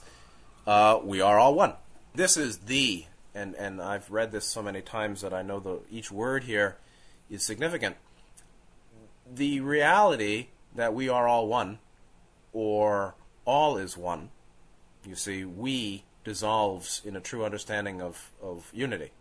uh, 0.68 1.00
we 1.04 1.22
are 1.22 1.40
all 1.40 1.56
one. 1.56 1.74
This 2.16 2.38
is 2.38 2.60
the, 2.60 3.06
and, 3.36 3.56
and 3.56 3.82
I've 3.82 4.10
read 4.12 4.32
this 4.32 4.46
so 4.46 4.62
many 4.62 4.82
times 4.82 5.22
that 5.22 5.34
I 5.34 5.42
know 5.42 5.60
the, 5.60 5.80
each 5.90 6.12
word 6.12 6.44
here 6.44 6.78
is 7.30 7.44
significant. 7.44 7.96
The 9.32 9.60
reality 9.62 10.48
that 10.76 10.94
we 10.94 11.10
are 11.10 11.28
all 11.28 11.48
one, 11.48 11.80
or 12.52 13.16
all 13.46 13.78
is 13.78 13.98
one, 13.98 14.30
you 15.06 15.16
see, 15.16 15.44
we 15.44 16.04
dissolves 16.24 17.02
in 17.04 17.16
a 17.16 17.22
true 17.22 17.44
understanding 17.44 18.02
of, 18.02 18.32
of 18.42 18.70
unity. 18.74 19.12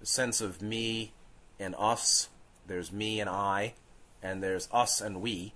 The 0.00 0.06
sense 0.06 0.40
of 0.40 0.62
me 0.62 1.12
and 1.58 1.74
us 1.78 2.28
there's 2.66 2.92
me 2.92 3.20
and 3.20 3.28
I, 3.28 3.74
and 4.22 4.42
there's 4.42 4.68
us 4.72 5.00
and 5.00 5.20
we. 5.20 5.52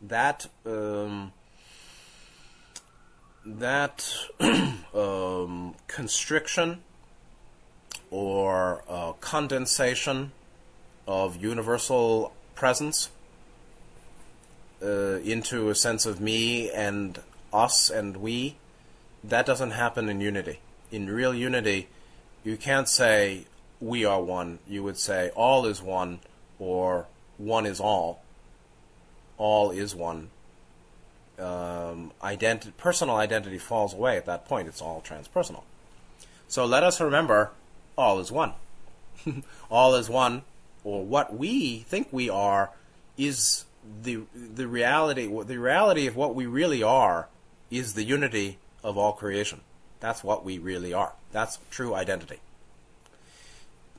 That 0.00 0.46
um, 0.64 1.32
that 3.44 4.08
um, 4.94 5.74
constriction 5.88 6.82
or 8.10 8.82
uh, 8.88 9.12
condensation 9.14 10.32
of 11.06 11.36
universal 11.36 12.32
presence 12.54 13.10
uh, 14.82 15.18
into 15.24 15.70
a 15.70 15.74
sense 15.74 16.06
of 16.06 16.20
me 16.20 16.70
and 16.70 17.20
us 17.52 17.90
and 17.90 18.18
we, 18.18 18.56
that 19.24 19.46
doesn't 19.46 19.72
happen 19.72 20.08
in 20.08 20.20
unity. 20.20 20.60
In 20.90 21.08
real 21.08 21.34
unity, 21.34 21.88
you 22.44 22.56
can't 22.56 22.88
say 22.88 23.46
we 23.80 24.04
are 24.04 24.22
one. 24.22 24.58
You 24.68 24.82
would 24.82 24.98
say 24.98 25.30
all 25.34 25.66
is 25.66 25.82
one 25.82 26.20
or 26.58 27.06
one 27.36 27.66
is 27.66 27.80
all. 27.80 28.22
All 29.36 29.70
is 29.70 29.94
one. 29.94 30.30
Um, 31.38 32.10
identi- 32.22 32.76
personal 32.76 33.16
identity 33.16 33.58
falls 33.58 33.94
away 33.94 34.16
at 34.16 34.26
that 34.26 34.46
point. 34.46 34.66
It's 34.66 34.82
all 34.82 35.02
transpersonal. 35.06 35.62
So 36.48 36.64
let 36.64 36.82
us 36.82 37.00
remember 37.00 37.52
all 37.98 38.20
is 38.20 38.30
one. 38.30 38.52
all 39.70 39.94
is 39.96 40.08
one, 40.08 40.42
or 40.84 41.04
what 41.04 41.36
we 41.36 41.80
think 41.80 42.08
we 42.12 42.30
are, 42.30 42.70
is 43.18 43.64
the 44.02 44.20
the 44.34 44.68
reality. 44.68 45.26
The 45.26 45.58
reality 45.58 46.06
of 46.06 46.16
what 46.16 46.34
we 46.34 46.46
really 46.46 46.82
are 46.82 47.28
is 47.70 47.94
the 47.94 48.04
unity 48.04 48.58
of 48.82 48.96
all 48.96 49.12
creation. 49.12 49.60
That's 50.00 50.22
what 50.22 50.44
we 50.44 50.58
really 50.58 50.94
are. 50.94 51.14
That's 51.32 51.58
true 51.70 51.94
identity. 51.94 52.38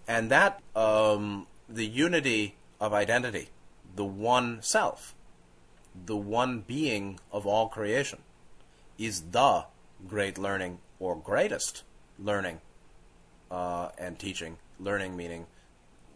And 0.08 0.32
that 0.32 0.62
um, 0.76 1.46
the 1.68 1.86
unity 1.86 2.56
of 2.80 2.94
identity, 2.94 3.50
the 3.96 4.06
one 4.06 4.62
self, 4.62 5.14
the 6.06 6.16
one 6.16 6.62
being 6.62 7.20
of 7.32 7.46
all 7.46 7.68
creation, 7.68 8.20
is 8.98 9.22
the 9.32 9.66
great 10.08 10.38
learning 10.38 10.80
or 11.00 11.16
greatest 11.16 11.84
learning 12.18 12.62
uh, 13.52 13.90
and 13.98 14.18
teaching. 14.18 14.58
Learning 14.80 15.16
meaning 15.16 15.46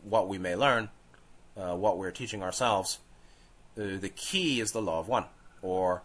what 0.04 0.28
we 0.28 0.38
may 0.38 0.56
learn, 0.56 0.90
uh, 1.58 1.76
what 1.76 1.98
we're 1.98 2.12
teaching 2.12 2.44
ourselves. 2.44 3.00
Uh, 3.78 3.98
the 4.00 4.12
key 4.16 4.60
is 4.60 4.72
the 4.72 4.82
law 4.82 5.00
of 5.00 5.08
one, 5.08 5.26
or 5.62 6.04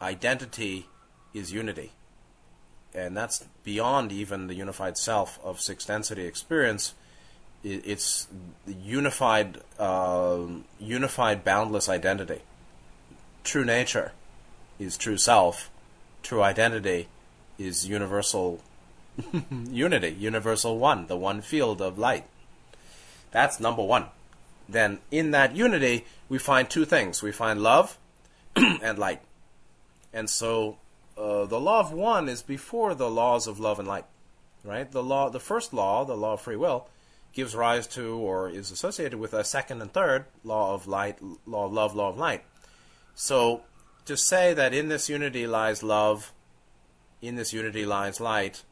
identity 0.00 0.86
is 1.34 1.52
unity. 1.52 1.92
And 2.94 3.16
that's 3.16 3.44
beyond 3.62 4.10
even 4.10 4.48
the 4.48 4.54
unified 4.54 4.96
self 4.96 5.38
of 5.44 5.60
six 5.60 5.84
density 5.84 6.24
experience 6.24 6.94
it's 7.62 8.26
unified, 8.66 9.58
uh, 9.78 10.38
unified, 10.78 11.44
boundless 11.44 11.88
identity. 11.88 12.40
True 13.44 13.64
nature 13.64 14.12
is 14.78 14.96
true 14.96 15.18
self. 15.18 15.70
True 16.22 16.42
identity 16.42 17.08
is 17.58 17.86
universal 17.86 18.60
unity, 19.70 20.16
universal 20.18 20.78
one, 20.78 21.06
the 21.06 21.16
one 21.16 21.40
field 21.40 21.80
of 21.80 21.98
light. 21.98 22.26
That's 23.30 23.60
number 23.60 23.82
one. 23.82 24.06
Then 24.68 24.98
in 25.10 25.32
that 25.32 25.56
unity, 25.56 26.06
we 26.28 26.38
find 26.38 26.68
two 26.68 26.84
things. 26.84 27.22
We 27.22 27.32
find 27.32 27.60
love 27.60 27.98
and 28.56 28.98
light. 28.98 29.20
And 30.12 30.28
so 30.28 30.78
uh, 31.16 31.44
the 31.46 31.60
law 31.60 31.80
of 31.80 31.92
one 31.92 32.28
is 32.28 32.42
before 32.42 32.94
the 32.94 33.10
laws 33.10 33.46
of 33.46 33.60
love 33.60 33.78
and 33.78 33.88
light. 33.88 34.06
Right? 34.62 34.90
The 34.90 35.02
law, 35.02 35.30
the 35.30 35.40
first 35.40 35.72
law, 35.72 36.04
the 36.04 36.16
law 36.16 36.34
of 36.34 36.42
free 36.42 36.56
will, 36.56 36.88
gives 37.32 37.54
rise 37.54 37.86
to 37.86 38.16
or 38.18 38.50
is 38.50 38.70
associated 38.70 39.18
with 39.18 39.32
a 39.32 39.44
second 39.44 39.80
and 39.80 39.92
third 39.92 40.26
law 40.44 40.74
of 40.74 40.86
light, 40.86 41.18
law 41.46 41.66
of 41.66 41.72
love, 41.72 41.94
law 41.94 42.08
of 42.08 42.18
light. 42.18 42.44
So 43.14 43.62
to 44.04 44.16
say 44.16 44.54
that 44.54 44.74
in 44.74 44.88
this 44.88 45.08
unity 45.08 45.46
lies 45.46 45.82
love, 45.82 46.32
in 47.22 47.36
this 47.36 47.52
unity 47.52 47.86
lies 47.86 48.20
light, 48.20 48.64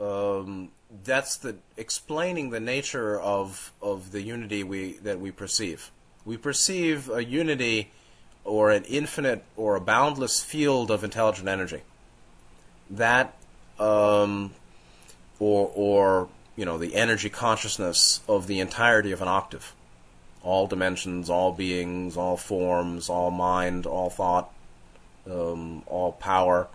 um, 0.00 0.70
that's 1.04 1.36
the 1.36 1.56
explaining 1.76 2.50
the 2.50 2.60
nature 2.60 3.20
of 3.20 3.72
of 3.80 4.12
the 4.12 4.22
unity 4.22 4.62
we 4.62 4.92
that 4.98 5.20
we 5.20 5.30
perceive. 5.30 5.90
We 6.24 6.36
perceive 6.36 7.08
a 7.08 7.24
unity 7.24 7.90
or 8.44 8.70
an 8.70 8.84
infinite 8.84 9.44
or 9.56 9.76
a 9.76 9.80
boundless 9.80 10.42
field 10.42 10.90
of 10.90 11.04
intelligent 11.04 11.48
energy. 11.48 11.82
That 12.90 13.34
um, 13.78 14.52
or 15.38 15.70
or 15.74 16.28
you 16.56 16.64
know, 16.64 16.78
the 16.78 16.94
energy 16.94 17.28
consciousness 17.28 18.20
of 18.26 18.46
the 18.46 18.60
entirety 18.60 19.12
of 19.12 19.20
an 19.20 19.28
octave. 19.28 19.74
All 20.42 20.66
dimensions, 20.66 21.28
all 21.28 21.52
beings, 21.52 22.16
all 22.16 22.36
forms, 22.36 23.10
all 23.10 23.30
mind, 23.30 23.84
all 23.84 24.10
thought, 24.10 24.50
um, 25.30 25.82
all 25.86 26.12
power, 26.12 26.68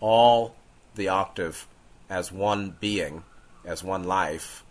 all 0.00 0.54
the 0.96 1.08
octave 1.08 1.66
as 2.08 2.30
one 2.30 2.76
being, 2.80 3.24
as 3.64 3.82
one 3.82 4.04
life. 4.04 4.64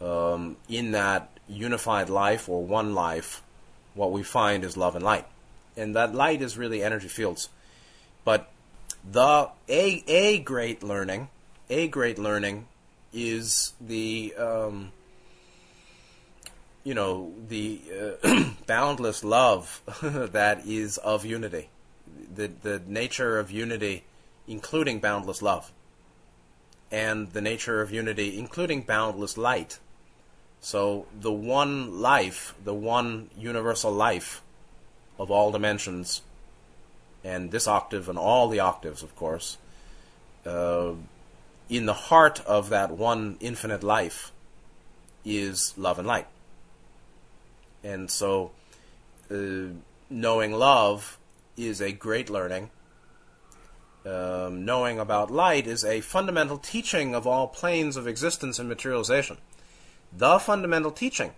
Um, 0.00 0.56
in 0.68 0.92
that 0.92 1.30
unified 1.48 2.10
life 2.10 2.48
or 2.48 2.64
one 2.64 2.94
life, 2.94 3.42
what 3.94 4.12
we 4.12 4.22
find 4.22 4.64
is 4.64 4.76
love 4.76 4.94
and 4.96 5.04
light. 5.04 5.26
And 5.76 5.94
that 5.96 6.14
light 6.14 6.42
is 6.42 6.58
really 6.58 6.82
energy 6.82 7.08
fields. 7.08 7.48
But 8.24 8.50
the 9.08 9.50
a 9.68 10.04
a 10.06 10.38
great 10.38 10.82
learning, 10.82 11.28
a 11.68 11.88
great 11.88 12.18
learning 12.18 12.66
is 13.12 13.72
the 13.80 14.34
um, 14.38 14.92
you 16.82 16.94
know 16.94 17.32
the 17.48 17.80
uh, 18.24 18.44
boundless 18.66 19.24
love 19.24 19.82
that 20.02 20.66
is 20.66 20.98
of 20.98 21.24
unity. 21.24 21.68
the 22.34 22.48
the 22.62 22.82
nature 22.86 23.38
of 23.38 23.50
unity, 23.50 24.04
including 24.46 25.00
boundless 25.00 25.42
love, 25.42 25.72
and 26.94 27.32
the 27.32 27.40
nature 27.40 27.82
of 27.82 27.90
unity, 27.90 28.38
including 28.38 28.80
boundless 28.82 29.36
light. 29.36 29.80
So 30.60 31.06
the 31.20 31.32
one 31.32 32.00
life, 32.00 32.54
the 32.62 32.72
one 32.72 33.30
universal 33.36 33.90
life 33.90 34.42
of 35.18 35.28
all 35.28 35.50
dimensions, 35.50 36.22
and 37.24 37.50
this 37.50 37.66
octave 37.66 38.08
and 38.08 38.16
all 38.16 38.48
the 38.48 38.60
octaves, 38.60 39.02
of 39.02 39.16
course, 39.16 39.58
uh, 40.46 40.92
in 41.68 41.86
the 41.86 42.00
heart 42.10 42.40
of 42.46 42.68
that 42.68 42.92
one 42.92 43.38
infinite 43.40 43.82
life 43.82 44.30
is 45.24 45.74
love 45.76 45.98
and 45.98 46.06
light. 46.06 46.28
And 47.82 48.08
so, 48.08 48.52
uh, 49.32 49.74
knowing 50.08 50.52
love 50.52 51.18
is 51.56 51.80
a 51.80 51.90
great 51.90 52.30
learning. 52.30 52.70
Um, 54.06 54.66
knowing 54.66 54.98
about 54.98 55.30
light 55.30 55.66
is 55.66 55.82
a 55.82 56.02
fundamental 56.02 56.58
teaching 56.58 57.14
of 57.14 57.26
all 57.26 57.48
planes 57.48 57.96
of 57.96 58.06
existence 58.06 58.58
and 58.58 58.68
materialization. 58.68 59.38
The 60.12 60.38
fundamental 60.38 60.90
teaching 60.90 61.32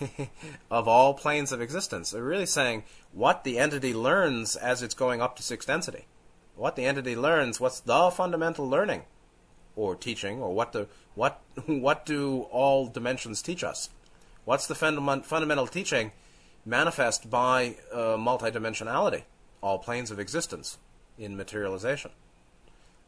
of 0.70 0.86
all 0.86 1.14
planes 1.14 1.50
of 1.50 1.60
existence. 1.60 2.12
They're 2.12 2.22
really 2.22 2.46
saying 2.46 2.84
what 3.12 3.42
the 3.42 3.58
entity 3.58 3.92
learns 3.92 4.54
as 4.54 4.80
it's 4.80 4.94
going 4.94 5.20
up 5.20 5.34
to 5.36 5.42
sixth 5.42 5.66
density. 5.66 6.06
What 6.54 6.76
the 6.76 6.84
entity 6.84 7.16
learns, 7.16 7.58
what's 7.58 7.80
the 7.80 8.12
fundamental 8.12 8.68
learning 8.68 9.02
or 9.74 9.96
teaching, 9.96 10.40
or 10.40 10.54
what 10.54 10.70
the 10.70 10.86
what 11.16 11.40
what 11.66 12.06
do 12.06 12.42
all 12.52 12.86
dimensions 12.86 13.42
teach 13.42 13.64
us? 13.64 13.90
What's 14.44 14.68
the 14.68 14.76
fundament, 14.76 15.26
fundamental 15.26 15.66
teaching 15.66 16.12
manifest 16.64 17.28
by 17.28 17.74
uh, 17.92 18.16
multidimensionality, 18.16 19.24
all 19.60 19.80
planes 19.80 20.12
of 20.12 20.20
existence 20.20 20.78
in 21.18 21.36
materialization? 21.36 22.10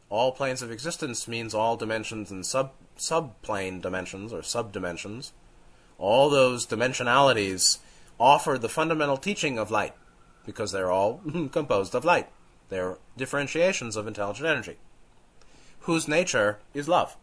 All 0.09 0.31
planes 0.31 0.61
of 0.61 0.71
existence 0.71 1.27
means 1.27 1.53
all 1.53 1.77
dimensions 1.77 2.31
and 2.31 2.45
sub 2.45 2.71
subplane 2.95 3.81
dimensions 3.81 4.31
or 4.31 4.39
subdimensions. 4.39 5.31
All 5.97 6.29
those 6.29 6.65
dimensionalities 6.65 7.79
offer 8.19 8.57
the 8.57 8.69
fundamental 8.69 9.17
teaching 9.17 9.57
of 9.57 9.71
light 9.71 9.93
because 10.45 10.71
they're 10.71 10.91
all 10.91 11.21
composed 11.51 11.95
of 11.95 12.05
light. 12.05 12.29
They're 12.69 12.97
differentiations 13.17 13.95
of 13.95 14.07
intelligent 14.07 14.47
energy 14.47 14.77
whose 15.85 16.07
nature 16.07 16.57
is 16.73 16.87
love, 16.87 17.15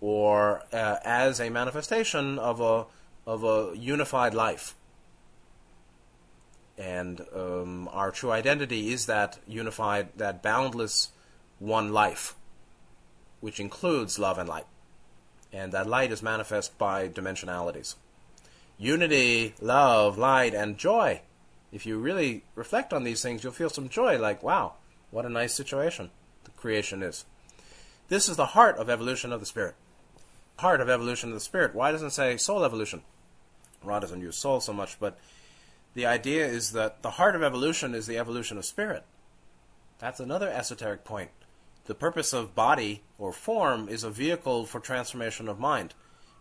or 0.00 0.62
uh, 0.72 0.96
as 1.04 1.40
a 1.40 1.50
manifestation 1.50 2.38
of 2.38 2.60
a 2.60 2.86
of 3.26 3.44
a 3.44 3.76
unified 3.76 4.34
life. 4.34 4.74
And 6.78 7.20
um, 7.34 7.88
our 7.92 8.12
true 8.12 8.30
identity 8.30 8.92
is 8.92 9.06
that 9.06 9.38
unified, 9.48 10.10
that 10.16 10.42
boundless 10.42 11.10
one 11.58 11.92
life, 11.92 12.36
which 13.40 13.58
includes 13.58 14.18
love 14.18 14.38
and 14.38 14.48
light. 14.48 14.66
And 15.52 15.72
that 15.72 15.88
light 15.88 16.12
is 16.12 16.22
manifest 16.22 16.78
by 16.78 17.08
dimensionalities. 17.08 17.96
Unity, 18.78 19.54
love, 19.60 20.16
light, 20.16 20.54
and 20.54 20.78
joy. 20.78 21.22
If 21.72 21.84
you 21.84 21.98
really 21.98 22.44
reflect 22.54 22.92
on 22.92 23.02
these 23.02 23.22
things, 23.22 23.42
you'll 23.42 23.52
feel 23.52 23.70
some 23.70 23.88
joy 23.88 24.18
like, 24.18 24.42
wow, 24.42 24.74
what 25.10 25.26
a 25.26 25.30
nice 25.30 25.54
situation 25.54 26.10
the 26.44 26.50
creation 26.52 27.02
is. 27.02 27.24
This 28.08 28.28
is 28.28 28.36
the 28.36 28.46
heart 28.46 28.76
of 28.76 28.88
evolution 28.88 29.32
of 29.32 29.40
the 29.40 29.46
spirit. 29.46 29.74
Heart 30.58 30.80
of 30.80 30.88
evolution 30.88 31.30
of 31.30 31.34
the 31.34 31.40
spirit. 31.40 31.74
Why 31.74 31.90
doesn't 31.90 32.08
it 32.08 32.12
say 32.12 32.36
soul 32.36 32.64
evolution? 32.64 33.02
Ra 33.82 33.98
doesn't 33.98 34.20
use 34.20 34.36
soul 34.36 34.60
so 34.60 34.72
much, 34.72 34.98
but 34.98 35.18
the 35.98 36.06
idea 36.06 36.46
is 36.46 36.70
that 36.70 37.02
the 37.02 37.10
heart 37.10 37.34
of 37.34 37.42
evolution 37.42 37.92
is 37.92 38.06
the 38.06 38.18
evolution 38.18 38.56
of 38.56 38.64
spirit. 38.64 39.02
That's 39.98 40.20
another 40.20 40.48
esoteric 40.48 41.02
point. 41.02 41.30
The 41.86 41.94
purpose 41.96 42.32
of 42.32 42.54
body 42.54 43.02
or 43.18 43.32
form 43.32 43.88
is 43.88 44.04
a 44.04 44.10
vehicle 44.10 44.64
for 44.64 44.78
transformation 44.78 45.48
of 45.48 45.58
mind. 45.58 45.94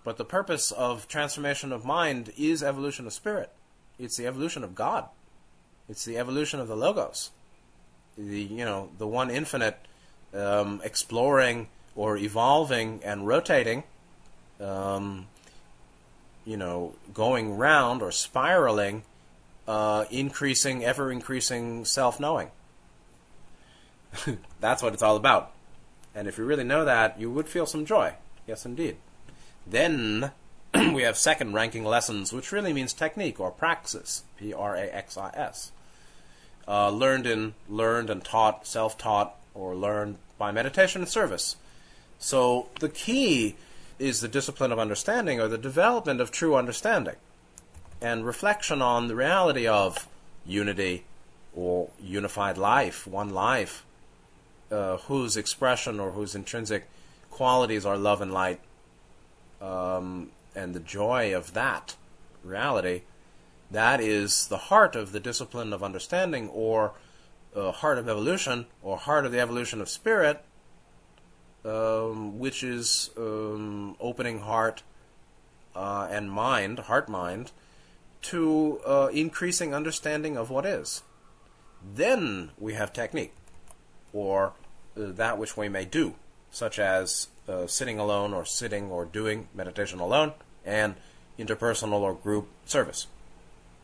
But 0.04 0.18
the 0.18 0.26
purpose 0.26 0.72
of 0.72 1.08
transformation 1.08 1.72
of 1.72 1.84
mind 1.84 2.34
is 2.38 2.62
evolution 2.62 3.08
of 3.08 3.14
spirit. 3.14 3.50
It's 3.98 4.16
the 4.16 4.28
evolution 4.28 4.64
of 4.64 4.76
God. 4.76 5.06
It's 5.90 6.06
the 6.06 6.20
evolution 6.20 6.60
of 6.60 6.68
the 6.68 6.78
logos. 6.78 7.32
The 8.16 8.44
you 8.44 8.64
know, 8.64 8.90
the 9.00 9.08
one 9.08 9.32
infinite 9.32 9.80
um, 10.36 10.82
exploring 10.84 11.70
or 11.96 12.16
evolving 12.16 13.02
and 13.04 13.26
rotating, 13.26 13.86
um, 14.62 15.26
you 16.46 16.58
know, 16.58 16.94
going 17.12 17.58
round 17.58 18.04
or 18.04 18.12
spiraling, 18.12 19.02
uh, 19.68 20.06
increasing, 20.10 20.84
ever 20.84 21.12
increasing 21.12 21.86
self 21.86 22.20
knowing. 22.20 22.50
That's 24.60 24.82
what 24.82 24.94
it's 24.94 25.04
all 25.04 25.18
about. 25.18 25.52
And 26.16 26.28
if 26.28 26.38
you 26.38 26.46
really 26.46 26.64
know 26.64 26.86
that, 26.86 27.20
you 27.20 27.30
would 27.30 27.48
feel 27.48 27.66
some 27.66 27.86
joy. 27.86 28.14
Yes, 28.48 28.66
indeed. 28.66 28.98
Then 29.66 30.32
we 30.74 31.04
have 31.04 31.18
second 31.18 31.54
ranking 31.54 31.84
lessons, 31.84 32.32
which 32.32 32.52
really 32.52 32.74
means 32.74 32.94
technique 32.94 33.40
or 33.40 33.52
praxis. 33.52 34.24
P 34.38 34.54
R 34.54 34.76
A 34.76 34.84
X 34.84 35.18
I 35.18 35.30
S. 35.36 35.72
Uh, 36.68 36.90
learned 36.90 37.28
in 37.28 37.54
learned 37.70 38.10
and 38.10 38.24
taught, 38.24 38.66
self 38.66 38.98
taught, 38.98 39.36
or 39.54 39.76
learned 39.76 40.18
by 40.38 40.52
meditation 40.52 41.02
and 41.02 41.10
service. 41.10 41.56
So 42.20 42.68
the 42.80 42.90
key 42.90 43.56
is 44.00 44.22
the 44.22 44.28
discipline 44.28 44.72
of 44.72 44.80
understanding 44.80 45.40
or 45.40 45.48
the 45.48 45.58
development 45.58 46.22
of 46.22 46.32
true 46.32 46.56
understanding 46.56 47.16
and 48.02 48.26
reflection 48.26 48.82
on 48.82 49.08
the 49.08 49.16
reality 49.16 49.68
of 49.68 50.08
unity 50.46 51.06
or 51.56 51.90
unified 52.00 52.58
life, 52.58 53.08
one 53.08 53.30
life, 53.30 53.86
uh, 54.72 54.98
whose 54.98 55.36
expression 55.36 56.00
or 56.00 56.12
whose 56.12 56.36
intrinsic 56.36 56.88
qualities 57.32 57.86
are 57.86 57.98
love 57.98 58.22
and 58.22 58.34
light, 58.34 58.60
um, 59.62 60.30
and 60.56 60.74
the 60.74 60.80
joy 60.80 61.36
of 61.36 61.54
that 61.54 61.96
reality. 62.44 63.02
That 63.72 64.00
is 64.00 64.48
the 64.48 64.58
heart 64.58 64.96
of 64.96 65.12
the 65.12 65.20
discipline 65.20 65.74
of 65.74 65.84
understanding 65.84 66.50
or 66.50 66.94
uh, 67.56 67.72
heart 67.72 67.98
of 67.98 68.08
evolution 68.08 68.68
or 68.82 68.98
heart 68.98 69.26
of 69.26 69.32
the 69.32 69.40
evolution 69.40 69.82
of 69.82 69.90
spirit, 69.90 70.44
um, 71.66 72.40
which 72.40 72.64
is 72.64 73.10
um, 73.18 73.96
opening 74.00 74.40
heart 74.40 74.84
uh, 75.76 76.08
and 76.10 76.32
mind, 76.32 76.80
heart 76.80 77.10
mind, 77.10 77.52
to 78.28 78.80
uh, 78.86 79.10
increasing 79.14 79.74
understanding 79.74 80.38
of 80.38 80.50
what 80.50 80.66
is. 80.66 81.04
Then 81.96 82.52
we 82.58 82.74
have 82.74 82.92
technique, 82.94 83.34
or 84.14 84.54
uh, 84.98 85.12
that 85.14 85.38
which 85.38 85.56
we 85.56 85.70
may 85.70 85.86
do, 85.86 86.16
such 86.52 86.80
as 86.80 87.28
uh, 87.48 87.68
sitting 87.68 88.00
alone 88.00 88.34
or 88.34 88.46
sitting 88.46 88.92
or 88.92 89.06
doing 89.06 89.48
meditation 89.54 90.00
alone, 90.00 90.34
and 90.66 90.96
interpersonal 91.40 92.02
or 92.02 92.14
group 92.14 92.48
service. 92.66 93.08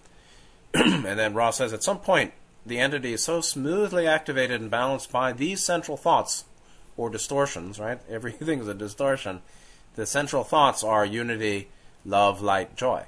and 0.73 1.05
then 1.05 1.33
Ra 1.33 1.51
says 1.51 1.71
at 1.71 1.83
some 1.83 1.99
point 1.99 2.33
the 2.65 2.79
entity 2.79 3.13
is 3.13 3.23
so 3.23 3.41
smoothly 3.41 4.07
activated 4.07 4.59
and 4.59 4.71
balanced 4.71 5.11
by 5.11 5.31
these 5.33 5.63
central 5.63 5.97
thoughts 5.97 6.45
or 6.97 7.09
distortions, 7.09 7.79
right? 7.79 7.99
Everything 8.09 8.59
is 8.59 8.67
a 8.67 8.73
distortion. 8.73 9.41
The 9.95 10.05
central 10.05 10.43
thoughts 10.43 10.83
are 10.83 11.05
unity, 11.05 11.69
love, 12.03 12.41
light, 12.41 12.75
joy. 12.75 13.05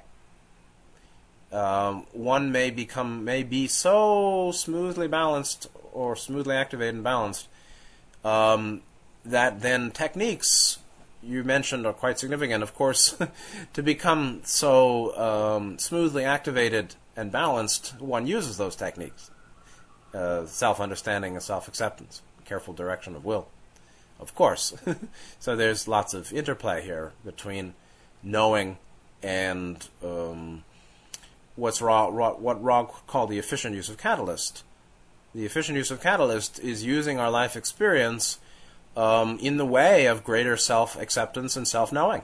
Um, 1.52 2.06
one 2.12 2.50
may 2.50 2.70
become 2.70 3.24
may 3.24 3.42
be 3.42 3.68
so 3.68 4.50
smoothly 4.52 5.06
balanced 5.06 5.68
or 5.92 6.16
smoothly 6.16 6.56
activated 6.56 6.96
and 6.96 7.04
balanced 7.04 7.48
um, 8.24 8.82
that 9.24 9.60
then 9.60 9.90
techniques 9.92 10.78
you 11.22 11.44
mentioned 11.44 11.86
are 11.86 11.92
quite 11.92 12.18
significant. 12.18 12.62
Of 12.62 12.74
course, 12.74 13.16
to 13.72 13.82
become 13.82 14.40
so 14.44 15.16
um, 15.56 15.78
smoothly 15.78 16.24
activated 16.24 16.94
and 17.16 17.32
balanced, 17.32 18.00
one 18.00 18.26
uses 18.26 18.58
those 18.58 18.76
techniques 18.76 19.30
uh, 20.14 20.46
self 20.46 20.80
understanding 20.80 21.34
and 21.34 21.42
self 21.42 21.68
acceptance, 21.68 22.22
careful 22.44 22.74
direction 22.74 23.14
of 23.14 23.24
will, 23.24 23.48
of 24.20 24.34
course. 24.34 24.74
so 25.38 25.56
there's 25.56 25.88
lots 25.88 26.14
of 26.14 26.32
interplay 26.32 26.82
here 26.82 27.12
between 27.24 27.74
knowing 28.22 28.78
and 29.22 29.88
um, 30.04 30.64
what's 31.56 31.82
Ra, 31.82 32.06
Ra, 32.06 32.32
what 32.34 32.62
Ra 32.62 32.84
called 32.84 33.30
the 33.30 33.38
efficient 33.38 33.74
use 33.74 33.88
of 33.88 33.98
catalyst. 33.98 34.62
The 35.34 35.44
efficient 35.44 35.76
use 35.76 35.90
of 35.90 36.00
catalyst 36.00 36.58
is 36.60 36.84
using 36.84 37.18
our 37.18 37.30
life 37.30 37.56
experience 37.56 38.38
um, 38.96 39.38
in 39.40 39.56
the 39.56 39.66
way 39.66 40.06
of 40.06 40.24
greater 40.24 40.56
self 40.56 40.98
acceptance 40.98 41.56
and 41.56 41.66
self 41.68 41.92
knowing, 41.92 42.22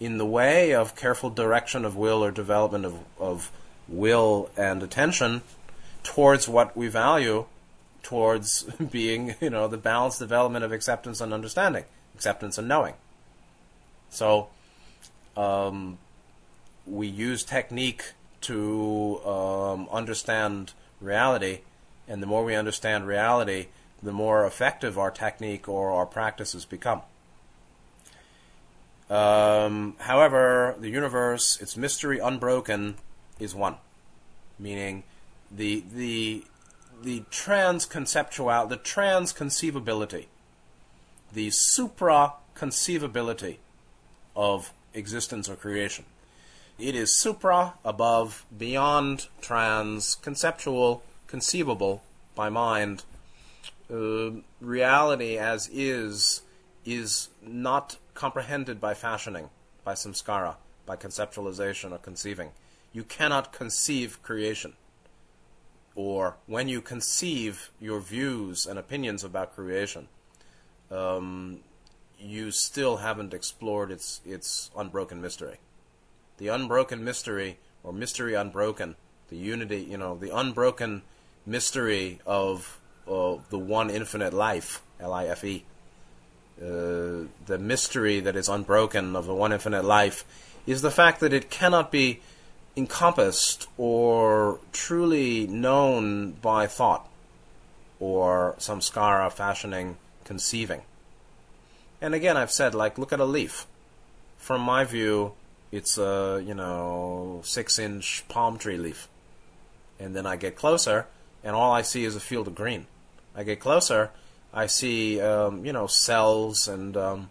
in 0.00 0.18
the 0.18 0.26
way 0.26 0.74
of 0.74 0.96
careful 0.96 1.30
direction 1.30 1.84
of 1.84 1.96
will 1.96 2.24
or 2.24 2.30
development 2.30 2.84
of, 2.84 2.98
of 3.20 3.52
will 3.86 4.50
and 4.56 4.82
attention 4.82 5.42
towards 6.02 6.48
what 6.48 6.76
we 6.76 6.88
value, 6.88 7.44
towards 8.02 8.62
being, 8.90 9.34
you 9.40 9.50
know, 9.50 9.68
the 9.68 9.76
balanced 9.76 10.18
development 10.18 10.64
of 10.64 10.72
acceptance 10.72 11.20
and 11.20 11.32
understanding, 11.32 11.84
acceptance 12.14 12.58
and 12.58 12.66
knowing. 12.66 12.94
So, 14.10 14.48
um, 15.36 15.98
we 16.90 17.06
use 17.06 17.44
technique 17.44 18.12
to 18.42 19.20
um, 19.24 19.88
understand 19.90 20.72
reality 21.00 21.60
And 22.08 22.22
the 22.22 22.26
more 22.26 22.42
we 22.42 22.54
understand 22.54 23.06
reality, 23.06 23.66
the 24.02 24.12
more 24.12 24.46
effective 24.46 24.98
our 24.98 25.10
technique 25.10 25.68
or 25.68 25.90
our 25.90 26.06
practices 26.06 26.64
become. 26.64 27.02
Um, 29.10 29.96
however, 30.00 30.74
the 30.80 30.88
universe, 30.88 31.60
its 31.60 31.76
mystery 31.76 32.18
unbroken, 32.18 32.96
is 33.38 33.54
one, 33.54 33.76
meaning 34.58 35.04
the 35.50 35.84
the 35.94 36.44
the 37.02 37.20
transconceptual, 37.30 38.68
the 38.68 38.76
transconceivability, 38.76 40.26
the 41.32 41.50
supra 41.50 42.34
conceivability 42.56 43.56
of 44.34 44.72
existence 44.94 45.48
or 45.48 45.56
creation. 45.56 46.04
It 46.78 46.94
is 46.94 47.18
supra, 47.18 47.74
above, 47.84 48.46
beyond, 48.56 49.26
trans, 49.40 50.14
conceptual, 50.14 51.02
conceivable 51.26 52.04
by 52.36 52.50
mind. 52.50 53.04
Uh, 53.92 54.42
reality 54.60 55.36
as 55.36 55.68
is 55.72 56.42
is 56.84 57.30
not 57.42 57.96
comprehended 58.14 58.80
by 58.80 58.94
fashioning, 58.94 59.50
by 59.82 59.94
samskara, 59.94 60.54
by 60.86 60.94
conceptualization 60.94 61.90
or 61.90 61.98
conceiving. 61.98 62.50
You 62.92 63.02
cannot 63.02 63.52
conceive 63.52 64.22
creation. 64.22 64.74
Or 65.96 66.36
when 66.46 66.68
you 66.68 66.80
conceive 66.80 67.72
your 67.80 67.98
views 67.98 68.66
and 68.66 68.78
opinions 68.78 69.24
about 69.24 69.52
creation, 69.52 70.06
um, 70.92 71.58
you 72.20 72.52
still 72.52 72.98
haven't 72.98 73.34
explored 73.34 73.90
its 73.90 74.20
its 74.24 74.70
unbroken 74.76 75.20
mystery. 75.20 75.58
The 76.38 76.48
unbroken 76.48 77.04
mystery, 77.04 77.58
or 77.84 77.92
mystery 77.92 78.34
unbroken, 78.34 78.96
the 79.28 79.36
unity, 79.36 79.80
you 79.80 79.98
know, 79.98 80.16
the 80.16 80.34
unbroken 80.34 81.02
mystery 81.44 82.20
of 82.26 82.80
uh, 83.06 83.36
the 83.50 83.58
one 83.58 83.90
infinite 83.90 84.32
life, 84.32 84.82
L 85.00 85.12
I 85.12 85.26
F 85.26 85.44
E. 85.44 85.64
Uh, 86.60 87.26
the 87.46 87.58
mystery 87.58 88.20
that 88.20 88.34
is 88.34 88.48
unbroken 88.48 89.14
of 89.14 89.26
the 89.26 89.34
one 89.34 89.52
infinite 89.52 89.84
life 89.84 90.24
is 90.66 90.82
the 90.82 90.90
fact 90.90 91.20
that 91.20 91.32
it 91.32 91.50
cannot 91.50 91.90
be 91.92 92.20
encompassed 92.76 93.68
or 93.76 94.60
truly 94.72 95.46
known 95.46 96.32
by 96.32 96.66
thought 96.66 97.08
or 98.00 98.54
samskara 98.58 99.32
fashioning, 99.32 99.96
conceiving. 100.24 100.82
And 102.00 102.14
again, 102.14 102.36
I've 102.36 102.52
said, 102.52 102.74
like, 102.74 102.98
look 102.98 103.12
at 103.12 103.20
a 103.20 103.24
leaf. 103.24 103.66
From 104.36 104.60
my 104.60 104.84
view, 104.84 105.32
it's 105.70 105.98
a, 105.98 106.42
you 106.44 106.54
know, 106.54 107.40
six 107.44 107.78
inch 107.78 108.24
palm 108.28 108.58
tree 108.58 108.78
leaf. 108.78 109.08
And 109.98 110.14
then 110.14 110.26
I 110.26 110.36
get 110.36 110.56
closer, 110.56 111.06
and 111.42 111.54
all 111.54 111.72
I 111.72 111.82
see 111.82 112.04
is 112.04 112.16
a 112.16 112.20
field 112.20 112.46
of 112.46 112.54
green. 112.54 112.86
I 113.34 113.42
get 113.42 113.60
closer, 113.60 114.10
I 114.52 114.66
see, 114.66 115.20
um, 115.20 115.64
you 115.64 115.72
know, 115.72 115.86
cells 115.86 116.68
and, 116.68 116.96
um, 116.96 117.30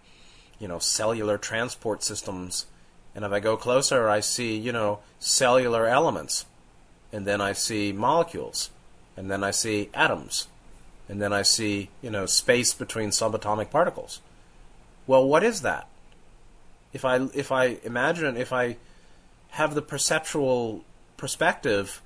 you 0.60 0.68
know, 0.68 0.80
cellular 0.80 1.38
transport 1.38 2.04
systems. 2.04 2.66
And 3.16 3.26
if 3.26 3.32
I 3.32 3.40
go 3.40 3.58
closer, 3.58 4.08
I 4.08 4.20
see, 4.20 4.56
you 4.56 4.72
know, 4.72 5.00
cellular 5.20 5.88
elements. 5.88 6.46
And 7.12 7.26
then 7.26 7.42
I 7.42 7.54
see 7.54 7.92
molecules. 7.92 8.70
And 9.16 9.32
then 9.32 9.44
I 9.44 9.52
see 9.52 9.90
atoms. 9.94 10.48
And 11.10 11.22
then 11.22 11.34
I 11.34 11.42
see, 11.42 11.90
you 12.02 12.12
know, 12.12 12.26
space 12.26 12.74
between 12.74 13.10
subatomic 13.10 13.72
particles. 13.72 14.22
Well, 15.08 15.26
what 15.28 15.44
is 15.44 15.62
that? 15.62 15.88
If 16.98 17.06
I 17.06 17.18
if 17.36 17.52
I 17.52 17.78
imagine 17.84 18.38
if 18.38 18.52
I 18.52 18.78
have 19.50 19.76
the 19.76 19.84
perceptual 19.84 20.84
perspective 21.16 22.02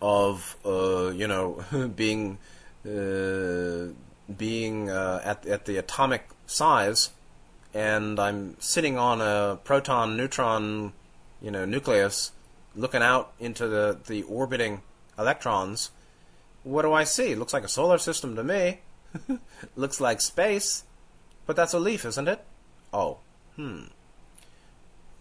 of 0.00 0.56
uh, 0.64 1.10
you 1.10 1.28
know 1.28 1.62
being 1.94 2.38
uh, 2.86 3.92
being 4.34 4.88
uh, 4.88 5.20
at 5.22 5.44
at 5.44 5.66
the 5.66 5.76
atomic 5.76 6.22
size, 6.46 7.10
and 7.74 8.18
I'm 8.18 8.56
sitting 8.60 8.96
on 8.96 9.20
a 9.20 9.58
proton 9.62 10.16
neutron 10.16 10.94
you 11.42 11.50
know 11.50 11.66
nucleus, 11.66 12.32
looking 12.74 13.02
out 13.02 13.34
into 13.38 13.68
the 13.68 13.98
the 14.06 14.22
orbiting 14.22 14.80
electrons. 15.18 15.90
What 16.62 16.82
do 16.82 16.94
I 16.94 17.04
see? 17.04 17.32
It 17.32 17.38
looks 17.38 17.52
like 17.52 17.64
a 17.64 17.68
solar 17.68 17.98
system 17.98 18.36
to 18.36 18.42
me. 18.42 18.80
looks 19.76 20.00
like 20.00 20.22
space. 20.22 20.84
But 21.44 21.56
that's 21.56 21.74
a 21.74 21.78
leaf, 21.78 22.06
isn't 22.06 22.28
it? 22.28 22.42
Oh, 22.92 23.18
hmm. 23.62 23.84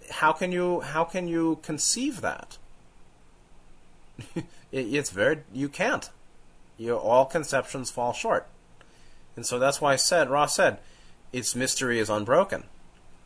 How 0.10 0.32
can 0.32 0.52
you 0.52 0.82
how 0.82 1.04
can 1.04 1.28
you 1.28 1.60
conceive 1.62 2.22
that? 2.22 2.58
it, 4.36 4.46
it's 4.72 5.10
very 5.10 5.40
you 5.54 5.70
can't. 5.70 6.10
You 6.78 6.96
all 6.96 7.26
conceptions 7.26 7.92
fall 7.92 8.14
short, 8.14 8.48
and 9.36 9.46
so 9.46 9.60
that's 9.60 9.80
why 9.80 9.94
I 9.94 9.98
said 9.98 10.30
Ra 10.30 10.48
said, 10.48 10.80
its 11.32 11.56
mystery 11.56 12.00
is 12.00 12.10
unbroken. 12.10 12.64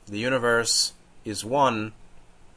The 0.08 0.20
universe 0.20 0.94
is 1.24 1.44
one, 1.44 1.94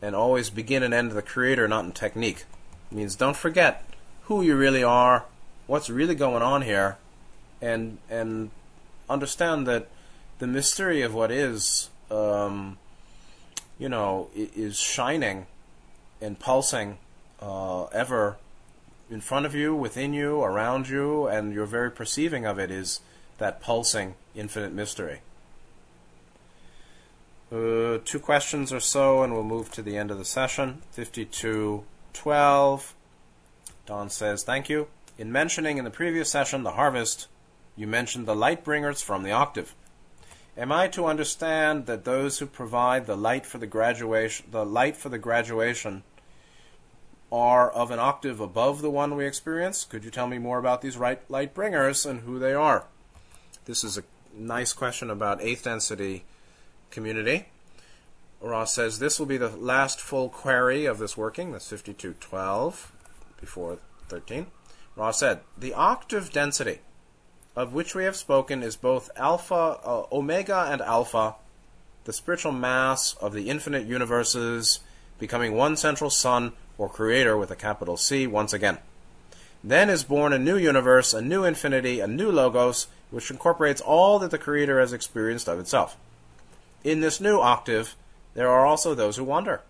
and 0.03 0.15
always 0.15 0.51
begin 0.51 0.83
and 0.83 0.93
end 0.93 1.13
the 1.13 1.23
Creator, 1.23 1.69
not 1.69 1.85
in 1.85 1.93
technique. 1.93 2.45
It 2.91 2.97
means 2.97 3.17
don't 3.17 3.37
forget 3.37 3.85
who 4.25 4.43
you 4.43 4.57
really 4.57 4.83
are, 4.83 5.25
what's 5.67 5.89
really 5.89 6.15
going 6.15 6.43
on 6.43 6.63
here, 6.63 6.99
and 7.63 7.99
and 8.11 8.51
understand 9.09 9.67
that 9.67 9.89
the 10.39 10.47
mystery 10.47 11.03
of 11.03 11.15
what 11.15 11.31
is, 11.31 11.91
um, 12.11 12.79
you 13.79 13.89
know, 13.89 14.29
is 14.35 14.79
shining 14.79 15.47
and 16.21 16.39
pulsing 16.39 16.99
uh, 17.41 17.85
ever 17.87 18.37
in 19.11 19.21
front 19.21 19.47
of 19.47 19.55
you, 19.55 19.75
within 19.75 20.13
you, 20.13 20.43
around 20.43 20.89
you, 20.89 21.27
and 21.27 21.55
your 21.55 21.67
very 21.67 21.91
perceiving 21.91 22.45
of 22.45 22.59
it 22.59 22.71
is 22.71 23.01
that 23.39 23.61
pulsing 23.61 24.15
infinite 24.35 24.73
mystery. 24.73 25.21
Uh, 27.51 27.99
two 28.05 28.21
questions 28.21 28.73
or 28.73 28.81
so, 28.81 29.23
and 29.23 29.33
we'll 29.33 29.43
move 29.43 29.73
to 29.73 29.81
the 29.81 29.97
end 29.97 30.11
of 30.11 30.19
the 30.19 30.25
session. 30.25 30.83
5212. 30.93 32.95
Don 33.87 34.11
says, 34.11 34.45
Thank 34.45 34.69
you. 34.69 34.89
In 35.17 35.33
mentioning 35.33 35.79
in 35.79 35.85
the 35.85 35.91
previous 35.91 36.31
session 36.31 36.63
the 36.63 36.73
harvest, 36.73 37.27
you 37.75 37.87
mentioned 37.87 38.27
the 38.27 38.37
light 38.37 38.65
bringers 38.65 39.01
from 39.01 39.23
the 39.23 39.33
octave. 39.33 39.75
Am 40.59 40.73
I 40.73 40.89
to 40.89 41.07
understand 41.07 41.87
that 41.87 42.05
those 42.05 42.41
who 42.41 42.47
provide 42.47 43.07
the 43.07 43.17
light 43.17 43.47
for 43.47 43.59
the 43.59 43.67
graduation, 43.67 44.47
the 44.51 44.67
light 44.67 44.97
for 44.97 45.09
the 45.09 45.19
graduation, 45.19 46.03
are 47.31 47.71
of 47.71 47.93
an 47.93 48.01
octave 48.01 48.41
above 48.41 48.83
the 48.83 48.91
one 48.91 49.15
we 49.15 49.25
experience? 49.25 49.85
Could 49.85 50.03
you 50.03 50.11
tell 50.11 50.27
me 50.27 50.39
more 50.39 50.59
about 50.59 50.83
these 50.83 50.97
right, 50.97 51.21
light 51.31 51.55
bringers 51.55 52.05
and 52.05 52.23
who 52.23 52.41
they 52.41 52.55
are? 52.55 52.87
This 53.67 53.85
is 53.85 53.99
a 53.99 54.03
nice 54.37 54.73
question 54.73 55.11
about 55.11 55.41
eighth 55.41 55.63
density 55.63 56.25
community. 56.91 57.51
Ra 58.41 58.65
says 58.65 58.99
this 58.99 59.21
will 59.21 59.27
be 59.27 59.37
the 59.37 59.51
last 59.51 60.01
full 60.01 60.29
query 60.29 60.87
of 60.87 60.99
this 60.99 61.17
working. 61.17 61.53
That's 61.53 61.69
5212 61.69 62.93
before 63.41 63.79
13. 64.09 64.49
Ra 64.97 65.13
said 65.13 65.41
the 65.57 65.75
octave 65.75 66.33
density 66.33 66.81
of 67.59 67.73
which 67.73 67.93
we 67.93 68.05
have 68.05 68.15
spoken 68.15 68.63
is 68.63 68.77
both 68.77 69.11
alpha, 69.17 69.81
uh, 69.85 70.05
omega, 70.13 70.69
and 70.71 70.81
alpha, 70.81 71.35
the 72.05 72.13
spiritual 72.13 72.53
mass 72.53 73.15
of 73.15 73.33
the 73.33 73.51
infinite 73.51 73.85
universes, 73.85 74.79
becoming 75.19 75.53
one 75.53 75.77
central 75.77 76.09
sun 76.09 76.53
or 76.79 76.89
creator 76.89 77.37
with 77.37 77.51
a 77.51 77.57
capital 77.57 77.97
C 77.97 78.29
once 78.29 78.53
again. 78.53 78.79
Then 79.65 79.91
is 79.91 80.05
born 80.05 80.33
a 80.33 80.39
new 80.39 80.57
universe, 80.57 81.13
a 81.13 81.21
new 81.21 81.43
infinity, 81.43 81.99
a 81.99 82.07
new 82.07 82.31
logos, 82.31 82.87
which 83.11 83.29
incorporates 83.29 83.81
all 83.81 84.21
that 84.21 84.31
the 84.31 84.39
creator 84.39 84.79
has 84.79 84.93
experienced 84.93 85.49
of 85.49 85.59
itself. 85.59 85.97
In 86.85 87.01
this 87.01 87.21
new 87.21 87.41
octave, 87.41 87.97
there 88.35 88.49
are 88.49 88.67
also 88.67 88.95
those 88.95 89.17
who 89.17 89.25
wander. 89.25 89.63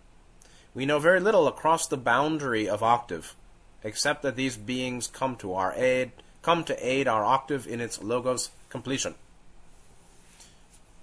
We 0.75 0.85
know 0.85 0.99
very 0.99 1.21
little 1.21 1.49
across 1.49 1.87
the 1.87 1.97
boundary 1.97 2.69
of 2.69 2.83
octave, 2.83 3.35
except 3.83 4.21
that 4.25 4.37
these 4.37 4.59
beings 4.59 5.07
come 5.07 5.37
to 5.37 5.55
our 5.55 5.73
aid 5.75 6.13
come 6.49 6.65
to 6.65 6.89
aid 6.89 7.07
our 7.07 7.23
octave 7.23 7.67
in 7.67 7.79
its 7.79 8.03
logos 8.03 8.49
completion. 8.71 9.15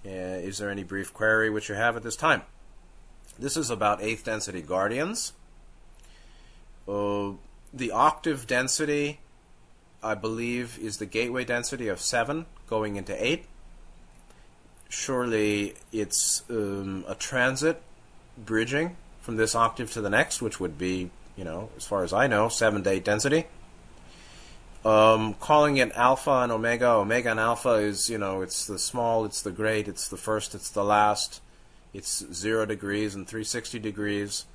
Uh, 0.03 0.09
is 0.41 0.57
there 0.57 0.71
any 0.71 0.81
brief 0.81 1.13
query 1.13 1.51
which 1.51 1.69
you 1.69 1.75
have 1.75 1.95
at 1.95 2.01
this 2.01 2.15
time? 2.15 2.41
This 3.37 3.55
is 3.55 3.69
about 3.69 4.01
eighth 4.01 4.23
density 4.25 4.63
guardians. 4.63 5.33
Uh, 6.87 7.33
the 7.71 7.91
octave 7.91 8.47
density, 8.47 9.19
I 10.01 10.15
believe, 10.15 10.79
is 10.79 10.97
the 10.97 11.05
gateway 11.05 11.45
density 11.45 11.89
of 11.89 12.01
7 12.01 12.47
going 12.67 12.95
into 12.95 13.13
8. 13.23 13.45
Surely 14.89 15.75
it's 15.91 16.41
um, 16.49 17.05
a 17.07 17.13
transit 17.13 17.83
bridging 18.35 18.97
from 19.21 19.35
this 19.35 19.53
octave 19.53 19.93
to 19.93 20.01
the 20.01 20.09
next, 20.09 20.41
which 20.41 20.59
would 20.59 20.79
be, 20.79 21.11
you 21.37 21.43
know, 21.43 21.69
as 21.77 21.85
far 21.85 22.03
as 22.03 22.13
I 22.13 22.25
know, 22.25 22.49
7 22.49 22.81
to 22.81 22.89
8 22.89 23.05
density. 23.05 23.45
Um, 24.85 25.33
calling 25.39 25.77
it 25.77 25.91
alpha 25.95 26.29
and 26.29 26.51
omega, 26.51 26.89
omega 26.89 27.31
and 27.31 27.39
alpha 27.39 27.73
is, 27.73 28.07
you 28.07 28.19
know, 28.19 28.43
it's 28.43 28.67
the 28.67 28.77
small, 28.77 29.25
it's 29.25 29.41
the 29.41 29.51
great, 29.51 29.87
it's 29.87 30.07
the 30.07 30.17
first, 30.17 30.53
it's 30.53 30.69
the 30.69 30.83
last, 30.83 31.41
it's 31.91 32.23
zero 32.31 32.67
degrees 32.67 33.15
and 33.15 33.27
360 33.27 33.79
degrees. 33.79 34.45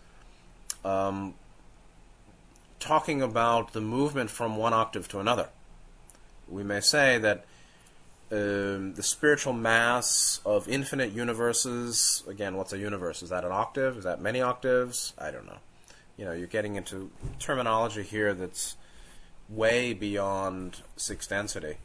Um, 0.85 1.35
talking 2.79 3.21
about 3.21 3.73
the 3.73 3.81
movement 3.81 4.31
from 4.31 4.57
one 4.57 4.73
octave 4.73 5.09
to 5.09 5.19
another. 5.19 5.49
We 6.49 6.63
may 6.63 6.81
say 6.81 7.19
that 7.19 7.45
um, 8.31 8.95
the 8.95 9.03
spiritual 9.03 9.53
mass 9.53 10.41
of 10.47 10.69
infinite 10.69 11.11
universes. 11.11 12.23
Again, 12.29 12.57
what's 12.57 12.73
a 12.73 12.79
universe? 12.79 13.23
Is 13.23 13.31
that 13.31 13.45
an 13.45 13.51
octave? 13.51 13.99
Is 13.99 14.05
that 14.05 14.21
many 14.21 14.41
octaves? 14.41 15.13
I 15.19 15.33
don't 15.33 15.47
know. 15.47 15.59
You 16.17 16.25
know, 16.25 16.33
you're 16.33 16.47
getting 16.47 16.77
into 16.77 17.11
terminology 17.41 18.05
here 18.05 18.33
that's 18.33 18.77
way 19.51 19.93
beyond 19.93 20.83
sixth 20.97 21.31
density. 21.31 21.77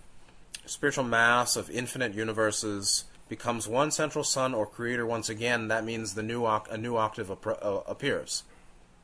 Spiritual 0.66 1.04
mass 1.04 1.56
of 1.56 1.70
infinite 1.70 2.14
universes 2.14 3.06
becomes 3.28 3.68
one 3.68 3.92
central 3.92 4.24
sun 4.24 4.54
or 4.54 4.66
creator 4.66 5.06
once 5.06 5.30
again. 5.30 5.68
That 5.68 5.84
means 5.84 6.14
the 6.14 6.24
new 6.24 6.42
oct- 6.44 6.72
a 6.72 6.78
new 6.78 6.96
octave 6.96 7.32
ap- 7.32 7.60
uh, 7.62 7.82
appears. 7.88 8.44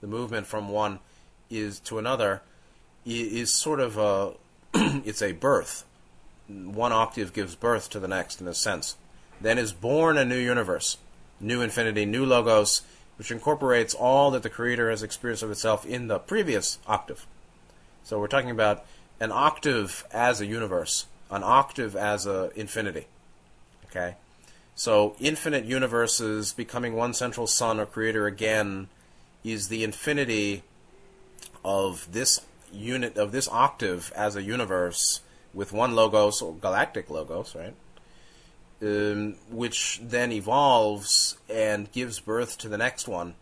The 0.02 0.08
movement 0.08 0.48
from 0.48 0.70
one 0.70 1.00
is 1.50 1.80
to 1.82 1.98
another 2.00 2.42
is 3.06 3.54
sort 3.54 3.80
of 3.80 3.98
a 3.98 4.34
it's 5.06 5.22
a 5.22 5.32
birth 5.32 5.86
one 6.52 6.92
octave 6.92 7.34
gives 7.34 7.56
birth 7.56 7.90
to 7.90 8.00
the 8.00 8.08
next 8.08 8.42
in 8.42 8.48
a 8.48 8.54
sense. 8.54 8.96
Then 9.40 9.58
is 9.58 9.74
born 9.74 10.18
a 10.18 10.26
new 10.26 10.38
universe, 10.38 10.98
new 11.40 11.62
infinity, 11.62 12.06
new 12.06 12.26
logos, 12.26 12.82
which 13.18 13.32
incorporates 13.32 13.94
all 13.94 14.32
that 14.32 14.44
the 14.44 14.50
Creator 14.50 14.90
has 14.90 15.04
experienced 15.04 15.44
of 15.44 15.52
itself 15.52 15.86
in 15.86 16.08
the 16.08 16.20
previous 16.20 16.80
octave. 16.88 17.26
So 18.04 18.20
we're 18.20 18.28
talking 18.28 18.52
about 18.52 18.86
an 19.20 19.32
octave 19.32 20.06
as 20.12 20.42
a 20.42 20.46
universe, 20.46 21.06
an 21.30 21.44
octave 21.44 21.96
as 21.96 22.26
a 22.26 22.52
infinity. 22.56 23.08
Okay? 23.86 24.16
So 24.76 25.16
infinite 25.20 25.66
universes 25.66 26.54
becoming 26.54 26.96
one 26.96 27.14
central 27.14 27.48
sun 27.48 27.80
or 27.80 27.86
creator 27.86 28.26
again 28.26 28.90
is 29.44 29.68
the 29.68 29.84
infinity 29.84 30.64
of 31.64 32.08
this 32.12 32.42
unit 32.72 33.18
of 33.18 33.32
this 33.32 33.48
octave 33.50 34.12
as 34.16 34.36
a 34.36 34.42
universe 34.42 35.22
with 35.54 35.74
one 35.74 35.96
logos 35.96 36.42
or 36.42 36.54
galactic 36.54 37.10
logos, 37.10 37.56
right? 37.56 37.74
Um, 38.82 39.36
which 39.50 40.00
then 40.02 40.32
evolves 40.32 41.38
and 41.50 41.92
gives 41.92 42.20
birth 42.20 42.58
to 42.60 42.70
the 42.70 42.78
next 42.78 43.08
one, 43.08 43.36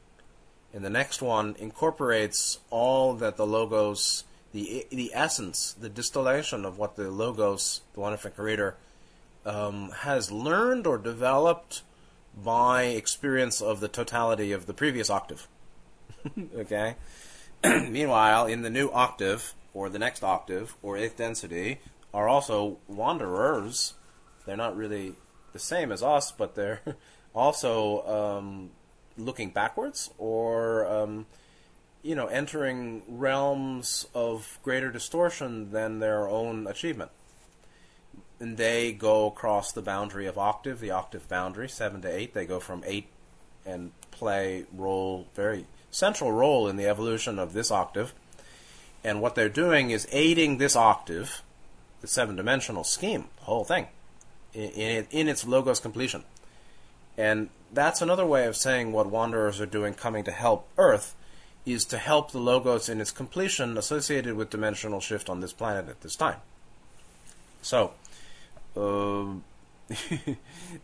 and 0.74 0.84
the 0.84 0.90
next 0.90 1.22
one 1.22 1.56
incorporates 1.60 2.60
all 2.70 3.14
that 3.16 3.38
the 3.38 3.48
logos, 3.48 4.26
the 4.52 4.86
the 4.90 5.12
essence, 5.14 5.74
the 5.80 5.90
distillation 5.90 6.66
of 6.66 6.78
what 6.78 6.96
the 6.96 7.10
logos, 7.10 7.82
the 7.94 8.00
wonderful 8.00 8.32
creator, 8.32 8.76
um, 9.46 9.92
has 9.92 10.32
learned 10.32 10.88
or 10.88 10.98
developed 10.98 11.84
by 12.36 12.84
experience 12.84 13.62
of 13.62 13.80
the 13.80 13.88
totality 13.88 14.52
of 14.52 14.66
the 14.66 14.74
previous 14.74 15.10
octave. 15.10 15.48
okay. 16.56 16.96
Meanwhile, 17.64 18.48
in 18.48 18.62
the 18.62 18.70
new 18.70 18.90
octave, 18.92 19.54
or 19.74 19.90
the 19.90 20.00
next 20.00 20.24
octave, 20.24 20.76
or 20.82 20.98
eighth 20.98 21.18
density, 21.18 21.80
are 22.14 22.28
also 22.28 22.78
wanderers. 22.88 23.94
They're 24.46 24.58
not 24.58 24.76
really 24.76 25.16
the 25.54 25.60
same 25.60 25.92
as 25.92 26.02
us, 26.02 26.32
but 26.32 26.56
they're 26.56 26.82
also 27.36 28.08
um, 28.08 28.72
looking 29.18 29.50
backwards 29.50 30.10
or 30.18 30.86
um, 30.88 31.26
you 32.02 32.16
know 32.16 32.28
entering 32.28 33.04
realms 33.08 34.08
of 34.14 34.60
greater 34.64 34.92
distortion 34.92 35.72
than 35.72 36.00
their 36.00 36.28
own 36.28 36.68
achievement. 36.68 37.12
And 38.40 38.56
they 38.56 38.94
go 38.94 39.28
across 39.28 39.72
the 39.74 39.82
boundary 39.82 40.26
of 40.26 40.38
octave, 40.38 40.80
the 40.80 40.92
octave 40.92 41.28
boundary, 41.28 41.68
seven 41.68 42.02
to 42.04 42.08
eight. 42.08 42.34
They 42.34 42.46
go 42.46 42.60
from 42.60 42.84
eight 42.86 43.08
and 43.66 43.92
play 44.12 44.66
role 44.74 45.28
very 45.36 45.66
central 45.92 46.32
role 46.32 46.68
in 46.68 46.78
the 46.78 46.88
evolution 46.88 47.40
of 47.40 47.54
this 47.54 47.72
octave. 47.72 48.14
And 49.04 49.22
what 49.22 49.36
they're 49.36 49.50
doing 49.50 49.92
is 49.92 50.08
aiding 50.12 50.58
this 50.58 50.76
octave 50.76 51.42
the 52.02 52.08
seven 52.08 52.36
dimensional 52.36 52.84
scheme, 52.84 53.26
the 53.40 53.46
whole 53.46 53.64
thing, 53.64 53.88
in, 54.54 54.70
in, 54.70 55.08
in 55.12 55.28
its 55.28 55.46
logos 55.46 55.80
completion. 55.80 56.24
And 57.18 57.50
that's 57.74 58.02
another 58.02 58.26
way 58.26 58.46
of 58.48 58.56
saying 58.56 58.92
what 58.92 59.08
Wanderers 59.08 59.60
are 59.60 59.66
doing 59.66 59.94
coming 59.94 60.24
to 60.24 60.32
help 60.32 60.68
Earth 60.78 61.16
is 61.74 61.86
to 61.86 61.98
help 61.98 62.32
the 62.32 62.40
logos 62.40 62.90
in 62.90 63.02
its 63.02 63.12
completion 63.12 63.78
associated 63.78 64.36
with 64.36 64.50
dimensional 64.50 65.00
shift 65.00 65.30
on 65.30 65.40
this 65.40 65.54
planet 65.54 65.90
at 65.90 66.02
this 66.02 66.16
time. 66.16 66.38
So, 67.62 67.94
uh, 68.76 69.26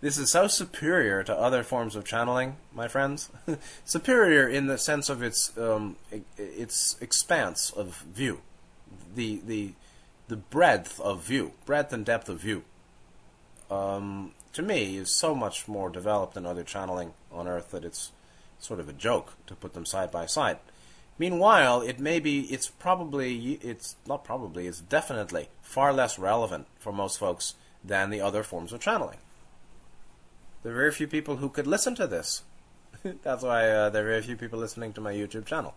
this 0.02 0.18
is 0.18 0.32
so 0.32 0.48
superior 0.48 1.24
to 1.24 1.34
other 1.34 1.64
forms 1.64 1.96
of 1.96 2.06
channeling, 2.06 2.56
my 2.74 2.88
friends. 2.88 3.30
superior 3.86 4.48
in 4.48 4.68
the 4.68 4.78
sense 4.78 5.10
of 5.10 5.22
its 5.22 5.56
um, 5.58 5.96
its 6.38 6.98
expanse 7.02 7.70
of 7.72 7.98
view, 8.14 8.42
the 9.16 9.42
the 9.46 9.74
the 10.28 10.38
breadth 10.38 11.00
of 11.00 11.24
view, 11.24 11.52
breadth 11.66 11.94
and 11.94 12.04
depth 12.04 12.30
of 12.30 12.40
view, 12.40 12.64
um, 13.70 14.32
to 14.54 14.62
me 14.62 14.98
is 14.98 15.10
so 15.12 15.36
much 15.36 15.68
more 15.68 15.90
developed 15.90 16.34
than 16.34 16.46
other 16.46 16.64
channeling 16.64 17.14
on 17.32 17.48
Earth 17.48 17.72
that 17.72 17.86
it's 17.86 18.12
sort 18.60 18.80
of 18.80 18.90
a 18.90 18.94
joke 18.94 19.34
to 19.48 19.56
put 19.56 19.74
them 19.74 19.86
side 19.86 20.12
by 20.12 20.26
side. 20.26 20.58
Meanwhile, 21.18 21.82
it 21.82 22.00
may 22.00 22.20
be, 22.20 22.42
it's 22.42 22.70
probably, 22.70 23.54
it's 23.62 23.96
not 24.06 24.26
probably, 24.26 24.68
it's 24.68 24.82
definitely 24.82 25.48
far 25.62 25.94
less 25.94 26.20
relevant 26.20 26.68
for 26.78 26.92
most 26.92 27.18
folks 27.18 27.56
than 27.84 28.10
the 28.10 28.22
other 28.22 28.44
forms 28.44 28.74
of 28.74 28.82
channeling. 28.82 29.20
There 30.64 30.74
are 30.74 30.76
very 30.76 30.92
few 30.92 31.08
people 31.08 31.38
who 31.38 31.50
could 31.50 31.68
listen 31.68 31.96
to 31.96 32.08
this. 32.08 32.44
That's 33.24 33.44
why 33.44 33.70
uh, 33.70 33.90
there 33.90 34.04
are 34.04 34.10
very 34.10 34.22
few 34.24 34.36
people 34.36 34.60
listening 34.60 34.94
to 34.94 35.02
my 35.02 35.14
YouTube 35.14 35.46
channel. 35.46 35.74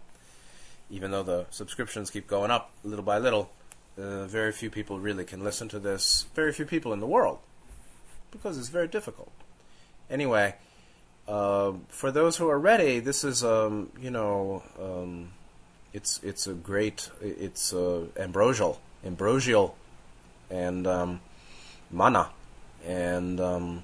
Even 0.90 1.10
though 1.10 1.22
the 1.22 1.46
subscriptions 1.50 2.10
keep 2.10 2.26
going 2.26 2.50
up 2.50 2.70
little 2.82 3.04
by 3.04 3.18
little, 3.18 3.50
uh, 3.98 4.26
very 4.26 4.52
few 4.52 4.70
people 4.70 4.98
really 4.98 5.24
can 5.24 5.44
listen 5.44 5.68
to 5.68 5.78
this. 5.78 6.26
Very 6.34 6.52
few 6.52 6.64
people 6.64 6.92
in 6.92 7.00
the 7.00 7.06
world, 7.06 7.38
because 8.30 8.58
it's 8.58 8.70
very 8.70 8.88
difficult. 8.88 9.30
Anyway, 10.10 10.54
uh, 11.28 11.72
for 11.88 12.10
those 12.10 12.38
who 12.38 12.48
are 12.48 12.58
ready, 12.58 13.00
this 13.00 13.22
is 13.22 13.44
um, 13.44 13.90
you 14.00 14.10
know 14.10 14.62
um, 14.80 15.30
it's 15.92 16.20
it's 16.22 16.46
a 16.46 16.54
great 16.54 17.10
it's 17.20 17.72
uh, 17.72 18.06
ambrosial 18.16 18.80
ambrosial 19.04 19.76
and 20.50 20.86
um, 20.86 21.20
mana 21.90 22.30
and 22.86 23.40
um, 23.40 23.82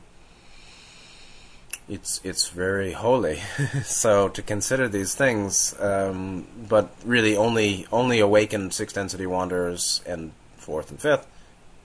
it's 1.88 2.20
it's 2.24 2.48
very 2.48 2.92
holy. 2.92 3.42
so 3.84 4.28
to 4.30 4.42
consider 4.42 4.88
these 4.88 5.14
things, 5.14 5.78
um, 5.80 6.46
but 6.68 6.90
really 7.04 7.36
only 7.36 7.86
only 7.92 8.20
awakened 8.20 8.72
sixth 8.72 8.94
density 8.94 9.26
wanderers 9.26 10.00
and 10.06 10.32
fourth 10.56 10.90
and 10.90 11.00
fifth 11.00 11.26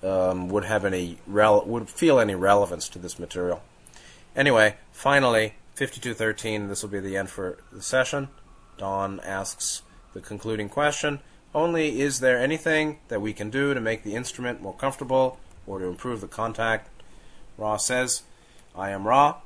um, 0.04 0.48
would 0.50 0.64
have 0.64 0.86
any 0.86 1.18
rel- 1.28 1.66
would 1.66 1.90
feel 1.90 2.20
any 2.20 2.36
relevance 2.36 2.88
to 2.90 3.00
this 3.00 3.20
material. 3.20 3.62
Anyway, 4.36 4.76
finally, 4.92 5.56
fifty 5.76 6.00
two 6.00 6.14
thirteen. 6.14 6.68
This 6.68 6.82
will 6.82 6.90
be 6.90 7.00
the 7.00 7.18
end 7.18 7.30
for 7.30 7.58
the 7.72 7.82
session. 7.82 8.30
Don 8.78 9.20
asks 9.22 9.82
the 10.14 10.22
concluding 10.22 10.70
question. 10.70 11.20
Only 11.54 12.00
is 12.00 12.20
there 12.20 12.38
anything 12.38 13.00
that 13.08 13.22
we 13.22 13.34
can 13.34 13.50
do 13.50 13.74
to 13.74 13.82
make 13.82 14.04
the 14.04 14.16
instrument 14.16 14.62
more 14.62 14.76
comfortable 14.76 15.40
or 15.66 15.80
to 15.80 15.86
improve 15.86 16.22
the 16.22 16.28
contact? 16.28 16.90
Ra 17.58 17.78
says, 17.78 18.24
I 18.76 18.92
am 18.92 19.08
Ra. 19.08 19.38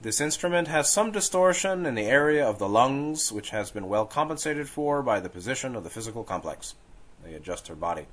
This 0.00 0.20
instrument 0.20 0.68
has 0.68 0.92
some 0.92 1.10
distortion 1.10 1.86
in 1.86 1.96
the 1.96 2.06
area 2.06 2.46
of 2.46 2.58
the 2.58 2.68
lungs, 2.68 3.32
which 3.32 3.50
has 3.50 3.70
been 3.70 3.88
well 3.88 4.06
compensated 4.06 4.68
for 4.68 5.02
by 5.02 5.18
the 5.18 5.28
position 5.28 5.74
of 5.74 5.82
the 5.82 5.90
physical 5.90 6.22
complex. 6.22 6.74
They 7.24 7.34
adjust 7.34 7.66
her 7.66 7.74
body. 7.74 8.06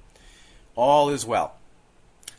All 0.76 1.10
is 1.10 1.26
well. 1.26 1.56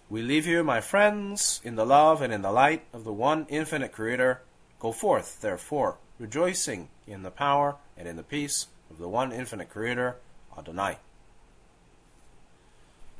We 0.08 0.22
leave 0.22 0.46
you, 0.46 0.62
my 0.62 0.80
friends, 0.80 1.60
in 1.64 1.74
the 1.74 1.84
love 1.84 2.22
and 2.22 2.32
in 2.32 2.42
the 2.42 2.52
light 2.52 2.84
of 2.92 3.02
the 3.02 3.12
one 3.12 3.44
infinite 3.48 3.90
Creator. 3.90 4.40
Go 4.78 4.92
forth, 4.92 5.40
therefore, 5.40 5.96
rejoicing 6.20 6.88
in 7.08 7.24
the 7.24 7.32
power 7.32 7.76
and 7.96 8.06
in 8.06 8.14
the 8.14 8.22
peace 8.22 8.68
of 8.88 8.98
the 8.98 9.08
one 9.08 9.32
infinite 9.32 9.68
Creator, 9.68 10.16
Adonai. 10.56 10.98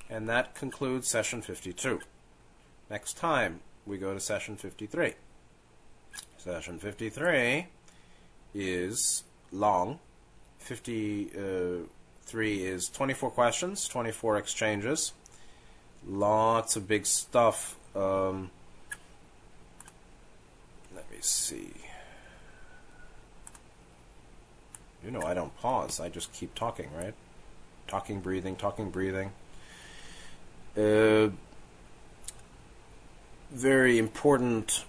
And 0.09 0.29
that 0.29 0.55
concludes 0.55 1.09
session 1.09 1.43
52. 1.43 2.01
Next 2.89 3.17
time, 3.17 3.61
we 3.85 3.99
go 3.99 4.15
to 4.15 4.21
session 4.21 4.57
53. 4.57 5.15
Session 6.39 6.79
53 6.79 7.67
is 8.55 9.25
long. 9.51 9.99
53 10.61 11.35
uh, 11.37 12.75
is 12.75 12.89
24 12.89 13.31
questions, 13.33 13.89
24 13.89 14.37
exchanges. 14.39 15.13
Lots 16.09 16.77
of 16.77 16.87
big 16.87 17.05
stuff. 17.05 17.77
Um, 17.95 18.51
let 20.95 21.11
me 21.11 21.17
see. 21.21 21.73
You 25.05 25.11
know, 25.11 25.23
I 25.23 25.35
don't 25.35 25.57
pause. 25.59 25.99
I 25.99 26.09
just 26.09 26.33
keep 26.33 26.55
talking, 26.55 26.89
right? 26.97 27.15
Talking, 27.89 28.21
breathing, 28.21 28.57
talking, 28.57 28.91
breathing. 28.91 29.33
Uh, 30.77 31.31
very 33.51 33.99
important 33.99 34.85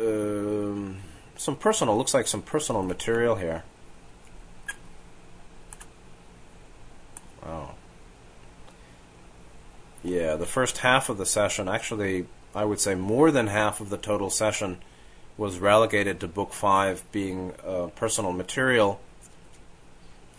um, 0.00 0.98
some 1.36 1.56
personal, 1.56 1.96
looks 1.96 2.14
like 2.14 2.26
some 2.26 2.42
personal 2.42 2.82
material 2.82 3.36
here. 3.36 3.64
Yeah, 10.04 10.36
the 10.36 10.43
first 10.54 10.78
half 10.78 11.08
of 11.08 11.18
the 11.18 11.26
session, 11.26 11.68
actually, 11.68 12.26
I 12.54 12.64
would 12.64 12.78
say 12.78 12.94
more 12.94 13.32
than 13.32 13.48
half 13.48 13.80
of 13.80 13.90
the 13.90 13.96
total 13.96 14.30
session, 14.30 14.78
was 15.36 15.58
relegated 15.58 16.20
to 16.20 16.28
Book 16.28 16.52
5 16.52 17.02
being 17.10 17.52
uh, 17.66 17.88
personal 17.96 18.30
material 18.30 19.00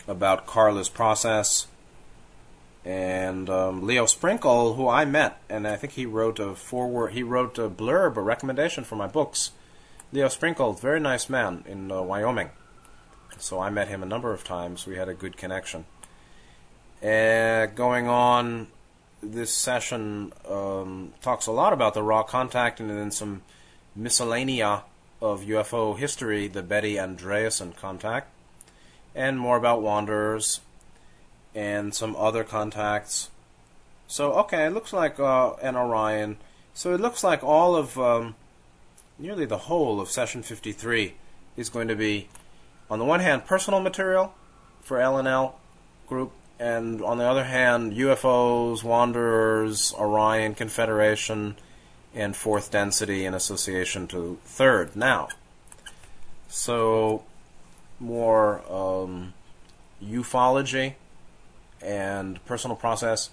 about 0.07 0.47
Carla's 0.47 0.87
process. 0.87 1.67
And 2.85 3.49
um, 3.49 3.85
Leo 3.85 4.05
Sprinkle, 4.05 4.75
who 4.75 4.87
I 4.87 5.03
met, 5.03 5.41
and 5.49 5.67
I 5.67 5.75
think 5.75 5.93
he 5.93 6.05
wrote 6.05 6.39
a 6.39 6.55
foreword, 6.55 7.11
he 7.11 7.21
wrote 7.21 7.59
a 7.59 7.69
blurb, 7.69 8.15
a 8.15 8.21
recommendation 8.21 8.85
for 8.85 8.95
my 8.95 9.07
books. 9.07 9.51
Leo 10.13 10.29
Sprinkle, 10.29 10.71
very 10.71 11.01
nice 11.01 11.27
man 11.29 11.65
in 11.67 11.91
uh, 11.91 12.01
Wyoming. 12.01 12.51
So 13.37 13.59
I 13.59 13.69
met 13.69 13.89
him 13.89 14.01
a 14.01 14.05
number 14.05 14.31
of 14.31 14.45
times. 14.45 14.87
We 14.87 14.95
had 14.95 15.09
a 15.09 15.13
good 15.13 15.35
connection. 15.35 15.83
Uh, 17.03 17.65
going 17.65 18.07
on, 18.07 18.67
this 19.31 19.53
session 19.53 20.33
um, 20.49 21.13
talks 21.21 21.47
a 21.47 21.51
lot 21.51 21.73
about 21.73 21.93
the 21.93 22.03
Ra 22.03 22.23
contact 22.23 22.79
and 22.79 22.89
then 22.89 23.11
some 23.11 23.41
miscellanea 23.97 24.83
of 25.21 25.41
UFO 25.41 25.97
history, 25.97 26.47
the 26.47 26.61
Betty 26.61 26.95
Andreasson 26.95 27.75
contact, 27.75 28.29
and 29.13 29.39
more 29.39 29.57
about 29.57 29.81
Wanderers 29.81 30.61
and 31.53 31.95
some 31.95 32.15
other 32.15 32.43
contacts. 32.43 33.29
So, 34.07 34.33
okay, 34.33 34.65
it 34.65 34.71
looks 34.71 34.93
like 34.93 35.19
uh, 35.19 35.53
an 35.61 35.75
Orion. 35.75 36.37
So 36.73 36.93
it 36.93 36.99
looks 36.99 37.23
like 37.23 37.43
all 37.43 37.75
of, 37.75 37.97
um, 37.97 38.35
nearly 39.17 39.45
the 39.45 39.57
whole 39.57 39.99
of 39.99 40.11
session 40.11 40.43
53 40.43 41.15
is 41.55 41.69
going 41.69 41.87
to 41.87 41.95
be, 41.95 42.27
on 42.89 42.99
the 42.99 43.05
one 43.05 43.21
hand, 43.21 43.45
personal 43.45 43.79
material 43.79 44.35
for 44.81 44.99
L&L 44.99 45.57
group, 46.07 46.31
and 46.59 47.01
on 47.01 47.17
the 47.17 47.25
other 47.25 47.43
hand, 47.43 47.93
UFOs, 47.93 48.83
Wanderers, 48.83 49.93
Orion, 49.93 50.55
Confederation, 50.55 51.55
and 52.13 52.35
fourth 52.35 52.71
density 52.71 53.25
in 53.25 53.33
association 53.33 54.07
to 54.07 54.39
third 54.45 54.95
now. 54.95 55.27
So, 56.47 57.23
more 57.99 58.61
um, 58.71 59.33
ufology 60.01 60.93
and 61.81 62.43
personal 62.45 62.77
process, 62.77 63.29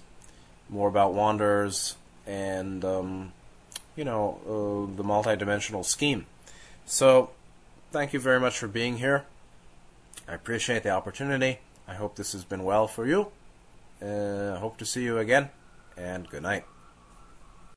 more 0.69 0.89
about 0.89 1.13
Wanderers, 1.13 1.95
and, 2.27 2.83
um, 2.83 3.31
you 3.95 4.03
know, 4.03 4.39
uh, 4.45 4.95
the 4.97 5.03
multidimensional 5.03 5.85
scheme. 5.85 6.25
So, 6.85 7.29
thank 7.91 8.11
you 8.11 8.19
very 8.19 8.39
much 8.39 8.57
for 8.57 8.67
being 8.67 8.97
here. 8.97 9.23
I 10.27 10.33
appreciate 10.33 10.83
the 10.83 10.89
opportunity. 10.89 11.59
I 11.87 11.93
hope 11.95 12.15
this 12.15 12.31
has 12.33 12.43
been 12.45 12.63
well 12.63 12.87
for 12.87 13.05
you. 13.05 13.27
Uh, 14.01 14.57
hope 14.57 14.77
to 14.77 14.85
see 14.85 15.03
you 15.03 15.17
again, 15.17 15.49
and 15.97 16.29
good 16.29 16.43
night. 16.43 16.65